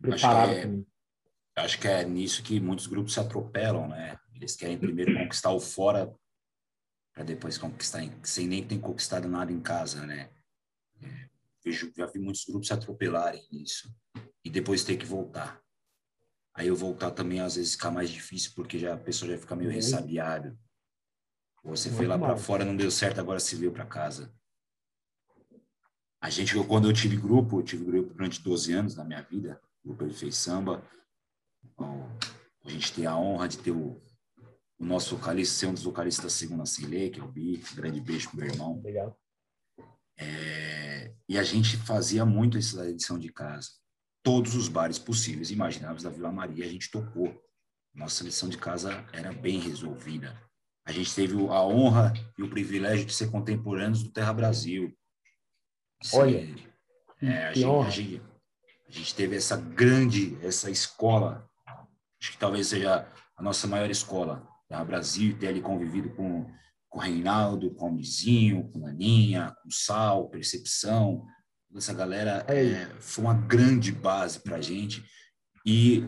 Preparado 0.02 0.52
acho 0.52 0.62
que, 0.62 0.68
é, 0.68 1.62
acho 1.64 1.80
que 1.80 1.88
é 1.88 2.04
nisso 2.04 2.44
que 2.44 2.60
muitos 2.60 2.88
grupos 2.88 3.14
se 3.14 3.20
atropelam, 3.20 3.88
né? 3.88 4.18
Eles 4.36 4.56
querem 4.56 4.78
primeiro 4.78 5.14
conquistar 5.14 5.52
o 5.52 5.60
fora 5.60 6.14
para 7.14 7.24
depois 7.24 7.58
conquistar 7.58 8.04
em, 8.04 8.12
sem 8.24 8.48
nem 8.48 8.66
ter 8.66 8.80
conquistado 8.80 9.28
nada 9.28 9.52
em 9.52 9.60
casa, 9.60 10.06
né? 10.06 10.30
É, 11.02 11.30
vejo, 11.64 11.92
já 11.96 12.06
vi 12.08 12.20
muitos 12.20 12.46
grupos 12.46 12.68
se 12.68 12.74
atropelarem 12.74 13.48
nisso 13.52 13.94
e 14.44 14.50
depois 14.50 14.84
ter 14.84 14.98
que 14.98 15.06
voltar. 15.06 15.62
Aí 16.54 16.68
eu 16.68 16.76
voltar 16.76 17.12
também 17.12 17.40
às 17.40 17.56
vezes 17.56 17.74
fica 17.74 17.90
mais 17.90 18.10
difícil 18.10 18.52
porque 18.56 18.78
já 18.78 18.94
a 18.94 18.98
pessoa 18.98 19.32
já 19.32 19.38
fica 19.38 19.56
meio 19.56 19.72
ressabiada. 19.72 20.58
Você 21.64 21.90
Muito 21.90 21.98
foi 21.98 22.08
lá 22.08 22.18
para 22.18 22.36
fora, 22.36 22.66
não 22.66 22.76
deu 22.76 22.90
certo, 22.90 23.20
agora 23.20 23.40
se 23.40 23.56
veio 23.56 23.72
para 23.72 23.86
casa. 23.86 24.34
A 26.22 26.30
gente, 26.30 26.54
quando 26.66 26.88
eu 26.88 26.94
tive 26.94 27.18
grupo, 27.18 27.60
eu 27.60 27.64
tive 27.64 27.84
grupo 27.84 28.14
durante 28.14 28.42
12 28.44 28.72
anos 28.74 28.96
na 28.96 29.04
minha 29.04 29.24
vida, 29.24 29.60
o 29.84 29.88
grupo 29.88 30.04
Ele 30.04 30.14
Fez 30.14 30.38
Samba. 30.38 30.88
Então, 31.64 32.08
a 32.64 32.70
gente 32.70 32.94
tem 32.94 33.08
a 33.08 33.18
honra 33.18 33.48
de 33.48 33.58
ter 33.58 33.72
o, 33.72 34.00
o 34.78 34.86
nosso 34.86 35.16
vocalista, 35.16 35.56
ser 35.56 35.66
um 35.66 35.74
dos 35.74 35.84
vocalistas 35.84 36.26
da 36.26 36.30
Segunda 36.30 36.66
Sem 36.68 36.86
Lei, 36.86 37.10
que 37.10 37.20
é 37.20 37.24
o 37.24 37.28
Bi, 37.28 37.64
grande 37.74 38.00
beijo 38.00 38.30
pro 38.30 38.38
meu 38.38 38.48
irmão. 38.48 38.80
Legal. 38.84 39.20
É, 40.16 41.12
e 41.28 41.40
a 41.40 41.44
gente 41.44 41.76
fazia 41.78 42.24
muito 42.24 42.56
essa 42.56 42.88
edição 42.88 43.18
de 43.18 43.32
casa. 43.32 43.70
Todos 44.24 44.54
os 44.54 44.68
bares 44.68 45.00
possíveis 45.00 45.50
imagináveis 45.50 46.04
da 46.04 46.12
Vila 46.12 46.32
Maria 46.32 46.66
a 46.66 46.70
gente 46.70 46.92
tocou. 46.92 47.36
Nossa 47.96 48.24
lição 48.24 48.48
de 48.48 48.60
casa 48.60 49.04
era 49.12 49.34
bem 49.34 49.60
resolvida. 49.60 50.40
A 50.86 50.92
gente 50.92 51.14
teve 51.16 51.34
a 51.34 51.64
honra 51.64 52.14
e 52.38 52.44
o 52.44 52.50
privilégio 52.50 53.06
de 53.06 53.14
ser 53.14 53.32
contemporâneos 53.32 54.04
do 54.04 54.12
Terra 54.12 54.34
Brasil. 54.34 54.96
Olha, 56.14 56.38
é, 57.22 57.48
a, 57.48 57.54
gente, 57.54 57.66
a, 57.66 57.90
gente, 57.90 58.22
a, 58.88 58.92
gente, 58.92 59.16
teve 59.16 59.36
essa 59.36 59.56
grande, 59.58 60.38
essa 60.42 60.70
escola, 60.70 61.48
acho 62.20 62.32
que 62.32 62.38
talvez 62.38 62.68
seja 62.68 63.08
a 63.36 63.44
nossa 63.44 63.68
maior 63.68 63.90
escola. 63.90 64.48
Da 64.70 64.86
Brasil, 64.86 65.38
ter 65.38 65.48
ali 65.48 65.60
convivido 65.60 66.12
com, 66.12 66.50
com 66.90 66.98
o 66.98 67.02
Reinaldo, 67.02 67.72
com 67.72 67.90
o 67.90 67.94
Mizinho, 67.94 68.72
com 68.72 68.88
a 68.88 68.90
Aninha, 68.90 69.54
com 69.62 69.68
o 69.68 69.72
Sal, 69.72 70.30
Percepção, 70.30 71.28
essa 71.76 71.94
galera 71.94 72.46
é, 72.48 72.66
é 72.66 72.96
foi 73.00 73.24
uma 73.24 73.34
grande 73.34 73.92
base 73.92 74.40
para 74.40 74.58
a 74.58 74.62
gente. 74.62 75.04
E, 75.66 76.06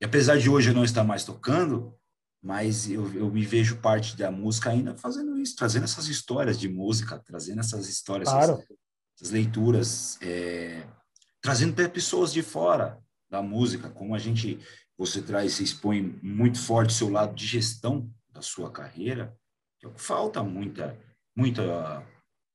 e, 0.00 0.04
apesar 0.04 0.38
de 0.38 0.48
hoje 0.48 0.70
eu 0.70 0.74
não 0.74 0.84
estar 0.84 1.04
mais 1.04 1.24
tocando, 1.24 1.94
mas 2.42 2.90
eu, 2.90 3.12
eu 3.14 3.30
me 3.30 3.44
vejo 3.44 3.76
parte 3.76 4.16
da 4.16 4.30
música 4.30 4.70
ainda 4.70 4.96
fazendo 4.96 5.38
isso, 5.38 5.56
trazendo 5.56 5.84
essas 5.84 6.08
histórias 6.08 6.58
de 6.58 6.68
música, 6.68 7.18
trazendo 7.18 7.60
essas 7.60 7.88
histórias, 7.88 8.28
claro. 8.28 8.52
essas, 8.54 8.66
essas, 9.16 9.30
leituras, 9.30 10.18
é, 10.20 10.86
trazendo 11.40 11.74
pessoas 11.90 12.32
de 12.32 12.42
fora 12.42 13.02
da 13.30 13.42
música, 13.42 13.90
como 13.90 14.14
a 14.14 14.18
gente, 14.18 14.58
você 14.96 15.20
traz, 15.22 15.54
você 15.54 15.64
expõe 15.64 16.02
muito 16.22 16.58
forte 16.58 16.90
o 16.90 16.96
seu 16.96 17.08
lado 17.08 17.34
de 17.34 17.46
gestão 17.46 18.10
da 18.28 18.42
sua 18.42 18.70
carreira, 18.70 19.36
que 19.78 19.88
falta 19.96 20.42
muita, 20.42 20.98
muita 21.34 22.06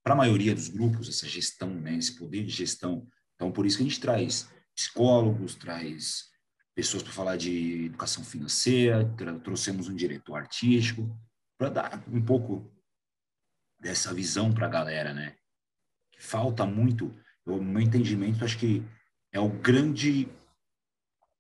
para 0.04 0.14
a 0.14 0.18
maioria 0.18 0.56
dos 0.56 0.70
grupos, 0.70 1.08
essa 1.08 1.28
gestão, 1.28 1.70
né, 1.70 1.96
esse 1.96 2.18
poder 2.18 2.44
de 2.44 2.52
gestão. 2.52 3.08
Então, 3.36 3.52
por 3.52 3.66
isso 3.66 3.78
que 3.78 3.84
a 3.84 3.88
gente 3.88 4.00
traz 4.00 4.50
psicólogos, 4.76 5.56
traz 5.56 6.32
pessoas 6.76 7.04
para 7.04 7.12
falar 7.12 7.38
de 7.38 7.86
educação 7.86 8.24
financeira, 8.24 9.06
trouxemos 9.44 9.88
um 9.88 9.96
diretor 9.96 10.36
artístico, 10.36 11.16
para 11.58 11.70
dar 11.70 12.04
um 12.08 12.24
pouco 12.24 12.72
dessa 13.80 14.14
visão 14.14 14.52
para 14.52 14.66
a 14.66 14.70
galera, 14.70 15.14
né? 15.14 15.36
Falta 16.22 16.66
muito, 16.68 17.14
no 17.44 17.60
meu 17.62 17.82
entendimento, 17.82 18.46
acho 18.46 18.60
que 18.60 18.84
é 19.32 19.40
o 19.40 19.50
grande 19.50 20.30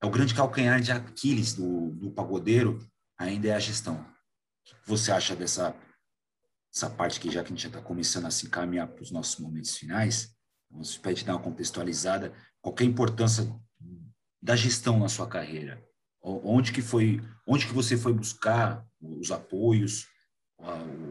é 0.01 0.05
o 0.07 0.09
grande 0.09 0.34
calcanhar 0.34 0.82
de 0.82 0.91
Aquiles 0.91 1.53
do, 1.53 1.91
do 1.91 2.09
pagodeiro, 2.09 2.79
ainda 3.15 3.49
é 3.49 3.53
a 3.53 3.59
gestão. 3.59 4.01
O 4.01 4.05
que 4.65 4.75
você 4.88 5.11
acha 5.11 5.36
dessa 5.36 5.75
essa 6.73 6.89
parte 6.89 7.19
que 7.19 7.29
já 7.29 7.43
que 7.43 7.47
a 7.47 7.49
gente 7.49 7.61
já 7.61 7.67
está 7.67 7.79
começando 7.82 8.25
a 8.25 8.32
se 8.32 8.47
encaminhar 8.47 8.88
para 8.88 9.03
os 9.03 9.11
nossos 9.11 9.38
momentos 9.39 9.75
finais, 9.75 10.34
vamos 10.69 10.97
pede 10.97 11.23
dar 11.23 11.36
uma 11.36 11.43
contextualizada, 11.43 12.34
qual 12.59 12.73
é 12.79 12.82
a 12.82 12.86
importância 12.86 13.53
da 14.41 14.55
gestão 14.55 14.97
na 14.97 15.09
sua 15.09 15.27
carreira? 15.27 15.84
Onde 16.23 16.71
que 16.71 16.82
foi, 16.82 17.21
onde 17.45 17.67
que 17.67 17.73
você 17.73 17.95
foi 17.95 18.13
buscar 18.13 18.84
os 18.99 19.32
apoios, 19.32 20.07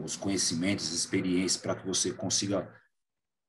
os 0.03 0.17
conhecimentos, 0.17 0.87
as 0.87 0.93
experiências 0.93 1.61
para 1.61 1.75
que 1.75 1.87
você 1.87 2.11
consiga 2.11 2.69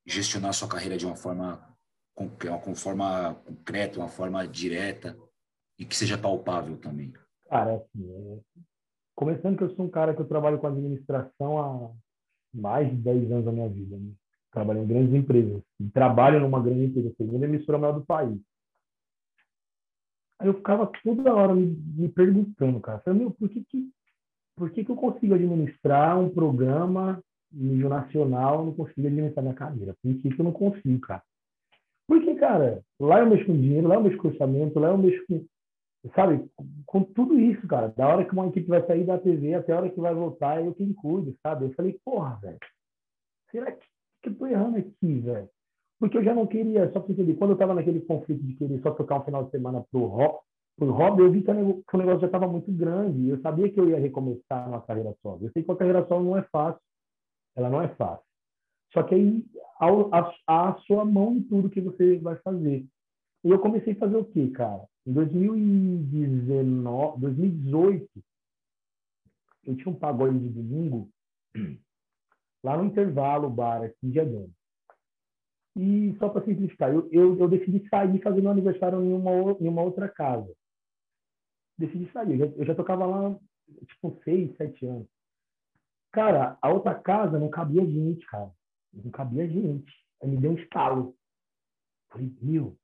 gestionar 0.07 0.53
sua 0.53 0.69
carreira 0.69 0.97
de 0.97 1.07
uma 1.07 1.17
forma 1.17 1.73
com 2.15 2.75
forma 2.75 3.35
concreta, 3.47 3.99
uma 3.99 4.09
forma 4.09 4.47
direta 4.47 5.17
e 5.79 5.85
que 5.85 5.97
seja 5.97 6.19
palpável 6.19 6.77
também? 6.77 7.13
Cara, 7.49 7.77
assim, 7.77 8.11
é... 8.11 8.39
começando 9.15 9.57
que 9.57 9.65
eu 9.65 9.75
sou 9.75 9.87
um 9.87 9.91
cara 9.91 10.15
que 10.15 10.21
eu 10.21 10.29
trabalho 10.29 10.59
com 10.59 10.67
administração 10.67 11.59
há 11.59 11.91
mais 12.55 12.89
de 12.91 12.97
10 12.97 13.33
anos 13.33 13.45
da 13.45 13.53
minha 13.53 13.69
vida. 13.69 13.97
Né? 13.97 14.13
Trabalho 14.51 14.83
em 14.83 14.87
grandes 14.87 15.15
empresas. 15.15 15.63
E 15.81 15.89
trabalho 15.89 16.41
numa 16.41 16.63
grande 16.63 16.85
empresa, 16.85 17.15
segunda 17.17 17.47
emissora 17.47 17.79
maior 17.79 17.95
do 17.95 18.05
país. 18.05 18.39
Aí 20.39 20.49
eu 20.49 20.55
ficava 20.55 20.91
toda 21.03 21.35
hora 21.35 21.55
me, 21.55 21.67
me 21.67 22.09
perguntando, 22.09 22.81
cara, 22.81 22.99
falei, 23.01 23.21
meu, 23.21 23.31
por 23.31 23.49
que 23.49 23.65
que, 23.65 23.91
por 24.57 24.71
que 24.71 24.85
que 24.85 24.91
eu 24.91 24.97
consigo 24.97 25.35
administrar 25.35 26.19
um 26.19 26.29
programa 26.29 27.23
nível 27.53 27.89
nacional, 27.89 28.65
não 28.65 28.75
consigo 28.75 29.07
administrar 29.07 29.43
minha 29.43 29.55
carreira? 29.55 29.95
Por 30.03 30.15
que 30.15 30.31
que 30.31 30.41
eu 30.41 30.45
não 30.45 30.53
consigo, 30.53 31.01
cara? 31.01 31.23
Porque, 32.07 32.35
cara, 32.35 32.83
lá 33.01 33.21
eu 33.21 33.27
mexo 33.27 33.47
com 33.47 33.57
dinheiro, 33.57 33.89
lá 33.89 33.95
eu 33.97 34.03
mexo 34.03 34.19
com 34.19 34.29
orçamento, 34.29 34.79
lá 34.79 34.89
eu 34.89 34.99
mexo 34.99 35.25
com, 35.27 35.45
sabe, 36.15 36.45
com 36.87 37.03
tudo 37.05 37.39
isso, 37.39 37.67
cara. 37.67 37.89
Da 37.97 38.09
hora 38.09 38.25
que 38.25 38.33
uma 38.33 38.49
equipe 38.49 38.69
vai 38.69 38.85
sair 38.87 39.05
da 39.05 39.19
TV 39.19 39.55
até 39.55 39.73
a 39.73 39.77
hora 39.77 39.91
que 39.91 40.01
vai 40.01 40.15
voltar, 40.15 40.63
eu 40.63 40.75
quem 40.75 40.93
cuido, 40.93 41.35
sabe? 41.43 41.67
Eu 41.67 41.73
falei, 41.75 41.99
porra, 42.05 42.39
velho, 42.43 42.59
será 43.51 43.73
que, 43.73 43.87
que 44.23 44.29
eu 44.29 44.35
tô 44.35 44.47
errando 44.47 44.79
aqui, 44.79 45.21
velho? 45.21 45.49
Porque 45.99 46.19
eu 46.19 46.25
já 46.25 46.35
não 46.35 46.47
queria, 46.47 46.91
só 46.93 47.01
para 47.01 47.13
entender, 47.13 47.35
quando 47.35 47.51
eu 47.51 47.55
estava 47.55 47.75
naquele 47.75 48.01
conflito 48.01 48.43
de 48.43 48.55
querer 48.55 48.81
só 48.83 48.91
tocar 48.91 49.21
um 49.21 49.25
final 49.25 49.45
de 49.45 49.51
semana 49.53 49.85
pro 49.91 50.07
rock, 50.07 50.43
pro 50.77 50.91
hobby, 50.91 51.23
eu 51.23 51.31
vi 51.31 51.43
que 51.43 51.51
o 51.51 51.99
negócio 51.99 52.21
já 52.21 52.27
estava 52.27 52.49
muito 52.49 52.71
grande. 52.73 53.29
Eu 53.29 53.41
sabia 53.41 53.71
que 53.71 53.79
eu 53.79 53.89
ia 53.89 53.99
recomeçar 53.99 54.69
uma 54.69 54.81
carreira 54.81 55.15
solo. 55.23 55.41
Eu 55.43 55.51
sei 55.53 55.63
que 55.63 55.71
a 55.71 55.77
carreira 55.77 56.07
solo 56.07 56.25
não 56.25 56.37
é 56.37 56.43
fácil. 56.51 56.81
Ela 57.57 57.71
não 57.71 57.83
é 57.83 57.89
fácil. 57.95 58.25
Só 58.93 59.03
que 59.03 59.15
aí 59.15 59.45
há 60.47 60.69
a 60.69 60.75
sua 60.81 61.05
mão 61.05 61.35
em 61.35 61.43
tudo 61.43 61.71
que 61.71 61.81
você 61.81 62.19
vai 62.19 62.37
fazer. 62.37 62.87
E 63.45 63.51
eu 63.51 63.59
comecei 63.59 63.95
a 63.95 63.97
fazer 63.97 64.17
o 64.17 64.25
quê, 64.25 64.51
cara? 64.51 64.87
Em 65.07 65.13
2019, 65.13 67.21
2018, 67.21 68.09
eu 69.65 69.77
tinha 69.77 69.89
um 69.89 69.99
pagode 69.99 70.39
de 70.39 70.49
domingo 70.49 71.09
lá 72.63 72.77
no 72.77 72.85
intervalo 72.85 73.51
bar 73.51 73.83
aqui 73.83 73.97
em 74.03 74.11
Diadema. 74.11 74.51
E 75.75 76.15
só 76.19 76.29
para 76.29 76.45
simplificar, 76.45 76.93
eu, 76.93 77.09
eu, 77.11 77.39
eu, 77.39 77.49
decidi 77.49 77.89
sair 77.89 78.21
fazendo 78.23 78.47
um 78.47 78.51
aniversário 78.51 79.03
em 79.03 79.13
uma, 79.13 79.57
em 79.59 79.67
uma 79.67 79.83
outra 79.83 80.09
casa. 80.09 80.53
Decidi 81.79 82.11
sair. 82.13 82.33
Eu 82.33 82.39
já, 82.39 82.57
eu 82.57 82.67
já 82.67 82.75
tocava 82.75 83.07
lá, 83.07 83.39
tipo, 83.87 84.21
seis, 84.23 84.55
sete 84.57 84.85
anos. 84.85 85.09
Cara, 86.13 86.59
a 86.61 86.71
outra 86.71 86.95
casa 86.95 87.39
não 87.39 87.49
cabia 87.49 87.85
gente, 87.85 88.25
cara. 88.27 88.51
Não 88.93 89.11
cabia 89.11 89.49
gente. 89.49 89.93
Aí 90.23 90.29
me 90.29 90.37
deu 90.37 90.53
um 90.53 90.57
estalo. 90.57 91.15
Falei, 92.11 92.31
meu. 92.41 92.77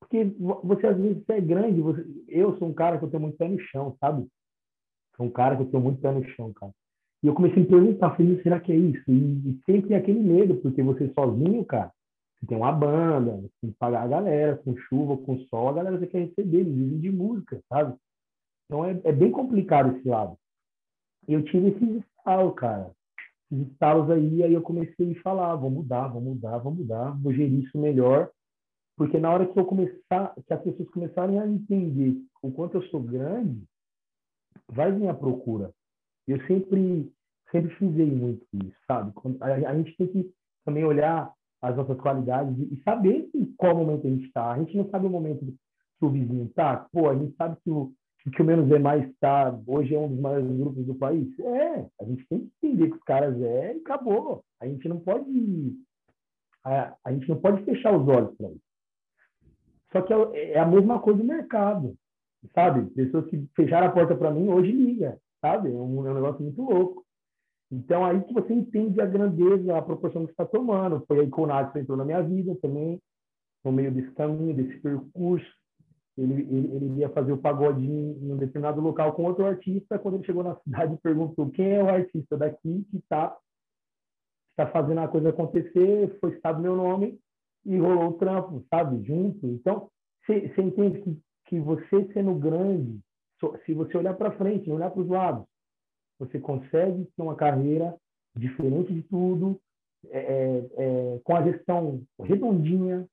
Porque 0.00 0.24
você, 0.62 0.86
às 0.88 0.96
vezes, 0.98 1.22
é 1.28 1.40
grande. 1.40 1.80
Você... 1.80 2.04
Eu 2.26 2.58
sou 2.58 2.68
um 2.68 2.74
cara 2.74 2.98
que 2.98 3.04
eu 3.04 3.10
tenho 3.10 3.22
muito 3.22 3.38
pé 3.38 3.48
no 3.48 3.60
chão, 3.60 3.96
sabe? 4.00 4.26
Sou 5.16 5.26
um 5.26 5.30
cara 5.30 5.56
que 5.56 5.62
eu 5.62 5.70
tenho 5.70 5.82
muito 5.82 6.00
pé 6.00 6.10
no 6.10 6.24
chão, 6.30 6.52
cara. 6.52 6.72
E 7.22 7.26
eu 7.26 7.34
comecei 7.34 7.58
a 7.58 7.60
me 7.60 7.68
perguntar, 7.68 8.16
falei, 8.16 8.42
será 8.42 8.58
que 8.58 8.72
é 8.72 8.76
isso? 8.76 9.04
E, 9.08 9.50
e 9.50 9.62
sempre 9.66 9.88
tem 9.88 9.96
aquele 9.96 10.20
medo, 10.20 10.56
porque 10.56 10.82
você 10.82 11.12
sozinho, 11.12 11.64
cara, 11.66 11.92
você 12.40 12.46
tem 12.46 12.56
uma 12.56 12.72
banda, 12.72 13.36
você 13.36 13.52
tem 13.60 13.70
que 13.70 13.76
pagar 13.76 14.02
a 14.02 14.08
galera, 14.08 14.56
com 14.56 14.74
chuva, 14.76 15.18
com 15.18 15.38
sol, 15.40 15.68
a 15.68 15.74
galera 15.74 15.98
você 15.98 16.06
quer 16.06 16.20
receber, 16.20 16.60
eles 16.60 16.74
vivem 16.74 16.98
de 16.98 17.10
música, 17.10 17.60
sabe? 17.68 17.94
Então 18.64 18.84
é, 18.86 18.98
é 19.04 19.12
bem 19.12 19.30
complicado 19.30 19.96
esse 19.96 20.08
lado. 20.08 20.36
Eu 21.32 21.44
tive 21.44 21.68
esses 21.68 22.04
estalos, 22.04 22.54
cara. 22.56 22.90
Esses 23.52 23.68
estalos 23.68 24.10
aí, 24.10 24.42
aí 24.42 24.52
eu 24.52 24.62
comecei 24.62 25.12
a 25.12 25.22
falar, 25.22 25.54
vou 25.54 25.70
mudar, 25.70 26.08
vou 26.08 26.20
mudar, 26.20 26.58
vou 26.58 26.74
mudar, 26.74 27.10
vou 27.22 27.32
gerir 27.32 27.64
isso 27.64 27.78
melhor. 27.78 28.30
Porque 28.96 29.18
na 29.18 29.30
hora 29.30 29.46
que 29.46 29.58
eu 29.58 29.64
começar, 29.64 30.34
que 30.46 30.52
as 30.52 30.62
pessoas 30.62 30.90
começarem 30.90 31.38
a 31.38 31.46
entender 31.46 32.16
o 32.42 32.50
quanto 32.50 32.76
eu 32.76 32.82
sou 32.88 33.00
grande, 33.00 33.62
vai 34.68 34.90
vir 34.92 35.08
a 35.08 35.14
procura. 35.14 35.72
Eu 36.26 36.44
sempre, 36.46 37.10
sempre 37.50 37.74
frisei 37.76 38.10
muito 38.10 38.44
isso, 38.52 38.76
sabe? 38.86 39.12
A, 39.40 39.70
a 39.70 39.74
gente 39.76 39.96
tem 39.96 40.06
que 40.08 40.34
também 40.64 40.84
olhar 40.84 41.32
as 41.62 41.76
nossas 41.76 41.98
qualidades 41.98 42.58
e 42.58 42.82
saber 42.82 43.30
em 43.34 43.44
qual 43.56 43.76
momento 43.76 44.06
a 44.06 44.10
gente 44.10 44.26
está. 44.26 44.52
A 44.52 44.58
gente 44.58 44.76
não 44.76 44.88
sabe 44.90 45.06
o 45.06 45.10
momento 45.10 45.44
que 45.44 46.04
o 46.04 46.10
vizinho 46.10 46.46
está. 46.46 46.88
Pô, 46.92 47.08
a 47.08 47.14
gente 47.14 47.36
sabe 47.36 47.56
que 47.62 47.70
o, 47.70 47.92
que 48.30 48.42
o 48.42 48.44
Menos 48.44 48.70
é 48.70 48.78
Mais 48.78 49.08
está, 49.08 49.58
hoje 49.66 49.94
é 49.94 49.98
um 49.98 50.08
dos 50.08 50.20
maiores 50.20 50.50
grupos 50.56 50.84
do 50.86 50.94
país. 50.94 51.26
É, 51.38 51.86
a 52.00 52.04
gente 52.04 52.26
tem 52.28 52.40
que 52.40 52.50
entender 52.62 52.90
que 52.90 52.96
os 52.96 53.02
caras 53.04 53.40
é 53.40 53.76
e 53.76 53.80
acabou. 53.80 54.44
A 54.60 54.66
gente 54.66 54.88
não 54.88 55.00
pode 55.00 55.76
a, 56.64 56.94
a 57.04 57.12
gente 57.12 57.28
não 57.28 57.40
pode 57.40 57.64
fechar 57.64 57.96
os 57.96 58.06
olhos 58.06 58.36
para 58.36 58.50
isso. 58.50 58.60
Só 59.92 60.02
que 60.02 60.12
é, 60.12 60.52
é 60.52 60.58
a 60.58 60.66
mesma 60.66 61.00
coisa 61.00 61.18
do 61.18 61.24
mercado, 61.24 61.96
sabe? 62.54 62.90
Pessoas 62.90 63.26
que 63.26 63.46
fecharam 63.56 63.86
a 63.86 63.92
porta 63.92 64.14
para 64.14 64.30
mim 64.30 64.48
hoje 64.48 64.70
liga 64.70 65.18
sabe? 65.40 65.70
É 65.70 65.72
um, 65.72 66.06
é 66.06 66.10
um 66.10 66.14
negócio 66.14 66.42
muito 66.42 66.62
louco. 66.62 67.04
Então, 67.72 68.04
aí 68.04 68.22
que 68.22 68.34
você 68.34 68.52
entende 68.52 69.00
a 69.00 69.06
grandeza, 69.06 69.76
a 69.76 69.82
proporção 69.82 70.26
que 70.26 70.32
está 70.32 70.44
tomando. 70.44 71.04
Foi 71.06 71.20
aí 71.20 71.30
que 71.30 71.40
o 71.40 71.78
entrou 71.78 71.96
na 71.96 72.04
minha 72.04 72.22
vida 72.22 72.54
também, 72.56 73.00
no 73.64 73.72
meio 73.72 73.92
desse 73.92 74.10
caminho, 74.12 74.54
desse 74.54 74.78
percurso. 74.80 75.59
Ele, 76.18 76.42
ele, 76.42 76.76
ele 76.76 77.00
ia 77.00 77.08
fazer 77.10 77.32
o 77.32 77.38
pagode 77.38 77.80
em 77.84 78.32
um 78.32 78.36
determinado 78.36 78.80
local 78.80 79.12
com 79.12 79.24
outro 79.24 79.46
artista. 79.46 79.98
Quando 79.98 80.16
ele 80.16 80.24
chegou 80.24 80.42
na 80.42 80.56
cidade, 80.56 80.98
perguntou 81.02 81.50
quem 81.50 81.72
é 81.72 81.82
o 81.82 81.88
artista 81.88 82.36
daqui 82.36 82.84
que 82.90 82.98
está 82.98 83.36
tá 84.56 84.66
fazendo 84.66 85.00
a 85.00 85.08
coisa 85.08 85.30
acontecer. 85.30 86.18
Foi 86.20 86.34
citado 86.34 86.60
meu 86.60 86.76
nome 86.76 87.18
e 87.64 87.78
rolou 87.78 88.10
o 88.10 88.14
trampo, 88.14 88.64
sabe? 88.68 89.02
Junto. 89.04 89.46
Então, 89.46 89.88
você 90.26 90.62
entende 90.62 91.00
que, 91.00 91.18
que 91.46 91.60
você 91.60 92.12
sendo 92.12 92.34
grande, 92.34 93.00
se 93.64 93.72
você 93.74 93.96
olhar 93.96 94.14
para 94.14 94.32
frente, 94.32 94.70
olhar 94.70 94.90
para 94.90 95.00
os 95.00 95.08
lados, 95.08 95.44
você 96.18 96.38
consegue 96.38 97.06
ter 97.16 97.22
uma 97.22 97.34
carreira 97.34 97.96
diferente 98.36 98.92
de 98.92 99.02
tudo, 99.02 99.58
é, 100.08 100.18
é, 100.18 100.68
é, 100.76 101.20
com 101.24 101.34
a 101.34 101.42
gestão 101.42 102.02
redondinha. 102.20 103.06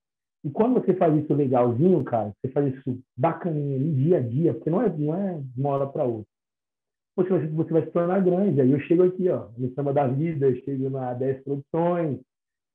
E 0.44 0.50
quando 0.50 0.74
você 0.74 0.94
faz 0.94 1.14
isso 1.16 1.34
legalzinho, 1.34 2.04
cara, 2.04 2.32
você 2.40 2.52
faz 2.52 2.74
isso 2.74 2.98
bacaninha, 3.16 3.78
dia 3.78 4.18
a 4.18 4.20
dia, 4.20 4.54
porque 4.54 4.70
não 4.70 4.82
é, 4.82 4.88
não 4.96 5.14
é 5.14 5.40
de 5.40 5.60
uma 5.60 5.70
hora 5.70 5.86
para 5.86 6.04
outra. 6.04 6.26
Vai, 7.16 7.26
você 7.26 7.72
vai 7.72 7.84
se 7.84 7.90
tornar 7.90 8.22
grande. 8.22 8.60
Aí 8.60 8.70
eu 8.70 8.78
chego 8.80 9.02
aqui, 9.02 9.28
ó, 9.28 9.48
no 9.58 9.72
Samba 9.74 9.92
da 9.92 10.06
Vida, 10.06 10.48
eu 10.48 10.56
chego 10.62 10.88
na 10.88 11.12
10 11.14 11.42
Produções, 11.42 12.20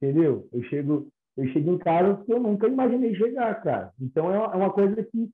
entendeu? 0.01 0.47
Eu 0.51 0.61
chego, 0.63 1.07
eu 1.37 1.47
chego 1.47 1.71
em 1.71 1.77
casa 1.77 2.21
que 2.25 2.33
eu 2.33 2.39
nunca 2.39 2.67
imaginei 2.67 3.15
chegar, 3.15 3.61
cara. 3.63 3.93
Então 4.01 4.31
é 4.31 4.37
uma, 4.37 4.53
é 4.53 4.57
uma 4.57 4.73
coisa 4.73 5.01
que 5.01 5.29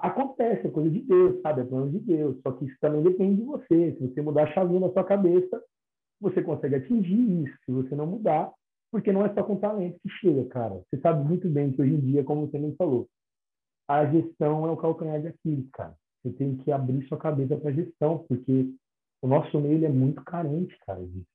acontece, 0.00 0.68
é 0.68 0.70
coisa 0.70 0.88
de 0.88 1.00
Deus, 1.00 1.40
sabe? 1.42 1.62
É 1.62 1.64
plano 1.64 1.90
de 1.90 1.98
Deus. 1.98 2.40
Só 2.42 2.52
que 2.52 2.66
isso 2.66 2.76
também 2.80 3.02
depende 3.02 3.36
de 3.36 3.42
você. 3.42 3.96
Se 3.98 4.06
você 4.06 4.22
mudar 4.22 4.44
a 4.44 4.52
chavinha 4.52 4.80
na 4.80 4.92
sua 4.92 5.02
cabeça, 5.02 5.60
você 6.20 6.40
consegue 6.42 6.76
atingir 6.76 7.44
isso. 7.44 7.58
Se 7.64 7.72
você 7.72 7.94
não 7.96 8.06
mudar, 8.06 8.52
porque 8.96 9.12
não 9.12 9.26
é 9.26 9.34
só 9.34 9.42
com 9.42 9.56
talento 9.56 10.00
que 10.00 10.08
chega, 10.08 10.42
cara. 10.46 10.82
Você 10.88 10.98
sabe 11.02 11.22
muito 11.22 11.46
bem 11.50 11.70
que 11.70 11.82
hoje 11.82 11.92
em 11.92 12.00
dia, 12.00 12.24
como 12.24 12.46
você 12.46 12.58
me 12.58 12.74
falou, 12.76 13.06
a 13.86 14.06
gestão 14.06 14.66
é 14.66 14.70
o 14.70 14.76
calcanhar 14.78 15.20
de 15.20 15.28
Aquiles, 15.28 15.68
cara. 15.70 15.94
Você 16.22 16.32
tem 16.32 16.56
que 16.56 16.72
abrir 16.72 17.06
sua 17.06 17.18
cabeça 17.18 17.58
para 17.58 17.72
gestão, 17.72 18.24
porque 18.26 18.72
o 19.20 19.28
nosso 19.28 19.60
meio 19.60 19.84
é 19.84 19.90
muito 19.90 20.24
carente, 20.24 20.74
cara, 20.86 21.04
disso. 21.04 21.26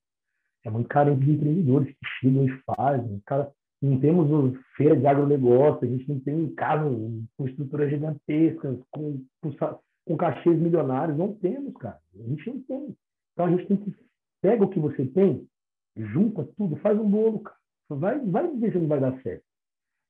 É 0.66 0.72
muito 0.72 0.90
carente 0.90 1.24
de 1.24 1.34
empreendedores 1.34 1.90
que 1.90 2.08
chegam 2.20 2.46
e 2.46 2.62
fazem. 2.64 3.22
Cara, 3.28 3.52
não 3.80 4.00
temos 4.00 4.58
feira 4.76 4.98
de 4.98 5.06
agronegócio, 5.06 5.88
a 5.88 5.92
gente 5.92 6.10
não 6.10 6.20
tem 6.20 6.50
casa 6.56 6.90
com 7.38 7.48
estruturas 7.48 7.92
gigantescas, 7.92 8.80
com, 8.90 9.24
com, 9.40 9.80
com 10.08 10.18
cachês 10.18 10.58
milionários. 10.58 11.16
Não 11.16 11.36
temos, 11.36 11.76
cara. 11.76 12.00
A 12.16 12.28
gente 12.28 12.50
não 12.50 12.60
tem. 12.64 12.98
Então 13.34 13.46
a 13.46 13.52
gente 13.52 13.68
tem 13.68 13.78
que 13.78 13.96
pega 14.42 14.64
o 14.64 14.70
que 14.70 14.80
você 14.80 15.06
tem, 15.06 15.48
junta 15.96 16.48
tudo, 16.58 16.76
faz 16.78 17.00
um 17.00 17.10
bolo, 17.10 17.40
cara. 17.40 17.58
Vai, 17.90 18.20
vai 18.20 18.48
ver 18.56 18.72
se 18.72 18.78
não 18.80 18.88
vai 18.88 19.00
dar 19.00 19.22
certo. 19.22 19.44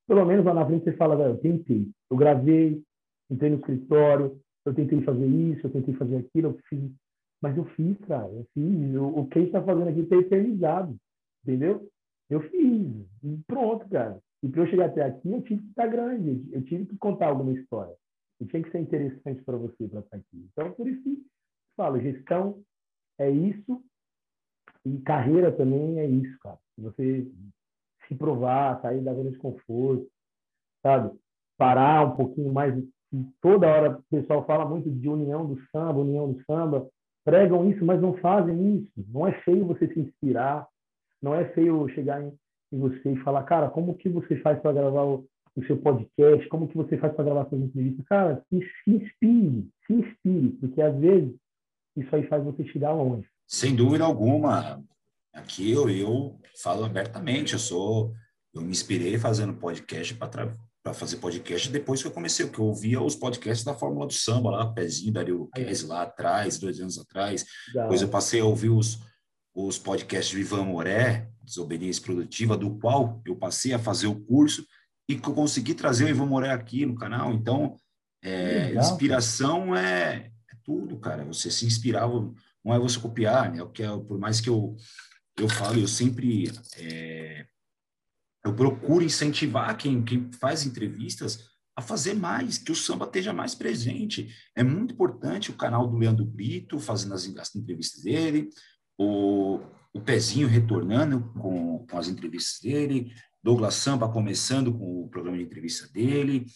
Pelo 0.06 0.24
menos 0.24 0.44
lá 0.44 0.54
na 0.54 0.66
frente 0.66 0.84
você 0.84 0.92
fala, 0.92 1.20
eu 1.24 1.38
tentei, 1.38 1.88
eu 2.10 2.16
gravei, 2.16 2.82
entrei 3.30 3.50
no 3.50 3.56
escritório, 3.58 4.40
eu 4.64 4.74
tentei 4.74 5.02
fazer 5.02 5.26
isso, 5.26 5.66
eu 5.66 5.70
tentei 5.70 5.94
fazer 5.94 6.16
aquilo, 6.16 6.48
eu 6.50 6.58
fiz. 6.68 6.90
Mas 7.40 7.56
eu 7.56 7.64
fiz, 7.64 7.98
cara, 8.06 8.28
eu 8.28 8.46
fiz. 8.54 8.96
O, 8.96 9.20
o 9.20 9.26
que 9.28 9.40
está 9.40 9.62
fazendo 9.62 9.88
aqui 9.88 10.00
está 10.00 10.16
eternizado, 10.16 10.96
entendeu? 11.42 11.88
Eu 12.30 12.40
fiz. 12.42 13.06
E 13.24 13.38
pronto, 13.46 13.88
cara. 13.88 14.20
E 14.42 14.48
para 14.48 14.62
eu 14.62 14.66
chegar 14.66 14.86
até 14.86 15.02
aqui, 15.02 15.30
eu 15.30 15.42
tive 15.42 15.62
que 15.62 15.68
estar 15.68 15.86
grande, 15.86 16.48
eu 16.52 16.62
tive 16.64 16.86
que 16.86 16.96
contar 16.98 17.28
alguma 17.28 17.52
história. 17.52 17.94
E 18.40 18.46
tinha 18.46 18.62
que 18.62 18.70
ser 18.70 18.80
interessante 18.80 19.42
para 19.42 19.56
você 19.56 19.86
para 19.88 20.00
estar 20.00 20.16
aqui. 20.16 20.48
Então, 20.52 20.72
por 20.72 20.88
isso 20.88 21.02
que 21.02 21.22
falo, 21.76 22.00
gestão 22.00 22.60
é 23.18 23.30
isso 23.30 23.82
e 24.84 24.98
carreira 24.98 25.52
também 25.52 25.98
é 25.98 26.06
isso, 26.06 26.36
cara. 26.40 26.58
Você 26.78 27.26
se 28.08 28.14
provar, 28.14 28.80
sair 28.80 29.00
da 29.00 29.14
zona 29.14 29.30
de 29.30 29.38
conforto, 29.38 30.06
sabe? 30.82 31.16
Parar 31.56 32.06
um 32.06 32.16
pouquinho 32.16 32.52
mais. 32.52 32.74
Toda 33.40 33.68
hora 33.68 33.98
o 33.98 34.02
pessoal 34.10 34.44
fala 34.44 34.64
muito 34.64 34.90
de 34.90 35.08
união 35.08 35.46
do 35.46 35.60
samba, 35.70 36.00
união 36.00 36.32
do 36.32 36.42
samba. 36.44 36.88
Pregam 37.24 37.70
isso, 37.70 37.84
mas 37.84 38.00
não 38.00 38.14
fazem 38.14 38.76
isso. 38.78 39.06
Não 39.08 39.26
é 39.26 39.32
feio 39.42 39.66
você 39.66 39.86
se 39.86 40.00
inspirar. 40.00 40.66
Não 41.22 41.34
é 41.34 41.44
feio 41.50 41.88
chegar 41.90 42.20
em 42.20 42.32
você 42.72 43.12
e 43.12 43.22
falar, 43.22 43.44
cara, 43.44 43.70
como 43.70 43.94
que 43.94 44.08
você 44.08 44.36
faz 44.36 44.58
para 44.60 44.72
gravar 44.72 45.04
o, 45.04 45.24
o, 45.54 45.64
seu 45.66 45.76
podcast? 45.76 46.48
Como 46.48 46.66
que 46.66 46.76
você 46.76 46.96
faz 46.96 47.14
para 47.14 47.24
gravar 47.24 47.48
suas 47.48 47.60
entrevistas? 47.62 48.04
Cara, 48.06 48.44
se, 48.48 48.60
se 48.82 48.90
inspire, 48.90 49.68
se 49.86 49.92
inspire, 49.92 50.48
porque 50.58 50.82
às 50.82 50.96
vezes 50.98 51.34
isso 51.96 52.16
aí 52.16 52.26
faz 52.26 52.42
você 52.42 52.64
chegar 52.64 52.92
longe. 52.92 53.28
Sem 53.46 53.74
dúvida 53.74 54.04
alguma. 54.04 54.82
Aqui 55.32 55.70
eu, 55.70 55.88
eu 55.88 56.40
falo 56.62 56.84
abertamente, 56.84 57.54
eu 57.54 57.58
sou, 57.58 58.12
eu 58.54 58.60
me 58.60 58.70
inspirei 58.70 59.18
fazendo 59.18 59.54
podcast 59.54 60.14
para 60.14 60.94
fazer 60.94 61.16
podcast 61.16 61.70
depois 61.70 62.02
que 62.02 62.08
eu 62.08 62.12
comecei, 62.12 62.46
porque 62.46 62.60
eu 62.60 62.66
ouvia 62.66 63.00
os 63.00 63.16
podcasts 63.16 63.64
da 63.64 63.74
Fórmula 63.74 64.06
do 64.06 64.12
Samba 64.12 64.50
lá, 64.50 64.72
Pezinho, 64.72 65.12
Dario 65.12 65.48
Kess 65.54 65.84
lá 65.84 66.02
atrás, 66.02 66.58
dois 66.58 66.80
anos 66.80 66.98
atrás. 66.98 67.44
Depois 67.72 68.02
eu 68.02 68.08
passei 68.08 68.40
a 68.40 68.44
ouvir 68.44 68.70
os, 68.70 68.98
os 69.54 69.78
podcasts 69.78 70.34
do 70.34 70.40
Ivan 70.40 70.64
Moré, 70.64 71.28
Desobediência 71.42 72.02
Produtiva, 72.02 72.56
do 72.56 72.78
qual 72.78 73.22
eu 73.24 73.36
passei 73.36 73.72
a 73.72 73.78
fazer 73.78 74.06
o 74.06 74.20
curso 74.20 74.66
e 75.08 75.16
que 75.16 75.28
eu 75.28 75.34
consegui 75.34 75.74
trazer 75.74 76.04
o 76.04 76.08
Ivan 76.08 76.26
Moré 76.26 76.50
aqui 76.50 76.86
no 76.86 76.94
canal. 76.94 77.32
Então, 77.32 77.76
é, 78.22 78.74
inspiração 78.74 79.74
é, 79.76 80.30
é, 80.50 80.56
tudo, 80.64 80.98
cara. 80.98 81.24
Você 81.24 81.50
se 81.50 81.66
inspirava, 81.66 82.32
não 82.64 82.74
é 82.74 82.78
você 82.78 82.98
copiar, 82.98 83.50
né? 83.52 83.62
O 83.62 83.70
que 83.70 83.82
é, 83.82 83.88
por 83.88 84.18
mais 84.18 84.40
que 84.40 84.48
eu 84.48 84.76
eu 85.38 85.48
falo, 85.48 85.78
eu 85.78 85.88
sempre 85.88 86.52
é, 86.76 87.46
eu 88.44 88.54
procuro 88.54 89.04
incentivar 89.04 89.76
quem, 89.76 90.04
quem 90.04 90.30
faz 90.32 90.66
entrevistas 90.66 91.50
a 91.74 91.80
fazer 91.80 92.14
mais, 92.14 92.58
que 92.58 92.70
o 92.70 92.76
samba 92.76 93.06
esteja 93.06 93.32
mais 93.32 93.54
presente. 93.54 94.28
É 94.54 94.62
muito 94.62 94.92
importante 94.92 95.50
o 95.50 95.56
canal 95.56 95.86
do 95.86 95.96
Leandro 95.96 96.24
Brito 96.24 96.78
fazendo 96.78 97.14
as, 97.14 97.26
as 97.36 97.56
entrevistas 97.56 98.02
dele, 98.02 98.50
o, 98.98 99.58
o 99.94 100.00
Pezinho 100.00 100.48
retornando 100.48 101.32
com, 101.32 101.86
com 101.86 101.98
as 101.98 102.08
entrevistas 102.08 102.60
dele, 102.60 103.12
Douglas 103.42 103.74
Samba 103.74 104.08
começando 104.08 104.72
com 104.72 105.02
o 105.02 105.08
programa 105.08 105.38
de 105.38 105.44
entrevista 105.44 105.88
dele, 105.88 106.46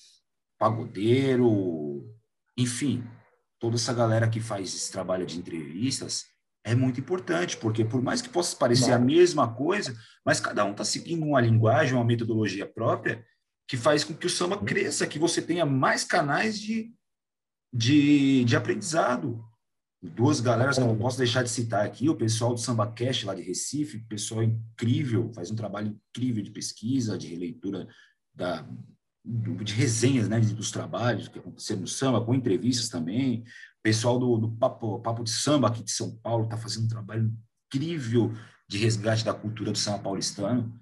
Pagodeiro, 0.58 2.06
enfim, 2.56 3.02
toda 3.58 3.76
essa 3.76 3.92
galera 3.92 4.28
que 4.28 4.40
faz 4.40 4.74
esse 4.74 4.90
trabalho 4.92 5.26
de 5.26 5.38
entrevistas 5.38 6.24
é 6.64 6.74
muito 6.74 6.98
importante, 6.98 7.56
porque 7.56 7.84
por 7.84 8.02
mais 8.02 8.20
que 8.20 8.28
possa 8.28 8.56
parecer 8.56 8.92
a 8.92 8.98
mesma 8.98 9.54
coisa, 9.54 9.96
mas 10.24 10.40
cada 10.40 10.64
um 10.64 10.72
está 10.72 10.84
seguindo 10.84 11.24
uma 11.24 11.40
linguagem, 11.40 11.94
uma 11.94 12.04
metodologia 12.04 12.66
própria, 12.66 13.24
que 13.68 13.76
faz 13.76 14.02
com 14.02 14.12
que 14.12 14.26
o 14.26 14.30
samba 14.30 14.58
cresça, 14.58 15.06
que 15.06 15.18
você 15.18 15.40
tenha 15.40 15.64
mais 15.64 16.02
canais 16.02 16.58
de, 16.58 16.92
de, 17.72 18.44
de 18.44 18.56
aprendizado. 18.56 19.44
Duas 20.02 20.40
galeras 20.40 20.76
que 20.76 20.82
eu 20.82 20.88
não 20.88 20.98
posso 20.98 21.18
deixar 21.18 21.44
de 21.44 21.50
citar 21.50 21.86
aqui, 21.86 22.08
o 22.08 22.16
pessoal 22.16 22.52
do 22.52 22.60
Samba 22.60 22.86
Cash, 22.92 23.24
lá 23.24 23.34
de 23.34 23.42
Recife, 23.42 24.04
pessoal 24.08 24.42
incrível, 24.42 25.32
faz 25.34 25.50
um 25.50 25.56
trabalho 25.56 25.96
incrível 26.10 26.42
de 26.42 26.50
pesquisa, 26.50 27.16
de 27.16 27.28
releitura 27.28 27.88
da, 28.34 28.68
de 29.28 29.74
resenhas 29.74 30.28
né, 30.28 30.38
dos 30.38 30.70
trabalhos 30.70 31.26
que 31.26 31.38
aconteceram 31.38 31.80
no 31.80 31.88
samba, 31.88 32.24
com 32.24 32.34
entrevistas 32.34 32.88
também 32.88 33.44
pessoal 33.86 34.18
do, 34.18 34.36
do 34.36 34.50
Papo, 34.50 34.98
Papo 34.98 35.22
de 35.22 35.30
Samba 35.30 35.68
aqui 35.68 35.80
de 35.80 35.92
São 35.92 36.16
Paulo 36.16 36.42
está 36.42 36.56
fazendo 36.56 36.86
um 36.86 36.88
trabalho 36.88 37.32
incrível 37.68 38.32
de 38.68 38.78
resgate 38.78 39.24
da 39.24 39.32
cultura 39.32 39.70
do 39.70 39.78
samba 39.78 40.00
paulistano. 40.00 40.76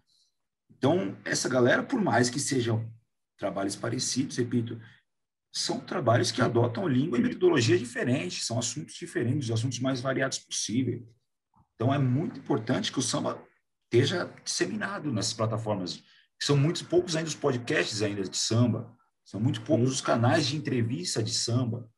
Então, 0.71 1.15
essa 1.23 1.47
galera, 1.47 1.83
por 1.83 2.01
mais 2.01 2.31
que 2.31 2.41
sejam 2.41 2.91
trabalhos 3.37 3.77
parecidos, 3.77 4.39
repito, 4.39 4.81
são 5.55 5.81
trabalhos 5.81 6.33
que 6.33 6.41
adotam 6.41 6.89
língua 6.89 7.19
e 7.19 7.23
metodologia 7.23 7.77
diferentes, 7.77 8.47
são 8.47 8.59
assuntos 8.59 8.95
diferentes, 8.95 9.51
os 9.51 9.55
assuntos 9.55 9.81
mais 9.81 10.01
variados 10.01 10.39
possível. 10.39 11.07
Então, 11.75 11.93
é 11.93 11.99
muito 11.99 12.41
importante 12.41 12.91
que 12.91 12.99
o 12.99 13.03
samba 13.03 13.39
esteja 13.85 14.33
disseminado 14.43 15.13
nessas 15.13 15.35
plataformas. 15.35 16.03
São 16.41 16.57
muitos 16.57 16.83
poucos 16.83 17.17
ainda 17.17 17.29
os 17.29 17.35
podcasts 17.35 18.03
ainda 18.03 18.23
de 18.23 18.37
samba, 18.37 18.95
são 19.25 19.41
muito 19.41 19.63
poucos 19.63 19.91
os 19.91 20.01
canais 20.01 20.47
de 20.47 20.57
entrevista 20.57 21.23
de 21.23 21.33
samba. 21.33 21.91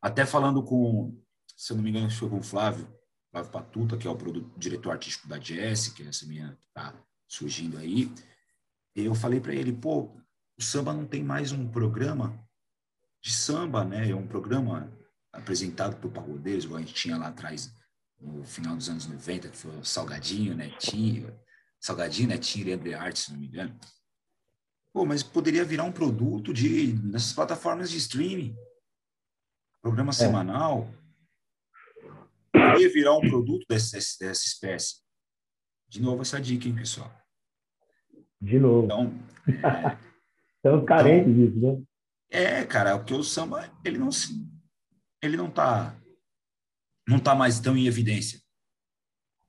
Até 0.00 0.24
falando 0.24 0.62
com, 0.62 1.20
se 1.56 1.72
eu 1.72 1.76
não 1.76 1.84
me 1.84 1.90
engano, 1.90 2.10
foi 2.10 2.28
com 2.28 2.38
o 2.38 2.42
Flávio, 2.42 2.88
Flávio 3.30 3.50
Patuta, 3.50 3.96
que 3.96 4.06
é 4.06 4.10
o 4.10 4.16
produto, 4.16 4.50
diretor 4.56 4.92
artístico 4.92 5.28
da 5.28 5.38
Jazz, 5.38 5.88
que 5.88 6.02
é 6.02 6.06
essa 6.06 6.26
minha 6.26 6.56
que 6.60 6.66
está 6.66 6.94
surgindo 7.28 7.76
aí. 7.76 8.12
Eu 8.94 9.14
falei 9.14 9.40
para 9.40 9.54
ele, 9.54 9.72
pô, 9.72 10.16
o 10.56 10.62
samba 10.62 10.92
não 10.92 11.06
tem 11.06 11.22
mais 11.22 11.52
um 11.52 11.68
programa 11.68 12.38
de 13.20 13.32
samba, 13.32 13.84
né? 13.84 14.10
É 14.10 14.14
um 14.14 14.26
programa 14.26 14.90
apresentado 15.32 15.96
por 15.96 16.10
pagodeiros, 16.10 16.64
igual 16.64 16.78
a 16.78 16.82
gente 16.82 16.94
tinha 16.94 17.16
lá 17.16 17.28
atrás, 17.28 17.72
no 18.20 18.44
final 18.44 18.76
dos 18.76 18.88
anos 18.88 19.06
90, 19.06 19.48
que 19.48 19.56
foi 19.56 19.76
o 19.78 19.84
Salgadinho, 19.84 20.56
Netinho, 20.56 21.32
Salgadinho, 21.80 22.28
Netinho 22.28 22.68
e 22.68 22.72
André 22.72 22.94
Arte, 22.94 23.20
se 23.20 23.32
não 23.32 23.38
me 23.38 23.46
engano. 23.46 23.78
Pô, 24.92 25.06
mas 25.06 25.22
poderia 25.22 25.64
virar 25.64 25.84
um 25.84 25.92
produto 25.92 26.52
de 26.52 26.92
nessas 27.04 27.32
plataformas 27.32 27.90
de 27.90 27.96
streaming 27.96 28.56
programa 29.80 30.10
é. 30.10 30.14
semanal, 30.14 30.88
poderia 32.52 32.92
virar 32.92 33.16
um 33.16 33.20
produto 33.20 33.66
dessa, 33.68 33.96
dessa 33.96 34.46
espécie. 34.46 34.96
De 35.88 36.00
novo, 36.00 36.22
essa 36.22 36.40
dica, 36.40 36.68
hein, 36.68 36.74
pessoal? 36.74 37.10
De 38.40 38.58
novo. 38.58 38.84
Então, 38.84 39.12
é, 39.48 39.98
Estamos 40.56 40.86
carentes 40.86 41.28
então, 41.28 41.46
disso, 41.46 41.60
né? 41.60 41.82
É, 42.30 42.64
cara, 42.64 42.96
porque 42.96 43.14
o 43.14 43.24
samba, 43.24 43.68
ele 43.84 43.98
não 43.98 44.12
se, 44.12 44.46
ele 45.22 45.36
não 45.36 45.50
tá, 45.50 45.98
não 47.08 47.18
tá 47.18 47.34
mais 47.34 47.58
tão 47.58 47.76
em 47.76 47.86
evidência. 47.86 48.38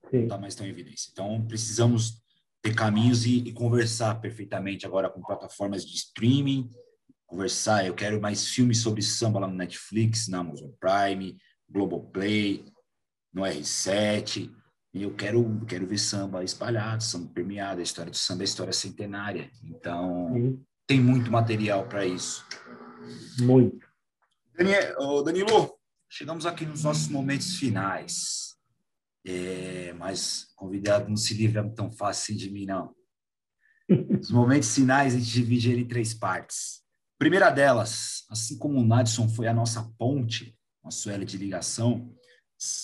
Sim. 0.10 0.22
Não 0.22 0.28
tá 0.30 0.38
mais 0.38 0.56
tão 0.56 0.66
em 0.66 0.70
evidência. 0.70 1.10
Então, 1.12 1.46
precisamos 1.46 2.21
ter 2.62 2.76
caminhos 2.76 3.26
e, 3.26 3.40
e 3.40 3.52
conversar 3.52 4.22
perfeitamente 4.22 4.86
agora 4.86 5.10
com 5.10 5.22
plataformas 5.22 5.86
de 5.86 5.96
streaming, 5.96 6.70
conversar. 7.26 7.86
Eu 7.86 7.96
quero 7.96 8.22
mais 8.22 8.48
filmes 8.48 8.82
sobre 8.82 9.02
samba 9.02 9.40
lá 9.40 9.48
no 9.48 9.56
Netflix, 9.56 10.28
na 10.28 10.40
Amazon 10.40 10.70
Prime, 10.80 11.38
Globoplay, 11.70 12.66
no 13.34 13.42
R7. 13.42 14.52
E 14.94 15.04
eu 15.04 15.16
quero, 15.16 15.66
quero 15.66 15.88
ver 15.88 15.98
samba 15.98 16.44
espalhado, 16.44 17.04
samba 17.04 17.32
permeado. 17.34 17.80
A 17.80 17.84
história 17.84 18.12
do 18.12 18.18
samba 18.18 18.44
é 18.44 18.46
história 18.46 18.74
centenária. 18.74 19.50
Então, 19.64 20.32
Sim. 20.34 20.64
tem 20.86 21.00
muito 21.00 21.32
material 21.32 21.88
para 21.88 22.06
isso. 22.06 22.46
Muito. 23.40 23.88
Daniel, 24.54 25.24
Danilo, 25.24 25.74
chegamos 26.10 26.46
aqui 26.46 26.66
nos 26.66 26.84
nossos 26.84 27.08
momentos 27.08 27.56
finais. 27.56 28.51
É, 29.26 29.94
mas 29.94 30.48
convidado 30.56 31.08
não 31.10 31.18
se 31.18 31.34
livra 31.34 31.68
tão 31.70 31.92
fácil 31.92 32.34
assim 32.34 32.36
de 32.36 32.50
mim, 32.50 32.66
não. 32.66 32.96
Os 34.20 34.32
momentos 34.32 34.74
finais 34.74 35.14
a 35.14 35.18
gente 35.18 35.32
divide 35.32 35.72
ele 35.72 35.82
em 35.82 35.88
três 35.88 36.14
partes. 36.14 36.82
Primeira 37.20 37.52
delas, 37.52 38.26
assim 38.30 38.58
como 38.58 38.80
o 38.80 38.86
Nadson 38.86 39.30
foi 39.30 39.48
a 39.48 39.54
nossa 39.54 39.84
ponte, 39.98 40.58
nosso 40.84 41.10
L 41.10 41.24
de 41.24 41.38
ligação, 41.38 42.12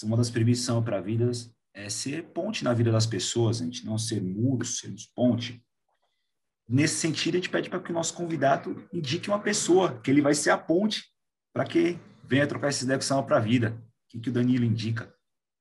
uma 0.03 0.17
das 0.17 0.29
premissas 0.29 0.83
para 0.83 0.97
a 0.97 1.01
vida 1.01 1.31
é 1.73 1.89
ser 1.89 2.23
ponte 2.33 2.63
na 2.63 2.73
vida 2.73 2.91
das 2.91 3.05
pessoas, 3.05 3.61
a 3.61 3.65
gente 3.65 3.85
não 3.85 3.97
ser 3.97 4.21
muros, 4.21 4.79
sermos 4.79 5.05
ponte. 5.15 5.63
Nesse 6.67 6.95
sentido, 6.95 7.35
a 7.35 7.37
gente 7.37 7.49
pede 7.49 7.69
para 7.69 7.79
que 7.79 7.91
o 7.91 7.93
nosso 7.93 8.13
convidado 8.13 8.87
indique 8.91 9.29
uma 9.29 9.39
pessoa, 9.39 9.99
que 10.01 10.11
ele 10.11 10.21
vai 10.21 10.33
ser 10.33 10.49
a 10.49 10.57
ponte 10.57 11.03
para 11.53 11.65
que 11.65 11.97
venha 12.23 12.45
trocar 12.45 12.69
esse 12.69 12.83
ideia 12.83 12.99
com 12.99 13.23
para 13.23 13.37
a 13.37 13.39
vida. 13.41 13.71
O 13.71 14.09
que, 14.09 14.19
que 14.19 14.29
o 14.29 14.33
Danilo 14.33 14.65
indica? 14.65 15.13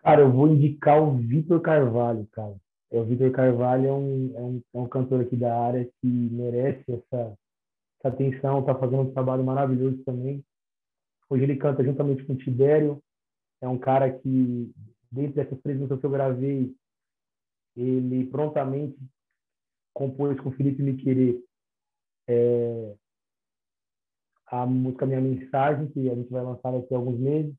Cara, 0.07 0.21
eu 0.21 0.31
vou 0.31 0.47
indicar 0.47 1.03
o 1.03 1.17
Vitor 1.17 1.61
Carvalho, 1.61 2.29
cara. 2.29 2.55
É, 2.93 3.01
o 3.01 3.05
Vitor 3.05 3.29
Carvalho 3.33 3.89
é 3.89 3.93
um, 3.93 4.37
é, 4.37 4.41
um, 4.41 4.63
é 4.75 4.79
um 4.79 4.89
cantor 4.89 5.23
aqui 5.23 5.35
da 5.35 5.61
área 5.61 5.85
que 5.85 6.07
merece 6.07 6.85
essa, 6.89 7.37
essa 7.99 8.15
atenção, 8.15 8.61
está 8.61 8.73
fazendo 8.73 9.03
um 9.03 9.13
trabalho 9.13 9.43
maravilhoso 9.43 10.01
também. 10.05 10.45
Hoje 11.29 11.43
ele 11.43 11.57
canta 11.57 11.83
juntamente 11.83 12.23
com 12.23 12.35
o 12.35 12.37
Tibério. 12.37 13.03
É 13.61 13.67
um 13.67 13.77
cara 13.77 14.09
que, 14.17 14.73
dentro 15.11 15.35
dessas 15.35 15.61
três 15.61 15.77
músicas 15.77 15.99
que 15.99 16.07
eu 16.07 16.11
gravei, 16.11 16.73
ele 17.77 18.27
prontamente 18.27 18.97
compôs 19.93 20.39
com 20.39 20.51
o 20.51 20.53
Felipe 20.53 20.85
Miquerê 20.85 21.43
é, 22.29 22.95
a 24.47 24.65
música 24.67 25.05
Minha 25.05 25.21
Mensagem, 25.21 25.89
que 25.89 26.09
a 26.09 26.15
gente 26.15 26.31
vai 26.31 26.45
lançar 26.45 26.71
daqui 26.71 26.95
a 26.95 26.97
alguns 26.97 27.19
meses. 27.19 27.53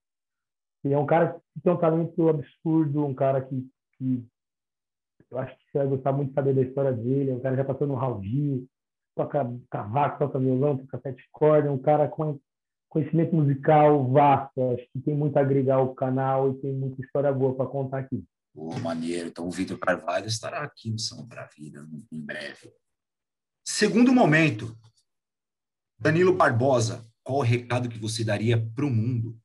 E 0.88 0.94
é 0.94 0.98
um 0.98 1.06
cara 1.06 1.34
que 1.54 1.62
tem 1.62 1.74
um 1.74 1.78
talento 1.78 2.30
absurdo, 2.30 3.06
um 3.06 3.14
cara 3.14 3.42
que, 3.42 3.68
que 3.98 4.26
eu 5.30 5.38
acho 5.38 5.56
que 5.58 5.64
você 5.72 5.78
vai 5.80 5.88
gostar 5.88 6.12
muito 6.14 6.30
de 6.30 6.36
saber 6.36 6.54
da 6.54 6.62
história 6.62 6.94
dele. 6.94 7.32
É 7.32 7.34
um 7.34 7.40
cara 7.40 7.56
que 7.56 7.62
já 7.62 7.68
passou 7.68 7.88
no 7.88 7.96
Raul 7.96 8.22
toca 9.16 9.60
cavaco, 9.70 10.20
toca 10.20 10.40
violão, 10.40 10.78
toca 10.78 11.00
sete 11.02 11.28
cordas. 11.32 11.70
É 11.70 11.74
um 11.74 11.78
cara 11.78 12.08
com 12.08 12.40
conhecimento 12.88 13.36
musical 13.36 14.08
vasto. 14.10 14.62
Acho 14.74 14.88
que 14.94 15.02
tem 15.02 15.16
muito 15.16 15.38
a 15.38 15.42
agregar 15.42 15.76
ao 15.76 15.94
canal 15.94 16.52
e 16.52 16.62
tem 16.62 16.74
muita 16.74 17.02
história 17.02 17.34
boa 17.34 17.56
para 17.56 17.66
contar 17.66 18.00
aqui. 18.00 18.24
Pô, 18.54 18.78
maneiro. 18.80 19.28
Então, 19.28 19.48
o 19.48 19.52
Vitor 19.52 19.78
Carvalho 19.78 20.28
estará 20.28 20.62
aqui 20.62 20.90
no 20.90 21.00
São 21.00 21.28
para 21.28 21.44
a 21.44 21.48
Vida 21.48 21.86
em 22.12 22.22
breve. 22.22 22.72
Segundo 23.66 24.14
momento, 24.14 24.78
Danilo 26.00 26.34
Barbosa, 26.34 27.06
qual 27.24 27.40
o 27.40 27.44
recado 27.44 27.90
que 27.90 28.00
você 28.00 28.24
daria 28.24 28.58
para 28.76 28.86
o 28.86 28.90
mundo 28.90 29.38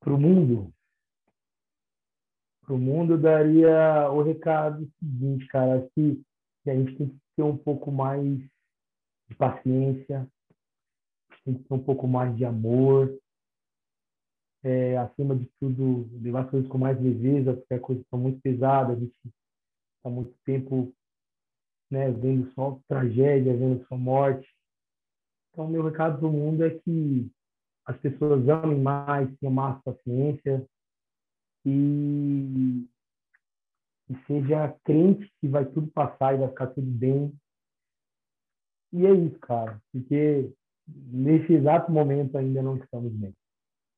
para 0.00 0.14
o 0.14 0.18
mundo, 0.18 0.72
para 2.62 2.74
o 2.74 2.78
mundo 2.78 3.16
daria 3.18 4.10
o 4.10 4.22
recado 4.22 4.88
seguinte, 4.98 5.46
cara, 5.48 5.88
que, 5.94 6.22
que 6.62 6.70
a 6.70 6.74
gente 6.74 6.96
tem 6.96 7.08
que 7.08 7.18
ter 7.36 7.42
um 7.42 7.56
pouco 7.56 7.90
mais 7.90 8.38
de 9.28 9.34
paciência, 9.36 10.28
tem 11.44 11.54
que 11.54 11.64
ter 11.64 11.74
um 11.74 11.82
pouco 11.82 12.06
mais 12.06 12.36
de 12.36 12.44
amor, 12.44 13.18
é, 14.62 14.96
acima 14.98 15.36
de 15.36 15.46
tudo, 15.58 16.08
levar 16.20 16.44
as 16.44 16.50
coisas 16.50 16.68
com 16.68 16.78
mais 16.78 17.00
leveza, 17.00 17.54
porque 17.54 17.74
as 17.74 17.80
coisas 17.80 18.06
são 18.08 18.18
muito 18.18 18.40
pesadas, 18.40 18.96
a 18.96 19.00
gente 19.00 19.14
está 19.96 20.10
muito 20.10 20.34
tempo 20.44 20.92
né, 21.90 22.10
vendo 22.10 22.52
só 22.52 22.78
tragédia, 22.86 23.56
vendo 23.56 23.86
só 23.86 23.96
morte. 23.96 24.48
Então, 25.50 25.68
meu 25.68 25.82
recado 25.82 26.18
para 26.18 26.28
o 26.28 26.32
mundo 26.32 26.64
é 26.64 26.70
que 26.70 27.30
as 27.88 27.96
pessoas 27.96 28.46
amem 28.50 28.78
mais, 28.78 29.34
tenham 29.38 29.52
mais 29.52 29.82
paciência 29.82 30.62
e, 31.64 32.86
e 34.10 34.16
seja 34.26 34.76
crente 34.84 35.32
que 35.40 35.48
vai 35.48 35.64
tudo 35.64 35.86
passar 35.88 36.34
e 36.34 36.38
vai 36.38 36.48
ficar 36.48 36.66
tudo 36.66 36.86
bem. 36.86 37.32
E 38.92 39.06
é 39.06 39.14
isso, 39.14 39.38
cara, 39.38 39.80
porque 39.90 40.52
nesse 40.86 41.54
exato 41.54 41.90
momento 41.90 42.36
ainda 42.36 42.62
não 42.62 42.76
estamos 42.76 43.10
bem. 43.10 43.34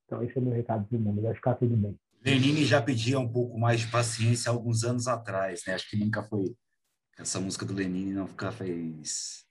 Então, 0.06 0.22
esse 0.22 0.38
é 0.38 0.40
o 0.40 0.44
meu 0.44 0.54
recado 0.54 0.86
para 0.86 0.96
o 0.96 1.00
mundo, 1.00 1.22
vai 1.22 1.34
ficar 1.34 1.56
tudo 1.56 1.76
bem. 1.76 1.98
Lenine 2.24 2.64
já 2.64 2.80
pedia 2.80 3.18
um 3.18 3.28
pouco 3.28 3.58
mais 3.58 3.80
de 3.80 3.90
paciência 3.90 4.50
alguns 4.50 4.84
anos 4.84 5.08
atrás, 5.08 5.62
né? 5.66 5.74
Acho 5.74 5.90
que 5.90 5.96
nunca 5.96 6.22
foi. 6.22 6.54
Essa 7.18 7.40
música 7.40 7.66
do 7.66 7.74
Lenine 7.74 8.12
não 8.12 8.28
nunca 8.28 8.52
fez 8.52 9.44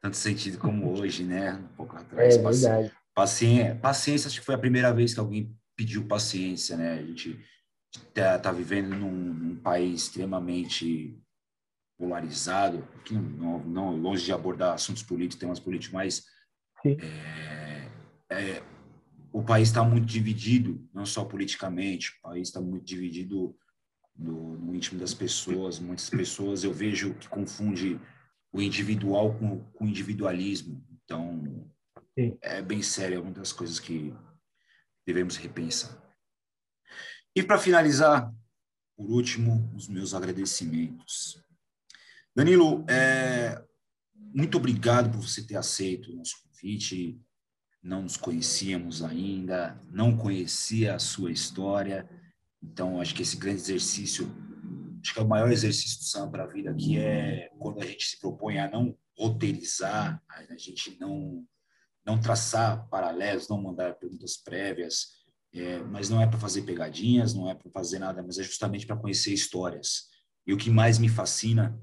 tanto 0.00 0.16
sentido 0.16 0.58
como 0.58 0.98
hoje, 0.98 1.22
né? 1.22 1.52
Um 1.52 1.76
pouco 1.76 1.96
atrás. 1.96 2.36
É 2.36 2.42
verdade. 2.42 2.92
Paciência, 3.16 3.74
paciência, 3.76 4.28
acho 4.28 4.40
que 4.40 4.44
foi 4.44 4.54
a 4.54 4.58
primeira 4.58 4.92
vez 4.92 5.14
que 5.14 5.20
alguém 5.20 5.56
pediu 5.74 6.06
paciência, 6.06 6.76
né? 6.76 6.98
A 6.98 7.02
gente 7.02 7.40
está 7.90 8.38
tá 8.38 8.52
vivendo 8.52 8.94
num, 8.94 9.10
num, 9.10 9.56
país 9.56 10.02
extremamente 10.02 11.18
polarizado, 11.98 12.86
que 13.06 13.14
não, 13.14 13.58
não, 13.64 13.96
longe 13.96 14.22
de 14.22 14.32
abordar 14.32 14.74
assuntos 14.74 15.02
políticos, 15.02 15.40
temas 15.40 15.58
políticos, 15.58 15.94
mas 15.94 16.24
é, 16.84 17.88
é, 18.30 18.62
o 19.32 19.42
país 19.42 19.68
está 19.68 19.82
muito 19.82 20.04
dividido, 20.04 20.86
não 20.92 21.06
só 21.06 21.24
politicamente, 21.24 22.10
o 22.18 22.28
país 22.28 22.48
está 22.48 22.60
muito 22.60 22.84
dividido 22.84 23.56
no, 24.14 24.58
no, 24.58 24.74
íntimo 24.74 25.00
das 25.00 25.14
pessoas. 25.14 25.78
Muitas 25.78 26.10
pessoas 26.10 26.64
eu 26.64 26.72
vejo 26.72 27.14
que 27.14 27.30
confunde 27.30 27.98
o 28.52 28.60
individual 28.60 29.34
com, 29.38 29.60
com 29.72 29.86
o 29.86 29.88
individualismo. 29.88 30.84
Então, 31.02 31.55
É 32.16 32.62
bem 32.62 32.80
sério, 32.80 33.18
é 33.18 33.20
uma 33.20 33.30
das 33.30 33.52
coisas 33.52 33.78
que 33.78 34.14
devemos 35.06 35.36
repensar. 35.36 36.02
E 37.34 37.42
para 37.42 37.58
finalizar, 37.58 38.32
por 38.96 39.10
último, 39.10 39.70
os 39.76 39.86
meus 39.86 40.14
agradecimentos. 40.14 41.38
Danilo, 42.34 42.86
é, 42.88 43.62
muito 44.14 44.56
obrigado 44.56 45.10
por 45.10 45.20
você 45.20 45.46
ter 45.46 45.56
aceito 45.56 46.10
o 46.10 46.16
nosso 46.16 46.42
convite. 46.42 47.20
Não 47.82 48.02
nos 48.02 48.16
conhecíamos 48.16 49.02
ainda, 49.02 49.78
não 49.90 50.16
conhecia 50.16 50.94
a 50.94 50.98
sua 50.98 51.30
história. 51.30 52.08
Então, 52.62 52.98
acho 52.98 53.14
que 53.14 53.22
esse 53.22 53.36
grande 53.36 53.60
exercício, 53.60 54.34
acho 55.02 55.12
que 55.12 55.20
é 55.20 55.22
o 55.22 55.28
maior 55.28 55.52
exercício 55.52 55.98
do 55.98 56.04
Sam 56.04 56.30
para 56.30 56.44
a 56.44 56.48
vida, 56.48 56.74
que 56.74 56.98
é 56.98 57.50
quando 57.58 57.82
a 57.82 57.86
gente 57.86 58.06
se 58.06 58.18
propõe 58.18 58.58
a 58.58 58.70
não 58.70 58.96
roteirizar, 59.14 60.22
a 60.28 60.56
gente 60.56 60.98
não 60.98 61.46
não 62.06 62.20
traçar 62.20 62.88
paralelos, 62.88 63.48
não 63.48 63.60
mandar 63.60 63.94
perguntas 63.94 64.36
prévias, 64.36 65.16
é, 65.52 65.78
mas 65.78 66.08
não 66.08 66.20
é 66.20 66.26
para 66.26 66.38
fazer 66.38 66.62
pegadinhas, 66.62 67.34
não 67.34 67.50
é 67.50 67.54
para 67.54 67.70
fazer 67.70 67.98
nada, 67.98 68.22
mas 68.22 68.38
é 68.38 68.42
justamente 68.42 68.86
para 68.86 68.96
conhecer 68.96 69.32
histórias. 69.32 70.08
E 70.46 70.52
o 70.52 70.56
que 70.56 70.70
mais 70.70 70.98
me 70.98 71.08
fascina 71.08 71.78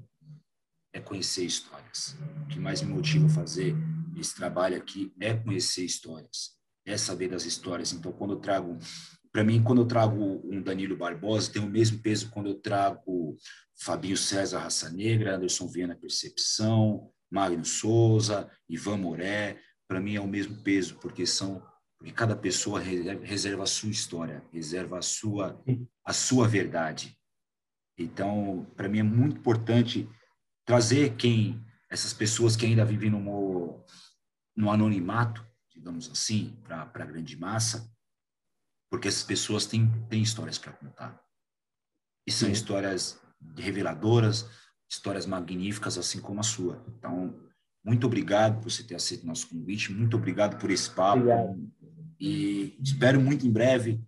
é 0.92 1.00
conhecer 1.00 1.44
histórias. 1.44 2.16
O 2.44 2.46
que 2.46 2.58
mais 2.58 2.80
me 2.80 2.92
motiva 2.92 3.26
a 3.26 3.30
fazer 3.30 3.74
esse 4.16 4.34
trabalho 4.34 4.76
aqui 4.76 5.12
é 5.20 5.34
conhecer 5.34 5.84
histórias, 5.84 6.52
é 6.86 6.96
saber 6.96 7.28
das 7.28 7.44
histórias. 7.44 7.92
Então, 7.92 8.12
quando 8.12 8.34
eu 8.34 8.40
trago, 8.40 8.78
para 9.32 9.44
mim, 9.44 9.62
quando 9.62 9.82
eu 9.82 9.86
trago 9.86 10.40
um 10.44 10.62
Danilo 10.62 10.96
Barbosa, 10.96 11.52
tem 11.52 11.60
o 11.60 11.68
mesmo 11.68 11.98
peso 11.98 12.30
quando 12.30 12.48
eu 12.48 12.54
trago 12.54 13.36
Fabio 13.76 14.16
César 14.16 14.60
Raça 14.60 14.88
Negra, 14.88 15.36
Anderson 15.36 15.66
Viana 15.66 15.96
Percepção, 15.96 17.10
Magno 17.30 17.64
Souza, 17.64 18.48
Ivan 18.68 18.98
Moré, 18.98 19.58
para 19.88 20.00
mim 20.00 20.14
é 20.16 20.20
o 20.20 20.26
mesmo 20.26 20.62
peso, 20.62 20.96
porque 20.96 21.26
são 21.26 21.62
porque 21.96 22.12
cada 22.12 22.36
pessoa 22.36 22.80
reserva 22.80 23.62
a 23.62 23.66
sua 23.66 23.90
história, 23.90 24.44
reserva 24.52 24.98
a 24.98 25.02
sua 25.02 25.62
a 26.04 26.12
sua 26.12 26.46
verdade. 26.46 27.18
Então, 27.96 28.66
para 28.76 28.88
mim 28.88 28.98
é 28.98 29.02
muito 29.02 29.38
importante 29.38 30.08
trazer 30.64 31.16
quem 31.16 31.64
essas 31.88 32.12
pessoas 32.12 32.56
que 32.56 32.66
ainda 32.66 32.84
vivem 32.84 33.10
no 33.10 33.84
no 34.56 34.70
anonimato, 34.70 35.44
digamos 35.68 36.08
assim, 36.10 36.56
para 36.62 36.82
a 36.82 37.06
grande 37.06 37.36
massa, 37.36 37.92
porque 38.88 39.08
essas 39.08 39.24
pessoas 39.24 39.66
têm, 39.66 39.90
têm 40.08 40.22
histórias 40.22 40.58
para 40.58 40.72
contar. 40.72 41.20
E 42.26 42.30
são 42.30 42.46
Sim. 42.46 42.52
histórias 42.52 43.20
reveladoras, 43.56 44.48
histórias 44.88 45.26
magníficas, 45.26 45.98
assim 45.98 46.20
como 46.20 46.40
a 46.40 46.44
sua. 46.44 46.84
Então, 46.96 47.43
muito 47.84 48.06
obrigado 48.06 48.60
por 48.60 48.70
você 48.70 48.82
ter 48.82 48.94
aceito 48.94 49.26
nosso 49.26 49.48
convite, 49.48 49.92
muito 49.92 50.16
obrigado 50.16 50.58
por 50.58 50.70
esse 50.70 50.88
papo. 50.90 51.18
Obrigado. 51.18 51.70
E 52.18 52.76
espero 52.82 53.20
muito 53.20 53.46
em 53.46 53.50
breve 53.50 54.00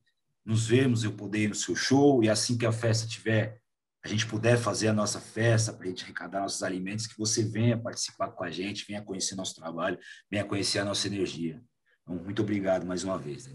nos 0.44 0.66
vermos, 0.66 1.04
eu 1.04 1.12
poder 1.12 1.40
ir 1.40 1.48
no 1.48 1.54
seu 1.54 1.74
show 1.74 2.22
e 2.22 2.30
assim 2.30 2.56
que 2.56 2.64
a 2.64 2.72
festa 2.72 3.06
tiver, 3.06 3.60
a 4.02 4.08
gente 4.08 4.24
puder 4.26 4.56
fazer 4.56 4.88
a 4.88 4.92
nossa 4.92 5.20
festa 5.20 5.72
para 5.72 5.84
a 5.84 5.88
gente 5.88 6.04
arrecadar 6.04 6.40
nossos 6.40 6.62
alimentos, 6.62 7.06
que 7.06 7.18
você 7.18 7.42
venha 7.42 7.76
participar 7.76 8.28
com 8.28 8.44
a 8.44 8.50
gente, 8.50 8.86
venha 8.86 9.02
conhecer 9.02 9.34
nosso 9.34 9.56
trabalho, 9.56 9.98
venha 10.30 10.44
conhecer 10.44 10.78
a 10.78 10.84
nossa 10.84 11.08
energia. 11.08 11.60
Então, 12.02 12.14
muito 12.22 12.40
obrigado 12.40 12.86
mais 12.86 13.02
uma 13.02 13.18
vez. 13.18 13.50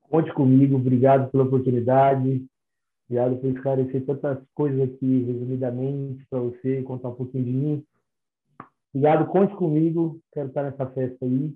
Conte 0.00 0.32
comigo, 0.32 0.76
obrigado 0.76 1.30
pela 1.30 1.42
oportunidade, 1.42 2.46
obrigado 3.08 3.36
por 3.36 3.50
esclarecer 3.50 4.06
tantas 4.06 4.38
coisas 4.54 4.80
aqui 4.80 5.24
resumidamente 5.24 6.24
para 6.30 6.38
você, 6.38 6.82
contar 6.82 7.08
um 7.08 7.14
pouquinho 7.16 7.44
de 7.44 7.50
mim. 7.50 7.86
Obrigado, 8.94 9.26
conte 9.26 9.52
comigo. 9.56 10.20
Quero 10.32 10.48
estar 10.48 10.62
nessa 10.62 10.86
festa 10.86 11.24
aí 11.24 11.52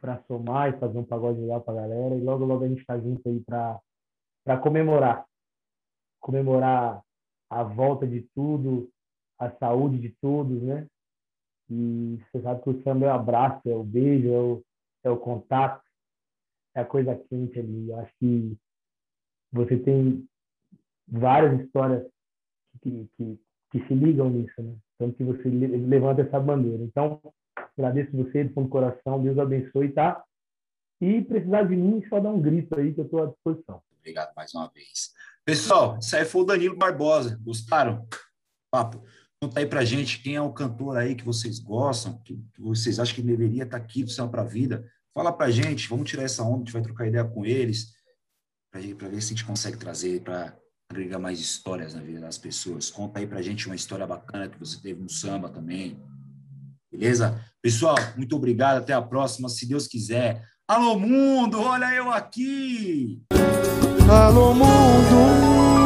para 0.00 0.22
somar 0.22 0.70
e 0.70 0.78
fazer 0.78 0.98
um 0.98 1.04
pagode 1.04 1.38
legal 1.38 1.60
para 1.60 1.74
a 1.74 1.82
galera. 1.82 2.14
E 2.14 2.22
logo, 2.22 2.46
logo 2.46 2.64
a 2.64 2.68
gente 2.68 2.80
está 2.80 2.98
junto 2.98 3.28
aí 3.28 3.40
para 3.40 4.58
comemorar. 4.62 5.26
Comemorar 6.18 7.02
a 7.50 7.62
volta 7.62 8.06
de 8.06 8.22
tudo, 8.34 8.90
a 9.38 9.50
saúde 9.50 9.98
de 9.98 10.16
todos, 10.22 10.62
né? 10.62 10.86
E 11.68 12.18
você 12.32 12.40
sabe 12.40 12.62
que 12.62 12.70
o 12.70 12.82
samba 12.82 13.06
é 13.06 13.08
o 13.10 13.14
abraço, 13.14 13.68
é 13.68 13.74
o 13.74 13.84
beijo, 13.84 14.28
é 14.32 14.38
o, 14.38 14.64
é 15.04 15.10
o 15.10 15.18
contato, 15.18 15.84
é 16.74 16.80
a 16.80 16.86
coisa 16.86 17.14
quente 17.28 17.58
ali. 17.58 17.90
Eu 17.90 17.98
acho 17.98 18.12
que 18.18 18.56
você 19.52 19.78
tem 19.78 20.26
várias 21.06 21.60
histórias 21.60 22.10
que, 22.80 23.06
que, 23.14 23.38
que 23.70 23.86
se 23.86 23.94
ligam 23.94 24.30
nisso, 24.30 24.62
né? 24.62 24.74
Tanto 25.00 25.16
que 25.16 25.24
você 25.24 25.48
levanta 25.48 26.20
essa 26.20 26.38
bandeira. 26.38 26.84
Então, 26.84 27.18
agradeço 27.56 28.14
você 28.14 28.44
do 28.44 28.52
fundo 28.52 28.66
do 28.66 28.70
coração, 28.70 29.22
Deus 29.22 29.38
abençoe, 29.38 29.92
tá? 29.92 30.22
E 31.00 31.22
precisar 31.22 31.62
de 31.62 31.74
mim, 31.74 32.04
só 32.06 32.20
dá 32.20 32.28
um 32.28 32.38
grito 32.38 32.78
aí 32.78 32.92
que 32.92 33.00
eu 33.00 33.06
estou 33.06 33.22
à 33.22 33.26
disposição. 33.26 33.80
Obrigado 33.98 34.34
mais 34.36 34.54
uma 34.54 34.68
vez. 34.68 35.14
Pessoal, 35.42 35.98
isso 35.98 36.14
aí 36.14 36.26
foi 36.26 36.42
o 36.42 36.44
Danilo 36.44 36.76
Barbosa. 36.76 37.40
Gostaram? 37.42 38.06
Papo. 38.70 39.02
Conta 39.42 39.60
aí 39.60 39.66
pra 39.66 39.86
gente 39.86 40.22
quem 40.22 40.36
é 40.36 40.42
o 40.42 40.52
cantor 40.52 40.98
aí 40.98 41.14
que 41.14 41.24
vocês 41.24 41.58
gostam, 41.58 42.18
que, 42.18 42.38
vocês 42.58 43.00
acham 43.00 43.14
que 43.14 43.22
deveria 43.22 43.62
estar 43.62 43.78
tá 43.78 43.82
aqui 43.82 44.04
do 44.04 44.10
Céu 44.10 44.28
para 44.28 44.42
a 44.42 44.44
Vida. 44.44 44.86
Fala 45.14 45.32
pra 45.32 45.50
gente, 45.50 45.88
vamos 45.88 46.10
tirar 46.10 46.24
essa 46.24 46.42
onda, 46.42 46.56
a 46.56 46.58
gente 46.58 46.72
vai 46.74 46.82
trocar 46.82 47.06
ideia 47.06 47.24
com 47.24 47.46
eles, 47.46 47.94
para 48.70 49.08
ver 49.08 49.22
se 49.22 49.32
a 49.32 49.36
gente 49.36 49.46
consegue 49.46 49.78
trazer 49.78 50.20
para 50.20 50.54
agregar 50.90 51.20
mais 51.20 51.38
histórias 51.38 51.94
na 51.94 52.00
vida 52.00 52.20
das 52.20 52.36
pessoas. 52.36 52.90
Conta 52.90 53.20
aí 53.20 53.26
pra 53.26 53.40
gente 53.40 53.66
uma 53.66 53.76
história 53.76 54.06
bacana 54.06 54.48
que 54.48 54.58
você 54.58 54.78
teve 54.80 55.00
no 55.00 55.08
samba 55.08 55.48
também. 55.48 55.96
Beleza? 56.90 57.40
Pessoal, 57.62 57.94
muito 58.16 58.34
obrigado. 58.34 58.78
Até 58.78 58.92
a 58.92 59.00
próxima, 59.00 59.48
se 59.48 59.66
Deus 59.66 59.86
quiser. 59.86 60.44
Alô, 60.66 60.98
mundo! 60.98 61.60
Olha 61.60 61.94
eu 61.94 62.10
aqui! 62.10 63.22
Alô, 64.08 64.52
mundo! 64.52 65.79